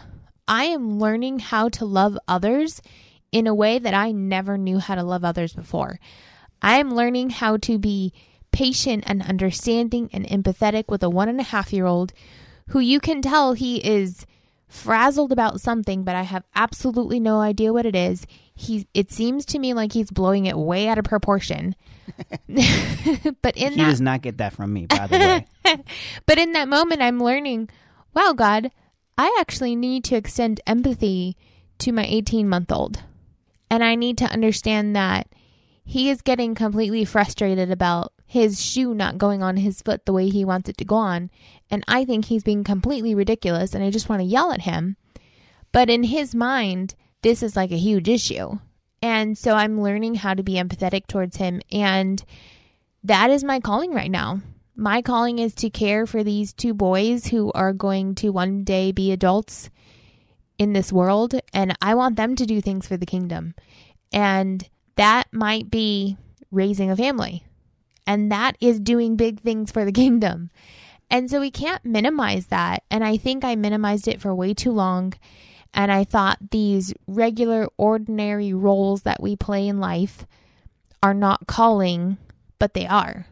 I 0.47 0.65
am 0.67 1.01
learning 1.01 1.41
how 1.41 1.69
to 1.71 1.85
love 1.85 2.17
others 2.29 2.81
in 3.33 3.49
a 3.49 3.55
way 3.55 3.81
that 3.81 3.95
I 3.95 4.13
never 4.13 4.57
knew 4.57 4.79
how 4.79 4.95
to 4.95 5.03
love 5.03 5.25
others 5.25 5.53
before. 5.53 5.99
I 6.63 6.79
am 6.79 6.95
learning 6.95 7.31
how 7.31 7.57
to 7.59 7.79
be 7.79 8.13
patient 8.59 9.05
and 9.07 9.23
understanding 9.23 10.11
and 10.13 10.27
empathetic 10.27 10.89
with 10.89 11.01
a 11.05 11.09
one 11.09 11.29
and 11.29 11.39
a 11.39 11.45
half 11.45 11.73
year 11.73 11.87
old 11.87 12.13
who 12.71 12.81
you 12.81 12.99
can 12.99 13.23
tell 13.23 13.53
he 13.53 13.77
is 13.77 14.27
frazzled 14.67 15.31
about 15.31 15.61
something, 15.61 16.03
but 16.03 16.17
I 16.17 16.23
have 16.23 16.43
absolutely 16.57 17.21
no 17.21 17.39
idea 17.41 17.73
what 17.73 17.87
it 17.87 17.95
is. 17.95 18.27
He 18.57 18.89
it 18.95 19.13
seems 19.13 19.47
to 19.47 19.61
me 19.61 19.75
like 19.75 19.93
he's 19.93 20.11
blowing 20.11 20.47
it 20.47 20.59
way 20.59 20.89
out 20.89 20.99
of 20.99 21.05
proportion. 21.05 21.77
but 22.49 23.57
in 23.57 23.75
He 23.75 23.77
that 23.77 23.91
does 23.91 24.01
not 24.01 24.23
get 24.23 24.39
that 24.39 24.55
from 24.55 24.73
me, 24.73 24.87
by 24.87 25.07
the 25.07 25.19
way. 25.65 25.85
but 26.27 26.39
in 26.39 26.51
that 26.55 26.69
moment 26.69 27.01
I'm 27.01 27.23
learning, 27.23 27.71
wow 28.13 28.33
God, 28.33 28.73
I 29.17 29.37
actually 29.39 29.77
need 29.77 30.03
to 30.07 30.17
extend 30.17 30.61
empathy 30.67 31.37
to 31.79 31.93
my 31.93 32.05
18 32.05 32.49
month 32.49 32.73
old. 32.73 33.05
And 33.71 33.85
I 33.85 33.95
need 33.95 34.19
to 34.19 34.25
understand 34.25 34.97
that 34.97 35.29
he 35.85 36.11
is 36.11 36.23
getting 36.23 36.57
completely 36.57 37.05
frustrated 37.05 37.71
about 37.71 38.13
his 38.29 38.63
shoe 38.63 38.95
not 38.95 39.17
going 39.17 39.43
on 39.43 39.57
his 39.57 39.81
foot 39.81 40.05
the 40.05 40.13
way 40.13 40.29
he 40.29 40.45
wants 40.45 40.69
it 40.69 40.77
to 40.77 40.85
go 40.85 40.97
on. 40.97 41.31
And 41.71 41.83
I 41.89 42.05
think 42.05 42.27
he's 42.27 42.43
being 42.45 42.63
completely 42.63 43.15
ridiculous 43.15 43.75
and 43.75 43.83
I 43.83 43.91
just 43.91 44.11
want 44.11 44.21
to 44.21 44.27
yell 44.27 44.53
at 44.53 44.61
him. 44.61 44.99
But 45.73 45.89
in 45.89 46.03
his 46.03 46.35
mind, 46.35 46.95
this 47.23 47.43
is 47.43 47.57
like 47.57 47.73
a 47.73 47.79
huge 47.79 48.07
issue. 48.07 48.59
And 49.01 49.37
so 49.39 49.55
I'm 49.55 49.81
learning 49.81 50.17
how 50.17 50.35
to 50.35 50.43
be 50.43 50.55
empathetic 50.55 51.07
towards 51.07 51.39
him. 51.39 51.63
And 51.73 52.23
that 53.03 53.31
is 53.31 53.43
my 53.43 53.61
calling 53.61 53.95
right 53.95 54.11
now. 54.11 54.43
My 54.77 55.01
calling 55.01 55.39
is 55.39 55.55
to 55.57 55.71
care 55.71 56.07
for 56.07 56.23
these 56.23 56.53
two 56.53 56.75
boys 56.75 57.27
who 57.27 57.51
are 57.53 57.73
going 57.73 58.15
to 58.17 58.29
one 58.29 58.63
day 58.63 58.93
be 58.93 59.11
adults 59.11 59.71
in 60.59 60.75
this 60.75 60.93
world. 60.93 61.35
And 61.55 61.75
I 61.81 61.95
want 61.95 62.17
them 62.17 62.37
to 62.37 62.45
do 62.45 62.61
things 62.61 62.87
for 62.87 62.99
the 62.99 63.07
kingdom. 63.07 63.55
And 64.13 64.69
that 64.97 65.29
might 65.33 65.71
be 65.71 66.19
raising 66.51 66.91
a 66.91 66.97
family. 66.97 67.45
And 68.09 68.33
that 68.33 68.57
is 68.59 68.81
doing 68.81 69.17
big 69.17 69.41
things 69.41 69.71
for 69.71 69.85
the 69.85 69.93
kingdom. 70.03 70.51
And 71.11 71.31
so 71.31 71.41
we 71.41 71.51
can't 71.51 71.85
minimize 71.85 72.47
that. 72.47 72.83
And 72.91 73.05
I 73.05 73.19
think 73.19 73.45
I 73.45 73.55
minimized 73.55 74.09
it 74.09 74.21
for 74.21 74.35
way 74.35 74.55
too 74.55 74.73
long. 74.73 75.13
And 75.75 75.93
I 75.93 76.05
thought 76.05 76.51
these 76.51 76.95
regular, 77.07 77.69
ordinary 77.77 78.55
roles 78.55 79.03
that 79.03 79.23
we 79.23 79.37
play 79.37 79.69
in 79.69 79.79
life 79.79 80.27
are 81.03 81.15
not 81.15 81.47
calling, 81.47 82.17
but 82.59 82.73
they 82.73 82.87
are. 82.87 83.27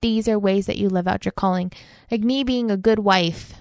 These 0.00 0.28
are 0.28 0.38
ways 0.38 0.66
that 0.66 0.78
you 0.78 0.88
live 0.88 1.08
out 1.08 1.24
your 1.24 1.32
calling. 1.32 1.72
Like 2.10 2.22
me 2.22 2.44
being 2.44 2.70
a 2.70 2.76
good 2.76 3.00
wife, 3.00 3.54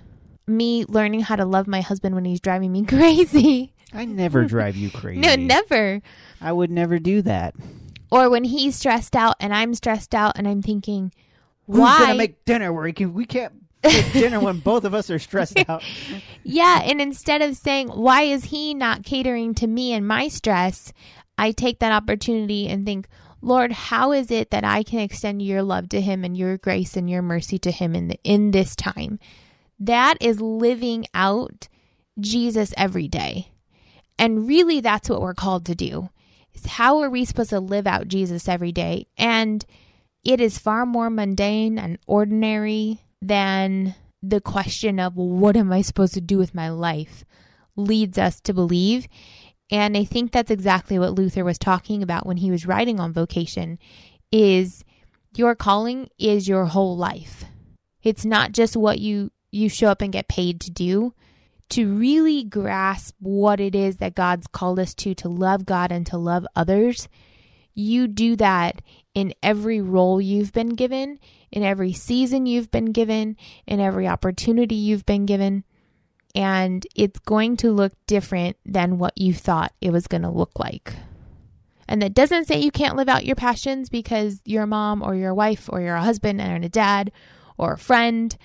me 0.47 0.85
learning 0.87 1.21
how 1.21 1.35
to 1.35 1.45
love 1.45 1.67
my 1.67 1.81
husband 1.81 2.13
when 2.13 2.25
he's 2.25 2.39
driving 2.39 2.71
me 2.71 2.85
crazy. 2.85 3.73
I 3.93 4.05
never 4.05 4.45
drive 4.45 4.75
you 4.75 4.89
crazy. 4.93 5.21
No, 5.21 5.35
never. 5.35 6.01
I 6.39 6.51
would 6.51 6.69
never 6.71 6.99
do 6.99 7.23
that. 7.23 7.55
Or 8.11 8.29
when 8.29 8.43
he's 8.43 8.75
stressed 8.75 9.15
out 9.15 9.35
and 9.39 9.53
I'm 9.53 9.73
stressed 9.73 10.13
out 10.13 10.37
and 10.37 10.47
I'm 10.47 10.61
thinking, 10.61 11.13
Who's 11.67 11.79
why? 11.79 11.99
gonna 11.99 12.15
make 12.15 12.43
dinner? 12.45 12.73
Where 12.73 12.83
we 12.83 12.93
can 12.93 13.13
we 13.13 13.25
can't 13.25 13.53
make 13.83 14.11
dinner 14.11 14.39
when 14.39 14.59
both 14.63 14.83
of 14.83 14.93
us 14.93 15.09
are 15.09 15.19
stressed 15.19 15.57
out. 15.69 15.83
Yeah, 16.43 16.81
and 16.83 16.99
instead 16.99 17.43
of 17.43 17.55
saying, 17.55 17.89
why 17.89 18.23
is 18.23 18.45
he 18.45 18.73
not 18.73 19.03
catering 19.03 19.53
to 19.55 19.67
me 19.67 19.93
and 19.93 20.07
my 20.07 20.27
stress, 20.27 20.91
I 21.37 21.51
take 21.51 21.77
that 21.79 21.91
opportunity 21.91 22.67
and 22.67 22.83
think, 22.83 23.07
Lord, 23.43 23.71
how 23.71 24.11
is 24.11 24.31
it 24.31 24.49
that 24.49 24.63
I 24.63 24.81
can 24.81 24.99
extend 24.99 25.43
your 25.43 25.61
love 25.61 25.89
to 25.89 26.01
him 26.01 26.23
and 26.23 26.35
your 26.35 26.57
grace 26.57 26.97
and 26.97 27.07
your 27.07 27.21
mercy 27.21 27.59
to 27.59 27.69
him 27.71 27.95
in 27.95 28.07
the, 28.07 28.19
in 28.23 28.51
this 28.51 28.75
time? 28.75 29.19
That 29.79 30.17
is 30.19 30.41
living 30.41 31.05
out 31.13 31.67
Jesus 32.19 32.73
every 32.75 33.07
day. 33.07 33.51
And 34.17 34.47
really 34.47 34.79
that's 34.81 35.09
what 35.09 35.21
we're 35.21 35.35
called 35.35 35.65
to 35.67 35.75
do. 35.75 36.09
How 36.65 37.01
are 37.01 37.09
we 37.09 37.25
supposed 37.25 37.49
to 37.51 37.59
live 37.59 37.87
out 37.87 38.07
Jesus 38.07 38.47
every 38.47 38.71
day? 38.71 39.07
And 39.17 39.65
it 40.23 40.39
is 40.39 40.57
far 40.57 40.85
more 40.85 41.09
mundane 41.09 41.77
and 41.77 41.97
ordinary 42.07 43.01
than 43.21 43.95
the 44.21 44.41
question 44.41 44.99
of 44.99 45.15
what 45.15 45.57
am 45.57 45.71
I 45.71 45.81
supposed 45.81 46.13
to 46.13 46.21
do 46.21 46.37
with 46.37 46.53
my 46.53 46.69
life? 46.69 47.23
leads 47.75 48.17
us 48.17 48.39
to 48.41 48.53
believe. 48.53 49.07
And 49.69 49.95
I 49.95 50.03
think 50.03 50.31
that's 50.31 50.51
exactly 50.51 50.99
what 50.99 51.13
Luther 51.13 51.43
was 51.43 51.57
talking 51.57 52.03
about 52.03 52.25
when 52.25 52.37
he 52.37 52.51
was 52.51 52.65
writing 52.65 52.99
on 52.99 53.13
vocation 53.13 53.79
is 54.31 54.83
your 55.35 55.55
calling 55.55 56.09
is 56.19 56.47
your 56.47 56.65
whole 56.65 56.97
life. 56.97 57.45
It's 58.03 58.25
not 58.25 58.51
just 58.51 58.75
what 58.75 58.99
you 58.99 59.31
you 59.51 59.69
show 59.69 59.87
up 59.89 60.01
and 60.01 60.13
get 60.13 60.27
paid 60.27 60.61
to 60.61 60.71
do. 60.71 61.13
To 61.71 61.93
really 61.93 62.43
grasp 62.43 63.15
what 63.19 63.59
it 63.59 63.75
is 63.75 63.97
that 63.97 64.15
God's 64.15 64.47
called 64.47 64.79
us 64.79 64.93
to 64.95 65.13
to 65.15 65.29
love 65.29 65.65
God 65.65 65.91
and 65.91 66.05
to 66.07 66.17
love 66.17 66.45
others, 66.55 67.07
you 67.73 68.07
do 68.07 68.35
that 68.37 68.81
in 69.13 69.33
every 69.41 69.81
role 69.81 70.21
you've 70.21 70.53
been 70.53 70.69
given, 70.69 71.19
in 71.51 71.63
every 71.63 71.93
season 71.93 72.45
you've 72.45 72.71
been 72.71 72.91
given, 72.91 73.37
in 73.65 73.79
every 73.79 74.07
opportunity 74.07 74.75
you've 74.75 75.05
been 75.05 75.25
given 75.25 75.63
and 76.35 76.85
it's 76.95 77.19
going 77.19 77.57
to 77.57 77.71
look 77.71 77.93
different 78.07 78.57
than 78.65 78.97
what 78.97 79.17
you 79.17 79.33
thought 79.33 79.73
it 79.81 79.91
was 79.91 80.07
going 80.07 80.21
to 80.21 80.29
look 80.29 80.57
like. 80.57 80.93
And 81.87 82.01
that 82.01 82.13
doesn't 82.13 82.45
say 82.45 82.59
you 82.59 82.71
can't 82.71 82.95
live 82.95 83.09
out 83.09 83.25
your 83.25 83.35
passions 83.35 83.89
because 83.89 84.41
you're 84.45 84.63
a 84.63 84.67
mom 84.67 85.01
or 85.01 85.15
you're 85.15 85.33
wife 85.33 85.69
or 85.71 85.81
you're 85.81 85.95
a 85.95 86.03
husband 86.03 86.39
and 86.39 86.63
a 86.63 86.69
dad 86.69 87.11
or 87.57 87.73
a 87.73 87.77
friend 87.77 88.37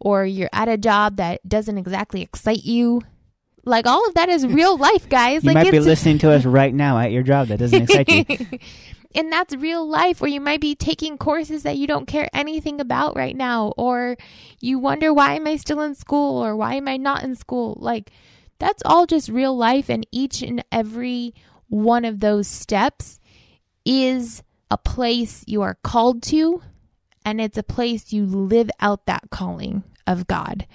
or 0.00 0.24
you're 0.24 0.50
at 0.52 0.68
a 0.68 0.78
job 0.78 1.16
that 1.16 1.46
doesn't 1.48 1.78
exactly 1.78 2.22
excite 2.22 2.64
you. 2.64 3.02
Like 3.64 3.86
all 3.86 4.06
of 4.08 4.14
that 4.14 4.28
is 4.28 4.46
real 4.46 4.76
life, 4.76 5.08
guys. 5.08 5.44
You 5.44 5.52
like 5.52 5.64
might 5.64 5.70
be 5.70 5.80
listening 5.80 6.18
to 6.18 6.30
us 6.32 6.44
right 6.44 6.74
now 6.74 6.98
at 6.98 7.12
your 7.12 7.22
job 7.22 7.48
that 7.48 7.58
doesn't 7.58 7.82
excite 7.82 8.08
you. 8.08 8.58
and 9.14 9.32
that's 9.32 9.54
real 9.54 9.86
life, 9.86 10.22
or 10.22 10.28
you 10.28 10.40
might 10.40 10.60
be 10.60 10.74
taking 10.74 11.18
courses 11.18 11.64
that 11.64 11.76
you 11.76 11.86
don't 11.86 12.06
care 12.06 12.28
anything 12.32 12.80
about 12.80 13.16
right 13.16 13.36
now, 13.36 13.74
or 13.76 14.16
you 14.60 14.78
wonder, 14.78 15.12
why 15.12 15.34
am 15.34 15.46
I 15.46 15.56
still 15.56 15.80
in 15.80 15.94
school, 15.94 16.44
or 16.44 16.56
why 16.56 16.74
am 16.74 16.88
I 16.88 16.96
not 16.96 17.22
in 17.24 17.34
school? 17.34 17.76
Like, 17.80 18.10
that's 18.58 18.82
all 18.84 19.06
just 19.06 19.28
real 19.28 19.56
life, 19.56 19.88
and 19.88 20.06
each 20.12 20.42
and 20.42 20.64
every 20.70 21.34
one 21.68 22.04
of 22.04 22.20
those 22.20 22.46
steps 22.46 23.18
is 23.84 24.42
a 24.70 24.78
place 24.78 25.44
you 25.46 25.62
are 25.62 25.76
called 25.82 26.22
to, 26.24 26.62
and 27.24 27.40
it's 27.40 27.58
a 27.58 27.62
place 27.62 28.12
you 28.12 28.24
live 28.24 28.70
out 28.80 29.06
that 29.06 29.30
calling 29.30 29.82
of 30.06 30.26
God. 30.26 30.66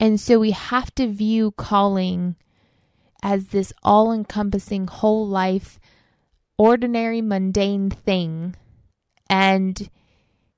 And 0.00 0.20
so 0.20 0.38
we 0.38 0.50
have 0.52 0.94
to 0.96 1.08
view 1.08 1.52
calling 1.52 2.36
as 3.22 3.46
this 3.46 3.72
all 3.82 4.12
encompassing 4.12 4.86
whole 4.86 5.26
life 5.26 5.78
ordinary, 6.58 7.20
mundane 7.20 7.90
thing. 7.90 8.54
And 9.28 9.88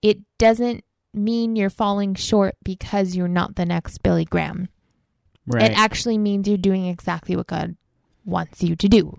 it 0.02 0.18
doesn't 0.38 0.84
mean 1.14 1.56
you're 1.56 1.70
falling 1.70 2.14
short 2.14 2.56
because 2.64 3.16
you're 3.16 3.28
not 3.28 3.56
the 3.56 3.64
next 3.64 4.02
Billy 4.02 4.24
Graham. 4.24 4.68
Right. 5.46 5.70
It 5.70 5.78
actually 5.78 6.18
means 6.18 6.48
you're 6.48 6.58
doing 6.58 6.86
exactly 6.86 7.36
what 7.36 7.46
God 7.46 7.76
wants 8.24 8.62
you 8.62 8.74
to 8.76 8.88
do 8.88 9.16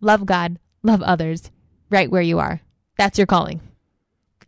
love 0.00 0.26
God, 0.26 0.58
love 0.82 1.00
others, 1.00 1.50
right 1.88 2.10
where 2.10 2.22
you 2.22 2.38
are. 2.40 2.60
That's 2.98 3.18
your 3.18 3.26
calling. 3.26 3.60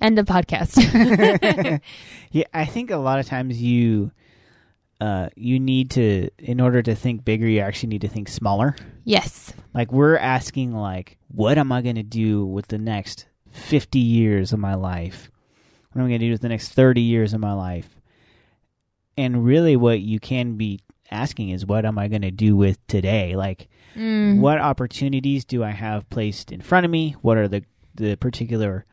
End 0.05 0.19
of 0.19 0.27
podcast. 0.27 1.81
yeah, 2.31 2.45
I 2.53 2.67
think 2.67 2.91
a 2.91 2.99
lot 2.99 3.21
of 3.21 3.27
times 3.27 3.63
you 3.63 4.13
uh, 5.01 5.31
you 5.35 5.59
need 5.59 5.93
to 5.93 6.29
in 6.39 6.61
order 6.61 6.83
to 6.83 6.95
think 6.95 7.25
bigger 7.25 7.49
you 7.49 7.61
actually 7.61 7.89
need 7.89 8.03
to 8.03 8.09
think 8.09 8.29
smaller. 8.29 8.77
Yes. 9.05 9.55
Like 9.73 9.93
we're 9.93 10.19
asking 10.19 10.75
like 10.75 11.17
what 11.29 11.57
am 11.57 11.73
i 11.73 11.81
going 11.81 11.95
to 11.95 12.03
do 12.03 12.45
with 12.45 12.69
the 12.69 12.77
next 12.77 13.25
50 13.53 13.99
years 13.99 14.53
of 14.53 14.59
my 14.59 14.75
life? 14.75 15.31
What 15.93 16.03
am 16.03 16.07
i 16.07 16.11
going 16.11 16.21
to 16.21 16.27
do 16.27 16.33
with 16.33 16.43
the 16.43 16.51
next 16.51 16.69
30 16.73 17.01
years 17.01 17.33
of 17.33 17.41
my 17.41 17.55
life? 17.55 17.99
And 19.17 19.43
really 19.43 19.75
what 19.75 20.01
you 20.01 20.21
can 20.21 20.59
be 20.59 20.81
asking 21.11 21.49
is 21.49 21.65
what 21.65 21.87
am 21.87 21.99
i 21.99 22.09
going 22.09 22.21
to 22.21 22.31
do 22.31 22.55
with 22.57 22.87
today? 22.89 23.37
Like 23.37 23.69
mm. 23.97 24.39
what 24.39 24.59
opportunities 24.59 25.47
do 25.47 25.65
i 25.65 25.71
have 25.71 26.11
placed 26.11 26.53
in 26.53 26.61
front 26.61 26.85
of 26.85 26.91
me? 26.91 27.17
What 27.23 27.39
are 27.39 27.49
the 27.49 27.65
the 27.95 28.17
particular 28.17 28.85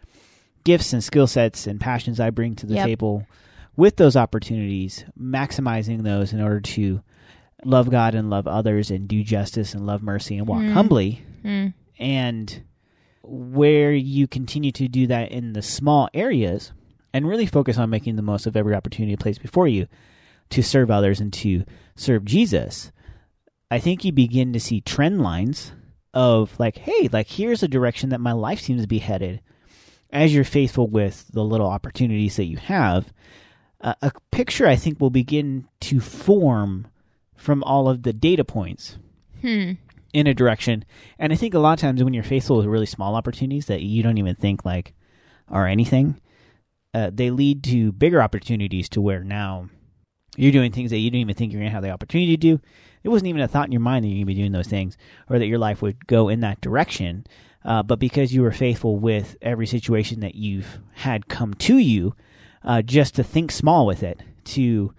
gifts 0.63 0.93
and 0.93 1.03
skill 1.03 1.27
sets 1.27 1.67
and 1.67 1.79
passions 1.79 2.19
i 2.19 2.29
bring 2.29 2.55
to 2.55 2.65
the 2.65 2.75
Yep. 2.75 2.85
table 2.85 3.25
with 3.77 3.95
those 3.95 4.15
opportunities, 4.17 5.05
maximizing 5.19 6.03
those 6.03 6.33
in 6.33 6.41
order 6.41 6.59
to 6.59 7.01
love 7.63 7.89
God 7.89 8.15
and 8.15 8.29
love 8.29 8.45
others 8.45 8.91
and 8.91 9.07
do 9.07 9.23
justice 9.23 9.73
and 9.73 9.85
love 9.85 10.03
mercy 10.03 10.37
and 10.37 10.45
walk 10.45 10.61
Mm. 10.61 10.73
humbly. 10.73 11.21
Mm. 11.43 11.73
And 11.97 12.61
where 13.23 13.93
you 13.93 14.27
continue 14.27 14.71
to 14.73 14.87
do 14.89 15.07
that 15.07 15.31
in 15.31 15.53
the 15.53 15.61
small 15.61 16.09
areas 16.13 16.73
and 17.13 17.27
really 17.27 17.45
focus 17.45 17.77
on 17.77 17.89
making 17.89 18.17
the 18.17 18.21
most 18.21 18.45
of 18.45 18.57
every 18.57 18.75
opportunity 18.75 19.15
placed 19.15 19.41
before 19.41 19.67
you 19.69 19.87
to 20.49 20.61
serve 20.61 20.91
others 20.91 21.21
and 21.21 21.31
to 21.33 21.63
serve 21.95 22.25
Jesus, 22.25 22.91
I 23.69 23.79
think 23.79 24.03
you 24.03 24.11
begin 24.11 24.51
to 24.53 24.59
see 24.59 24.81
trend 24.81 25.21
lines 25.21 25.71
of 26.13 26.59
like, 26.59 26.77
hey, 26.79 27.07
like 27.11 27.27
here's 27.29 27.63
a 27.63 27.67
direction 27.69 28.09
that 28.09 28.19
my 28.19 28.33
life 28.33 28.59
seems 28.59 28.81
to 28.81 28.87
be 28.87 28.99
headed 28.99 29.39
as 30.11 30.33
you're 30.33 30.43
faithful 30.43 30.87
with 30.87 31.27
the 31.31 31.43
little 31.43 31.67
opportunities 31.69 32.35
that 32.35 32.45
you 32.45 32.57
have 32.57 33.13
uh, 33.81 33.95
a 34.01 34.11
picture 34.31 34.67
I 34.67 34.75
think 34.75 34.99
will 34.99 35.09
begin 35.09 35.67
to 35.81 35.99
form 35.99 36.87
from 37.35 37.63
all 37.63 37.89
of 37.89 38.03
the 38.03 38.13
data 38.13 38.43
points 38.43 38.97
Hmm. 39.41 39.71
in 40.13 40.27
a 40.27 40.33
direction. 40.35 40.85
And 41.17 41.33
I 41.33 41.35
think 41.35 41.53
a 41.55 41.59
lot 41.59 41.73
of 41.73 41.79
times 41.79 42.03
when 42.03 42.13
you're 42.13 42.23
faithful 42.23 42.57
with 42.57 42.67
really 42.67 42.85
small 42.85 43.15
opportunities 43.15 43.65
that 43.65 43.81
you 43.81 44.03
don't 44.03 44.19
even 44.19 44.35
think 44.35 44.63
like 44.63 44.93
are 45.47 45.65
anything, 45.65 46.21
uh, 46.93 47.09
they 47.11 47.31
lead 47.31 47.63
to 47.63 47.91
bigger 47.91 48.21
opportunities 48.21 48.87
to 48.89 49.01
where 49.01 49.23
now 49.23 49.69
you're 50.37 50.51
doing 50.51 50.71
things 50.71 50.91
that 50.91 50.97
you 50.99 51.09
didn't 51.09 51.21
even 51.21 51.35
think 51.35 51.51
you're 51.51 51.61
going 51.61 51.71
to 51.71 51.73
have 51.73 51.81
the 51.83 51.89
opportunity 51.89 52.33
to 52.33 52.37
do. 52.37 52.61
It 53.03 53.09
wasn't 53.09 53.29
even 53.29 53.41
a 53.41 53.47
thought 53.47 53.65
in 53.65 53.71
your 53.71 53.81
mind 53.81 54.03
that 54.05 54.09
you're 54.09 54.17
going 54.17 54.27
to 54.27 54.33
be 54.35 54.39
doing 54.41 54.51
those 54.51 54.67
things 54.67 54.95
or 55.27 55.39
that 55.39 55.47
your 55.47 55.57
life 55.57 55.81
would 55.81 56.05
go 56.05 56.29
in 56.29 56.41
that 56.41 56.61
direction. 56.61 57.25
Uh, 57.63 57.83
but 57.83 57.99
because 57.99 58.33
you 58.33 58.41
were 58.41 58.51
faithful 58.51 58.97
with 58.97 59.37
every 59.41 59.67
situation 59.67 60.21
that 60.21 60.35
you've 60.35 60.79
had 60.93 61.27
come 61.27 61.53
to 61.53 61.77
you, 61.77 62.15
uh, 62.63 62.81
just 62.81 63.15
to 63.15 63.23
think 63.23 63.51
small 63.51 63.85
with 63.85 64.03
it, 64.03 64.21
to 64.43 64.93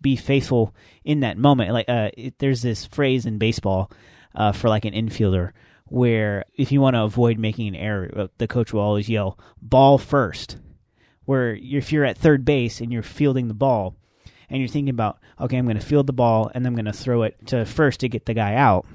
be 0.00 0.16
faithful 0.16 0.74
in 1.04 1.20
that 1.20 1.38
moment. 1.38 1.72
Like 1.72 1.88
uh, 1.88 2.10
it, 2.16 2.38
there's 2.38 2.62
this 2.62 2.86
phrase 2.86 3.26
in 3.26 3.38
baseball 3.38 3.90
uh, 4.34 4.52
for 4.52 4.68
like 4.68 4.84
an 4.84 4.94
infielder 4.94 5.52
where 5.86 6.44
if 6.54 6.70
you 6.70 6.80
want 6.80 6.94
to 6.94 7.02
avoid 7.02 7.38
making 7.38 7.68
an 7.68 7.74
error, 7.74 8.10
uh, 8.16 8.26
the 8.38 8.46
coach 8.46 8.72
will 8.72 8.80
always 8.80 9.08
yell 9.08 9.38
"ball 9.60 9.98
first. 9.98 10.56
Where 11.24 11.54
if 11.54 11.92
you're 11.92 12.04
at 12.04 12.18
third 12.18 12.44
base 12.44 12.80
and 12.80 12.92
you're 12.92 13.02
fielding 13.02 13.48
the 13.48 13.54
ball, 13.54 13.94
and 14.48 14.58
you're 14.58 14.68
thinking 14.68 14.90
about 14.90 15.18
okay, 15.40 15.56
I'm 15.56 15.64
going 15.64 15.78
to 15.78 15.86
field 15.86 16.06
the 16.06 16.12
ball 16.12 16.50
and 16.54 16.66
I'm 16.66 16.74
going 16.74 16.84
to 16.84 16.92
throw 16.92 17.22
it 17.22 17.46
to 17.46 17.64
first 17.64 18.00
to 18.00 18.08
get 18.08 18.26
the 18.26 18.34
guy 18.34 18.54
out. 18.54 18.86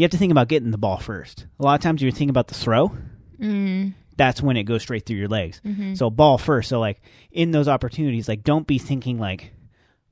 You 0.00 0.04
have 0.04 0.12
to 0.12 0.16
think 0.16 0.32
about 0.32 0.48
getting 0.48 0.70
the 0.70 0.78
ball 0.78 0.96
first. 0.96 1.44
A 1.58 1.62
lot 1.62 1.74
of 1.74 1.82
times 1.82 2.00
you're 2.00 2.10
thinking 2.10 2.30
about 2.30 2.48
the 2.48 2.54
throw. 2.54 2.90
Mm. 3.38 3.92
That's 4.16 4.40
when 4.42 4.56
it 4.56 4.62
goes 4.64 4.80
straight 4.80 5.04
through 5.04 5.18
your 5.18 5.28
legs. 5.28 5.60
Mhm. 5.62 5.94
So 5.94 6.08
ball 6.08 6.38
first. 6.38 6.70
So 6.70 6.80
like 6.80 7.02
in 7.30 7.50
those 7.50 7.68
opportunities, 7.68 8.26
like 8.26 8.42
don't 8.42 8.66
be 8.66 8.78
thinking 8.78 9.18
like 9.18 9.52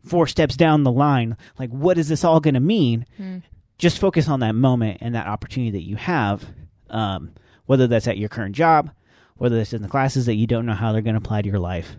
four 0.04 0.26
steps 0.26 0.58
down 0.58 0.82
the 0.82 0.92
line, 0.92 1.38
like 1.58 1.70
what 1.70 1.96
is 1.96 2.06
this 2.08 2.22
all 2.22 2.38
going 2.38 2.52
to 2.52 2.60
mean? 2.60 3.06
Mm. 3.18 3.42
Just 3.78 3.98
focus 3.98 4.28
on 4.28 4.40
that 4.40 4.54
moment 4.54 4.98
and 5.00 5.14
that 5.14 5.26
opportunity 5.26 5.70
that 5.70 5.86
you 5.88 5.96
have, 5.96 6.44
um, 6.90 7.30
whether 7.64 7.86
that's 7.86 8.08
at 8.08 8.18
your 8.18 8.28
current 8.28 8.54
job, 8.54 8.90
whether 9.36 9.56
that's 9.56 9.72
in 9.72 9.80
the 9.80 9.88
classes 9.88 10.26
that 10.26 10.34
you 10.34 10.46
don't 10.46 10.66
know 10.66 10.74
how 10.74 10.92
they're 10.92 11.00
going 11.00 11.14
to 11.14 11.18
apply 11.24 11.40
to 11.40 11.48
your 11.48 11.58
life, 11.60 11.96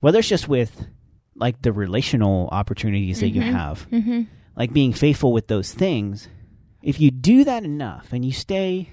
whether 0.00 0.18
it's 0.18 0.26
just 0.28 0.48
with 0.48 0.88
like 1.36 1.62
the 1.62 1.72
relational 1.72 2.48
opportunities 2.50 3.20
that 3.20 3.28
you 3.28 3.42
Mhm. 3.42 3.52
have, 3.52 3.86
Mm-hmm. 3.92 4.22
like 4.56 4.72
being 4.72 4.92
faithful 4.92 5.32
with 5.32 5.46
those 5.46 5.72
things. 5.72 6.26
If 6.82 7.00
you 7.00 7.10
do 7.10 7.44
that 7.44 7.64
enough 7.64 8.12
and 8.12 8.24
you 8.24 8.32
stay, 8.32 8.90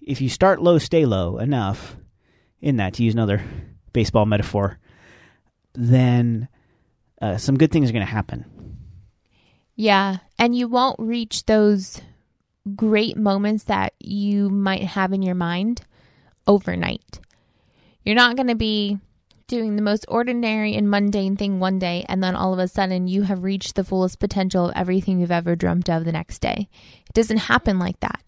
if 0.00 0.20
you 0.20 0.28
start 0.28 0.60
low, 0.60 0.78
stay 0.78 1.06
low 1.06 1.38
enough 1.38 1.96
in 2.60 2.76
that, 2.76 2.94
to 2.94 3.02
use 3.02 3.14
another 3.14 3.42
baseball 3.92 4.26
metaphor, 4.26 4.78
then 5.74 6.48
uh, 7.20 7.36
some 7.36 7.56
good 7.56 7.70
things 7.70 7.88
are 7.88 7.92
going 7.92 8.04
to 8.04 8.12
happen. 8.12 8.44
Yeah. 9.74 10.18
And 10.38 10.56
you 10.56 10.68
won't 10.68 10.98
reach 10.98 11.46
those 11.46 12.00
great 12.74 13.16
moments 13.16 13.64
that 13.64 13.94
you 14.00 14.50
might 14.50 14.82
have 14.82 15.12
in 15.12 15.22
your 15.22 15.34
mind 15.34 15.82
overnight. 16.46 17.20
You're 18.04 18.16
not 18.16 18.36
going 18.36 18.48
to 18.48 18.54
be 18.54 18.98
doing 19.46 19.76
the 19.76 19.82
most 19.82 20.04
ordinary 20.08 20.74
and 20.74 20.90
mundane 20.90 21.36
thing 21.36 21.58
one 21.58 21.78
day, 21.78 22.04
and 22.08 22.22
then 22.22 22.36
all 22.36 22.52
of 22.52 22.58
a 22.58 22.68
sudden 22.68 23.08
you 23.08 23.22
have 23.22 23.42
reached 23.42 23.74
the 23.74 23.84
fullest 23.84 24.18
potential 24.18 24.66
of 24.66 24.72
everything 24.76 25.18
you've 25.18 25.30
ever 25.30 25.56
dreamt 25.56 25.88
of 25.88 26.04
the 26.04 26.12
next 26.12 26.40
day. 26.40 26.68
It 27.08 27.14
doesn't 27.14 27.38
happen 27.38 27.78
like 27.78 28.00
that. 28.00 28.22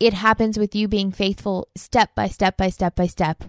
It 0.00 0.14
happens 0.14 0.58
with 0.58 0.74
you 0.74 0.88
being 0.88 1.10
faithful 1.10 1.68
step 1.76 2.14
by 2.14 2.28
step 2.28 2.56
by 2.56 2.70
step 2.70 2.94
by 2.94 3.06
step 3.06 3.44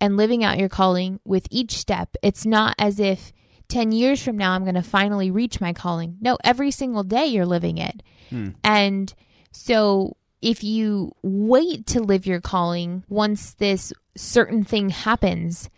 and 0.00 0.16
living 0.16 0.44
out 0.44 0.58
your 0.58 0.68
calling 0.68 1.20
with 1.24 1.46
each 1.50 1.72
step. 1.78 2.16
It's 2.22 2.46
not 2.46 2.74
as 2.78 3.00
if 3.00 3.32
10 3.68 3.92
years 3.92 4.22
from 4.22 4.36
now 4.36 4.52
I'm 4.52 4.64
going 4.64 4.74
to 4.74 4.82
finally 4.82 5.30
reach 5.30 5.60
my 5.60 5.72
calling. 5.72 6.18
No, 6.20 6.36
every 6.44 6.70
single 6.70 7.02
day 7.02 7.26
you're 7.26 7.46
living 7.46 7.78
it. 7.78 8.02
Hmm. 8.30 8.50
And 8.62 9.12
so 9.52 10.16
if 10.42 10.62
you 10.62 11.12
wait 11.22 11.86
to 11.88 12.00
live 12.00 12.26
your 12.26 12.40
calling 12.40 13.04
once 13.08 13.54
this 13.54 13.92
certain 14.16 14.62
thing 14.62 14.90
happens, 14.90 15.70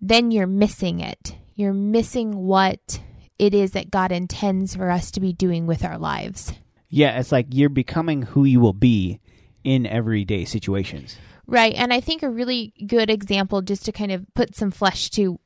then 0.00 0.30
you're 0.30 0.46
missing 0.46 1.00
it. 1.00 1.34
You're 1.54 1.74
missing 1.74 2.36
what 2.36 3.00
it 3.38 3.54
is 3.54 3.72
that 3.72 3.90
God 3.90 4.12
intends 4.12 4.76
for 4.76 4.90
us 4.90 5.10
to 5.12 5.20
be 5.20 5.32
doing 5.32 5.66
with 5.66 5.84
our 5.84 5.98
lives. 5.98 6.52
Yeah, 6.96 7.20
it's 7.20 7.30
like 7.30 7.48
you're 7.50 7.68
becoming 7.68 8.22
who 8.22 8.44
you 8.44 8.58
will 8.58 8.72
be 8.72 9.20
in 9.62 9.84
everyday 9.84 10.46
situations. 10.46 11.18
Right. 11.46 11.74
And 11.74 11.92
I 11.92 12.00
think 12.00 12.22
a 12.22 12.30
really 12.30 12.72
good 12.86 13.10
example, 13.10 13.60
just 13.60 13.84
to 13.84 13.92
kind 13.92 14.10
of 14.12 14.24
put 14.32 14.56
some 14.56 14.70
flesh 14.70 15.10
to 15.10 15.38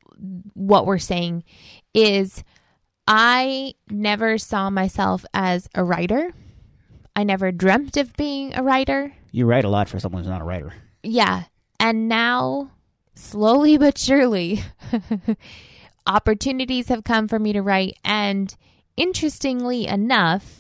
what 0.55 0.87
we're 0.87 0.99
saying, 0.99 1.43
is 1.93 2.45
I 3.09 3.75
never 3.91 4.39
saw 4.39 4.71
myself 4.71 5.25
as 5.35 5.69
a 5.75 5.83
writer. 5.83 6.33
I 7.17 7.25
never 7.25 7.51
dreamt 7.51 7.97
of 7.97 8.17
being 8.17 8.57
a 8.57 8.63
writer. 8.63 9.13
You 9.33 9.47
write 9.47 9.65
a 9.65 9.69
lot 9.69 9.89
for 9.89 9.99
someone 9.99 10.23
who's 10.23 10.31
not 10.31 10.43
a 10.43 10.45
writer. 10.45 10.73
Yeah. 11.03 11.47
And 11.81 12.09
now, 12.09 12.71
slowly 13.17 13.77
but 13.77 13.99
surely, 13.99 14.63
opportunities 16.07 16.87
have 16.91 17.03
come 17.03 17.27
for 17.27 17.41
me 17.41 17.53
to 17.55 17.61
write. 17.61 17.99
And 18.05 18.55
interestingly 18.97 19.89
enough, 19.89 20.60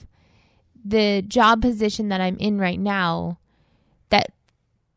the 0.84 1.22
job 1.22 1.62
position 1.62 2.08
that 2.08 2.20
I'm 2.20 2.36
in 2.38 2.58
right 2.58 2.78
now, 2.78 3.38
that 4.10 4.32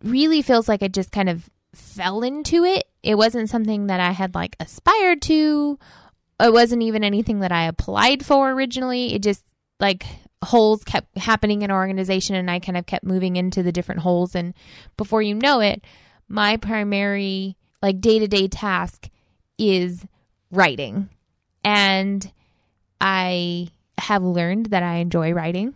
really 0.03 0.41
feels 0.41 0.67
like 0.67 0.83
I 0.83 0.87
just 0.87 1.11
kind 1.11 1.29
of 1.29 1.49
fell 1.73 2.23
into 2.23 2.63
it. 2.63 2.85
It 3.01 3.15
wasn't 3.15 3.49
something 3.49 3.87
that 3.87 3.99
I 3.99 4.11
had 4.11 4.35
like 4.35 4.55
aspired 4.59 5.21
to. 5.23 5.79
It 6.39 6.53
wasn't 6.53 6.83
even 6.83 7.03
anything 7.03 7.39
that 7.39 7.51
I 7.51 7.65
applied 7.65 8.25
for 8.25 8.51
originally. 8.51 9.13
It 9.13 9.23
just 9.23 9.43
like 9.79 10.05
holes 10.43 10.83
kept 10.83 11.17
happening 11.17 11.61
in 11.61 11.71
our 11.71 11.79
organization 11.79 12.35
and 12.35 12.51
I 12.51 12.59
kind 12.59 12.77
of 12.77 12.85
kept 12.85 13.05
moving 13.05 13.35
into 13.35 13.63
the 13.63 13.71
different 13.71 14.01
holes 14.01 14.35
and 14.35 14.53
before 14.97 15.21
you 15.21 15.35
know 15.35 15.61
it, 15.61 15.83
my 16.27 16.57
primary 16.57 17.55
like 17.81 18.01
day-to-day 18.01 18.47
task 18.49 19.09
is 19.57 20.05
writing. 20.51 21.09
And 21.63 22.31
I 22.99 23.69
have 23.97 24.23
learned 24.23 24.67
that 24.67 24.83
I 24.83 24.95
enjoy 24.95 25.33
writing 25.33 25.73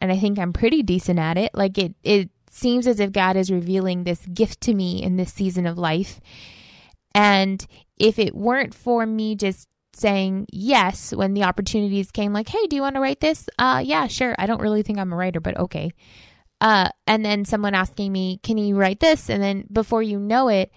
and 0.00 0.12
I 0.12 0.18
think 0.18 0.38
I'm 0.38 0.52
pretty 0.52 0.82
decent 0.82 1.18
at 1.18 1.38
it. 1.38 1.52
Like 1.54 1.78
it 1.78 1.94
it 2.02 2.30
seems 2.50 2.86
as 2.86 3.00
if 3.00 3.12
God 3.12 3.36
is 3.36 3.50
revealing 3.50 4.04
this 4.04 4.24
gift 4.26 4.60
to 4.62 4.74
me 4.74 5.02
in 5.02 5.16
this 5.16 5.32
season 5.32 5.66
of 5.66 5.78
life. 5.78 6.20
And 7.14 7.64
if 7.98 8.18
it 8.18 8.34
weren't 8.34 8.74
for 8.74 9.04
me 9.06 9.34
just 9.34 9.68
saying 9.94 10.46
yes 10.52 11.12
when 11.14 11.32
the 11.32 11.44
opportunities 11.44 12.10
came 12.10 12.32
like, 12.32 12.48
"Hey, 12.48 12.66
do 12.66 12.76
you 12.76 12.82
want 12.82 12.96
to 12.96 13.00
write 13.00 13.20
this?" 13.20 13.48
Uh 13.58 13.82
yeah, 13.84 14.06
sure. 14.06 14.34
I 14.38 14.46
don't 14.46 14.62
really 14.62 14.82
think 14.82 14.98
I'm 14.98 15.12
a 15.12 15.16
writer, 15.16 15.40
but 15.40 15.56
okay. 15.58 15.92
Uh 16.60 16.88
and 17.06 17.24
then 17.24 17.44
someone 17.44 17.74
asking 17.74 18.12
me, 18.12 18.38
"Can 18.42 18.58
you 18.58 18.76
write 18.76 19.00
this?" 19.00 19.30
and 19.30 19.42
then 19.42 19.66
before 19.72 20.02
you 20.02 20.18
know 20.18 20.48
it, 20.48 20.70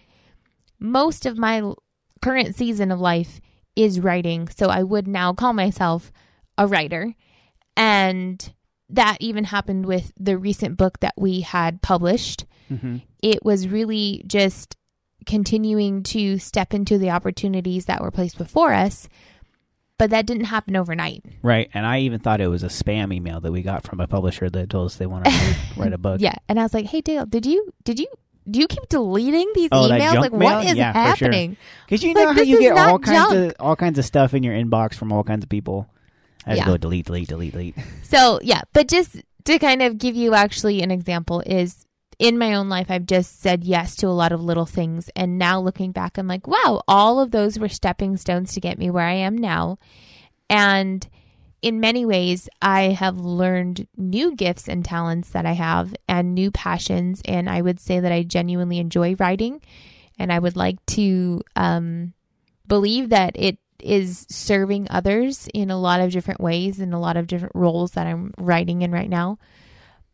most 0.79 1.25
of 1.25 1.37
my 1.37 1.73
current 2.21 2.55
season 2.55 2.91
of 2.91 2.99
life 2.99 3.39
is 3.75 3.99
writing. 3.99 4.47
So 4.49 4.67
I 4.67 4.83
would 4.83 5.07
now 5.07 5.33
call 5.33 5.53
myself 5.53 6.11
a 6.59 6.67
writer. 6.67 7.15
And 7.75 8.53
that 8.89 9.17
even 9.19 9.45
happened 9.45 9.85
with 9.85 10.11
the 10.19 10.37
recent 10.37 10.77
book 10.77 10.99
that 10.99 11.13
we 11.17 11.41
had 11.41 11.81
published. 11.81 12.45
Mm-hmm. 12.71 12.97
It 13.21 13.43
was 13.43 13.67
really 13.67 14.23
just 14.27 14.75
continuing 15.25 16.01
to 16.03 16.37
step 16.39 16.73
into 16.73 16.97
the 16.97 17.09
opportunities 17.11 17.85
that 17.85 18.01
were 18.01 18.11
placed 18.11 18.37
before 18.37 18.73
us, 18.73 19.07
but 19.97 20.09
that 20.09 20.25
didn't 20.25 20.45
happen 20.45 20.75
overnight. 20.75 21.23
Right. 21.43 21.69
And 21.73 21.85
I 21.85 21.99
even 21.99 22.19
thought 22.19 22.41
it 22.41 22.47
was 22.47 22.63
a 22.63 22.67
spam 22.67 23.13
email 23.13 23.39
that 23.41 23.51
we 23.51 23.61
got 23.61 23.83
from 23.83 23.99
a 23.99 24.07
publisher 24.07 24.49
that 24.49 24.69
told 24.69 24.87
us 24.87 24.95
they 24.95 25.05
want 25.05 25.25
to 25.25 25.55
write, 25.77 25.93
a 25.93 25.97
book. 25.97 26.21
Yeah, 26.21 26.35
and 26.47 26.59
I 26.59 26.63
was 26.63 26.73
like, 26.73 26.85
"Hey 26.85 27.01
Dale, 27.01 27.25
did 27.25 27.45
you 27.45 27.71
did 27.83 27.99
you 27.99 28.07
do 28.49 28.59
you 28.59 28.67
keep 28.67 28.87
deleting 28.89 29.51
these 29.53 29.69
Oh, 29.71 29.87
emails? 29.89 30.15
Like, 30.15 30.31
mail? 30.33 30.57
what 30.57 30.65
is 30.65 30.75
Yeah, 30.75 30.93
happening?" 30.93 31.57
Because 31.85 32.01
you 32.01 32.13
Like, 32.13 32.23
know 32.27 32.33
how 32.33 32.41
you 32.41 32.59
get 32.59 32.77
all 32.77 32.97
kinds 32.97 33.17
junk. 33.33 33.51
of 33.51 33.55
all 33.59 33.75
kinds 33.75 33.99
of 33.99 34.05
stuff 34.05 34.33
in 34.33 34.41
your 34.41 34.55
inbox 34.55 34.95
from 34.95 35.11
all 35.11 35.23
kinds 35.23 35.43
of 35.43 35.49
people. 35.49 35.87
I 36.49 36.55
Yeah. 36.55 36.65
go 36.65 36.77
delete, 36.77 37.05
delete, 37.05 37.27
delete, 37.29 37.51
delete. 37.53 37.75
So 38.03 38.39
yeah, 38.41 38.61
but 38.73 38.87
just 38.87 39.21
to 39.45 39.59
kind 39.59 39.81
of 39.81 39.97
give 39.97 40.15
you 40.15 40.33
actually 40.33 40.81
an 40.81 40.91
example 40.91 41.41
is 41.45 41.85
in 42.17 42.37
my 42.37 42.53
own 42.55 42.67
life, 42.67 42.87
I've 42.89 43.05
just 43.05 43.39
said 43.39 43.63
yes 43.63 43.95
to 43.97 44.07
a 44.07 44.09
lot 44.09 44.31
of 44.33 44.43
little 44.43 44.65
things. 44.65 45.09
And 45.15 45.37
now 45.37 45.61
looking 45.61 45.91
back, 45.91 46.17
I'm 46.17 46.27
like, 46.27 46.47
wow, 46.47 46.81
all 46.87 47.19
of 47.19 47.31
those 47.31 47.57
were 47.57 47.69
stepping 47.69 48.17
stones 48.17 48.53
to 48.53 48.59
get 48.59 48.77
me 48.77 48.89
where 48.89 49.05
I 49.05 49.13
am 49.13 49.37
now. 49.37 49.77
And 50.49 51.07
in 51.61 51.79
many 51.79 52.05
ways, 52.05 52.49
I 52.61 52.83
have 52.89 53.17
learned 53.17 53.87
new 53.95 54.35
gifts 54.35 54.67
and 54.67 54.83
talents 54.83 55.29
that 55.29 55.45
I 55.45 55.53
have 55.53 55.95
and 56.07 56.33
new 56.33 56.51
passions. 56.51 57.21
And 57.25 57.49
I 57.49 57.61
would 57.61 57.79
say 57.79 57.99
that 57.99 58.11
I 58.11 58.23
genuinely 58.23 58.79
enjoy 58.79 59.15
writing. 59.15 59.61
And 60.17 60.33
I 60.33 60.39
would 60.39 60.57
like 60.57 60.85
to 60.87 61.41
um, 61.55 62.13
believe 62.67 63.09
that 63.09 63.33
it 63.35 63.59
is 63.81 64.25
serving 64.29 64.87
others 64.89 65.47
in 65.53 65.71
a 65.71 65.79
lot 65.79 66.01
of 66.01 66.11
different 66.11 66.41
ways 66.41 66.79
in 66.79 66.93
a 66.93 66.99
lot 66.99 67.17
of 67.17 67.27
different 67.27 67.55
roles 67.55 67.91
that 67.91 68.07
I'm 68.07 68.33
writing 68.37 68.81
in 68.81 68.91
right 68.91 69.09
now. 69.09 69.39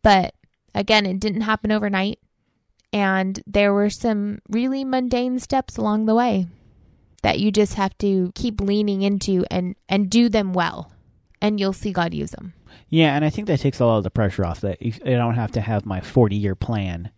But 0.02 0.36
again, 0.74 1.06
it 1.06 1.20
didn't 1.20 1.42
happen 1.42 1.72
overnight. 1.72 2.20
And 2.94 3.42
there 3.46 3.74
were 3.74 3.90
some 3.90 4.40
really 4.50 4.84
mundane 4.84 5.40
steps 5.40 5.78
along 5.78 6.06
the 6.06 6.16
way 6.16 6.48
that 7.24 7.40
you 7.40 7.52
just 7.52 7.74
have 7.74 7.98
to 7.98 8.32
keep 8.36 8.62
leaning 8.62 9.02
into 9.02 9.46
and, 9.52 9.76
and 9.90 10.10
do 10.10 10.30
them 10.30 10.54
well. 10.54 10.92
And 11.42 11.60
you'll 11.60 11.74
see 11.74 11.92
God 11.92 12.14
use 12.14 12.32
them. 12.32 12.54
Yeah, 12.90 13.16
and 13.16 13.26
I 13.26 13.30
think 13.30 13.48
that 13.48 13.60
takes 13.60 13.80
a 13.80 13.86
lot 13.86 13.98
of 13.98 14.04
the 14.04 14.10
pressure 14.10 14.46
off. 14.46 14.62
That 14.62 14.82
you, 14.82 14.94
I 15.06 15.12
don't 15.12 15.36
have 15.36 15.52
to 15.54 15.62
have 15.62 15.86
my 15.86 16.02
forty-year 16.02 16.56
plan 16.56 17.12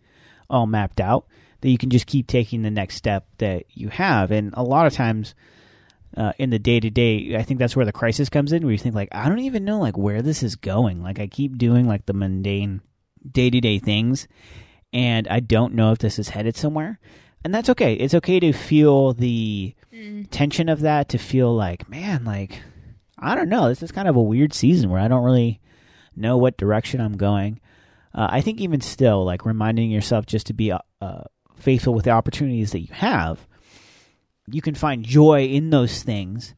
all 0.50 0.66
mapped 0.66 1.00
out. 1.00 1.26
That 1.60 1.70
you 1.70 1.78
can 1.78 1.90
just 1.90 2.06
keep 2.06 2.26
taking 2.26 2.62
the 2.62 2.70
next 2.70 2.96
step 2.96 3.26
that 3.38 3.64
you 3.70 3.88
have. 3.88 4.30
And 4.30 4.52
a 4.54 4.62
lot 4.62 4.86
of 4.86 4.92
times, 4.92 5.34
uh, 6.16 6.32
in 6.38 6.50
the 6.50 6.58
day 6.58 6.80
to 6.80 6.90
day, 6.90 7.36
I 7.36 7.42
think 7.42 7.58
that's 7.58 7.76
where 7.76 7.86
the 7.86 7.92
crisis 7.92 8.28
comes 8.28 8.52
in. 8.52 8.62
Where 8.62 8.72
you 8.72 8.78
think 8.78 8.94
like, 8.94 9.08
I 9.12 9.28
don't 9.28 9.40
even 9.40 9.64
know 9.64 9.78
like 9.78 9.96
where 9.96 10.22
this 10.22 10.42
is 10.42 10.56
going. 10.56 11.02
Like 11.02 11.18
I 11.18 11.26
keep 11.26 11.58
doing 11.58 11.86
like 11.86 12.06
the 12.06 12.12
mundane 12.12 12.80
day 13.30 13.50
to 13.50 13.60
day 13.60 13.78
things, 13.78 14.26
and 14.92 15.28
I 15.28 15.40
don't 15.40 15.74
know 15.74 15.92
if 15.92 15.98
this 15.98 16.18
is 16.18 16.30
headed 16.30 16.56
somewhere. 16.56 16.98
And 17.44 17.54
that's 17.54 17.68
okay. 17.70 17.94
It's 17.94 18.14
okay 18.14 18.40
to 18.40 18.52
feel 18.52 19.12
the 19.12 19.74
tension 20.30 20.68
of 20.68 20.80
that. 20.80 21.08
To 21.10 21.18
feel 21.18 21.54
like, 21.54 21.88
man, 21.88 22.24
like 22.24 22.62
I 23.18 23.34
don't 23.34 23.48
know. 23.48 23.68
This 23.68 23.82
is 23.82 23.92
kind 23.92 24.08
of 24.08 24.16
a 24.16 24.22
weird 24.22 24.52
season 24.54 24.90
where 24.90 25.00
I 25.00 25.08
don't 25.08 25.24
really 25.24 25.60
know 26.16 26.36
what 26.36 26.56
direction 26.56 27.00
I'm 27.00 27.16
going. 27.16 27.60
Uh, 28.14 28.28
I 28.30 28.40
think 28.40 28.60
even 28.60 28.80
still, 28.80 29.24
like 29.24 29.44
reminding 29.44 29.90
yourself 29.90 30.26
just 30.26 30.46
to 30.48 30.52
be 30.52 30.72
uh, 30.72 30.78
uh, 31.00 31.24
faithful 31.56 31.94
with 31.94 32.04
the 32.04 32.10
opportunities 32.10 32.72
that 32.72 32.80
you 32.80 32.92
have, 32.92 33.46
you 34.52 34.62
can 34.62 34.74
find 34.74 35.04
joy 35.04 35.46
in 35.46 35.70
those 35.70 36.02
things, 36.02 36.54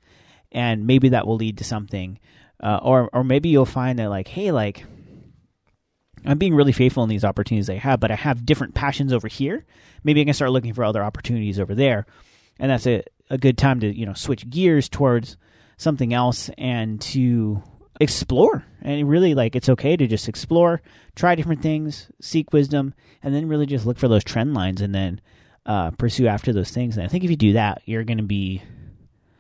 and 0.53 0.87
maybe 0.87 1.11
that 1.11 1.27
will 1.27 1.37
lead 1.37 1.59
to 1.59 1.65
something. 1.65 2.19
Uh, 2.63 2.79
or, 2.83 3.09
or 3.13 3.25
maybe 3.25 3.49
you'll 3.49 3.65
find 3.65 3.99
that, 3.99 4.11
like, 4.11 4.29
hey, 4.29 4.53
like, 4.53 4.85
I'm 6.25 6.39
being 6.39 6.55
really 6.55 6.73
faithful 6.73 7.03
in 7.03 7.09
these 7.09 7.25
opportunities 7.25 7.71
I 7.71 7.75
have, 7.75 8.01
but 8.01 8.11
I 8.11 8.17
have 8.17 8.45
different 8.45 8.75
passions 8.75 9.13
over 9.13 9.29
here. 9.29 9.65
Maybe 10.05 10.21
I 10.21 10.25
can 10.25 10.35
start 10.35 10.51
looking 10.51 10.75
for 10.75 10.85
other 10.85 11.03
opportunities 11.03 11.59
over 11.59 11.75
there, 11.75 12.07
and 12.59 12.71
that's 12.71 12.87
a, 12.87 13.03
a 13.31 13.39
good 13.39 13.57
time 13.57 13.81
to 13.81 13.95
you 13.95 14.05
know 14.05 14.15
switch 14.15 14.49
gears 14.51 14.89
towards 14.89 15.37
something 15.79 16.13
else 16.13 16.51
and 16.59 17.01
to 17.01 17.63
explore. 18.01 18.65
And 18.83 19.09
really, 19.09 19.35
like, 19.35 19.57
it's 19.57 19.69
okay 19.69 19.97
to 19.97 20.07
just 20.07 20.29
explore, 20.29 20.83
try 21.15 21.35
different 21.35 21.63
things, 21.63 22.11
seek 22.21 22.53
wisdom, 22.53 22.95
and 23.23 23.35
then 23.35 23.49
really 23.49 23.67
just 23.67 23.87
look 23.87 23.99
for 23.99 24.09
those 24.09 24.25
trend 24.25 24.55
lines 24.55 24.81
and 24.81 24.95
then 24.95 25.21
uh, 25.67 25.91
pursue 25.93 26.27
after 26.27 26.53
those 26.53 26.71
things. 26.71 26.97
And 26.97 27.05
I 27.05 27.09
think 27.09 27.25
if 27.25 27.31
you 27.31 27.37
do 27.37 27.53
that, 27.55 27.83
you're 27.85 28.05
going 28.05 28.19
to 28.19 28.25
be 28.25 28.63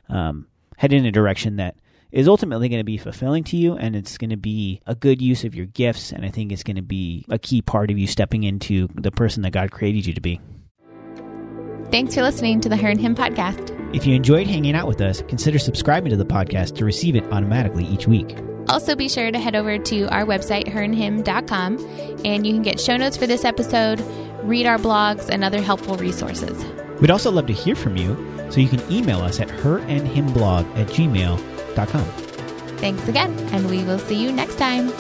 um, 0.09 0.47
headed 0.77 0.99
in 0.99 1.07
a 1.07 1.13
direction 1.13 1.57
that 1.57 1.77
is 2.13 2.29
ultimately 2.29 2.69
going 2.69 2.81
to 2.81 2.85
be 2.85 2.99
fulfilling 2.99 3.45
to 3.45 3.57
you 3.57 3.77
and 3.77 3.95
it's 3.95 4.19
going 4.19 4.31
to 4.31 4.37
be 4.37 4.81
a 4.87 4.95
good 4.95 5.23
use 5.23 5.45
of 5.45 5.55
your 5.55 5.67
gifts. 5.67 6.13
And 6.13 6.25
I 6.25 6.29
think 6.29 6.53
it's 6.53 6.65
going 6.65 6.77
to 6.77 6.83
be 6.83 7.25
a 7.29 7.39
key 7.39 7.63
part 7.63 7.91
of 7.91 7.99
you 7.99 8.07
stepping 8.07 8.43
into 8.43 8.89
the 8.95 9.13
person 9.13 9.43
that 9.43 9.53
God 9.53 9.71
created 9.71 10.07
you 10.07 10.15
to 10.15 10.21
be. 10.21 10.41
Thanks 11.91 12.15
for 12.15 12.23
listening 12.23 12.61
to 12.61 12.69
the 12.69 12.77
Her 12.77 12.89
and 12.89 13.01
Hymn 13.01 13.17
podcast. 13.17 13.77
If 13.95 14.07
you 14.07 14.15
enjoyed 14.15 14.47
hanging 14.47 14.77
out 14.77 14.87
with 14.87 15.01
us, 15.01 15.23
consider 15.23 15.59
subscribing 15.59 16.11
to 16.11 16.17
the 16.17 16.25
podcast 16.25 16.77
to 16.77 16.85
receive 16.85 17.17
it 17.17 17.25
automatically 17.33 17.85
each 17.85 18.07
week. 18.07 18.39
Also, 18.69 18.95
be 18.95 19.09
sure 19.09 19.33
to 19.33 19.39
head 19.39 19.57
over 19.57 19.79
to 19.79 20.07
our 20.15 20.25
website, 20.25 20.69
herandhymn.com, 20.69 21.79
and 22.25 22.47
you 22.47 22.53
can 22.53 22.63
get 22.63 22.79
show 22.79 22.97
notes 22.97 23.17
for 23.17 23.27
this 23.27 23.45
episode, 23.45 24.01
read 24.43 24.67
our 24.67 24.79
blogs, 24.79 25.29
and 25.29 25.45
other 25.45 25.61
helpful 25.61 25.97
resources. 25.97 26.65
We'd 27.01 27.11
also 27.11 27.31
love 27.31 27.47
to 27.47 27.53
hear 27.53 27.75
from 27.75 27.97
you, 27.97 28.17
so 28.51 28.61
you 28.61 28.69
can 28.69 28.83
email 28.93 29.21
us 29.21 29.41
at 29.41 29.49
herandhymnblog 29.49 30.77
at 30.77 30.89
gmail.com. 30.89 32.05
Thanks 32.79 33.09
again, 33.09 33.39
and 33.53 33.69
we 33.71 33.85
will 33.85 33.99
see 33.99 34.23
you 34.23 34.33
next 34.33 34.57
time. 34.57 34.93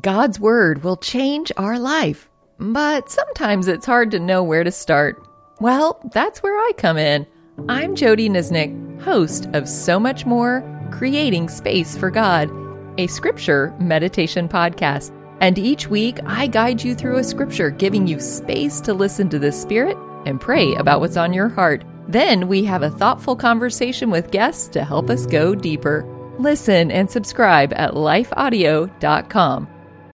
God's 0.00 0.38
Word 0.38 0.84
will 0.84 0.96
change 0.96 1.50
our 1.56 1.80
life, 1.80 2.28
but 2.60 3.10
sometimes 3.10 3.66
it's 3.66 3.84
hard 3.84 4.12
to 4.12 4.20
know 4.20 4.44
where 4.44 4.62
to 4.62 4.70
start. 4.70 5.20
Well, 5.60 6.00
that's 6.12 6.42
where 6.42 6.56
I 6.56 6.72
come 6.76 6.98
in. 6.98 7.26
I'm 7.68 7.96
Jodie 7.96 8.28
Niznik, 8.28 9.00
host 9.00 9.48
of 9.54 9.68
So 9.68 9.98
Much 9.98 10.26
More 10.26 10.62
Creating 10.92 11.48
Space 11.48 11.96
for 11.96 12.10
God. 12.10 12.50
a 12.98 13.06
scripture 13.08 13.74
meditation 13.78 14.48
podcast. 14.48 15.12
And 15.42 15.58
each 15.58 15.88
week, 15.88 16.18
I 16.24 16.46
guide 16.46 16.82
you 16.82 16.94
through 16.94 17.18
a 17.18 17.24
scripture, 17.24 17.68
giving 17.68 18.06
you 18.06 18.20
space 18.20 18.80
to 18.82 18.94
listen 18.94 19.28
to 19.28 19.38
the 19.38 19.52
Spirit 19.52 19.98
and 20.24 20.40
pray 20.40 20.74
about 20.76 21.00
what's 21.00 21.18
on 21.18 21.34
your 21.34 21.50
heart. 21.50 21.84
Then 22.08 22.48
we 22.48 22.64
have 22.64 22.82
a 22.82 22.90
thoughtful 22.90 23.36
conversation 23.36 24.10
with 24.10 24.30
guests 24.30 24.68
to 24.68 24.82
help 24.84 25.10
us 25.10 25.26
go 25.26 25.54
deeper. 25.54 26.06
Listen 26.38 26.90
and 26.90 27.10
subscribe 27.10 27.74
at 27.76 27.92
lifeaudio.com. 27.92 29.68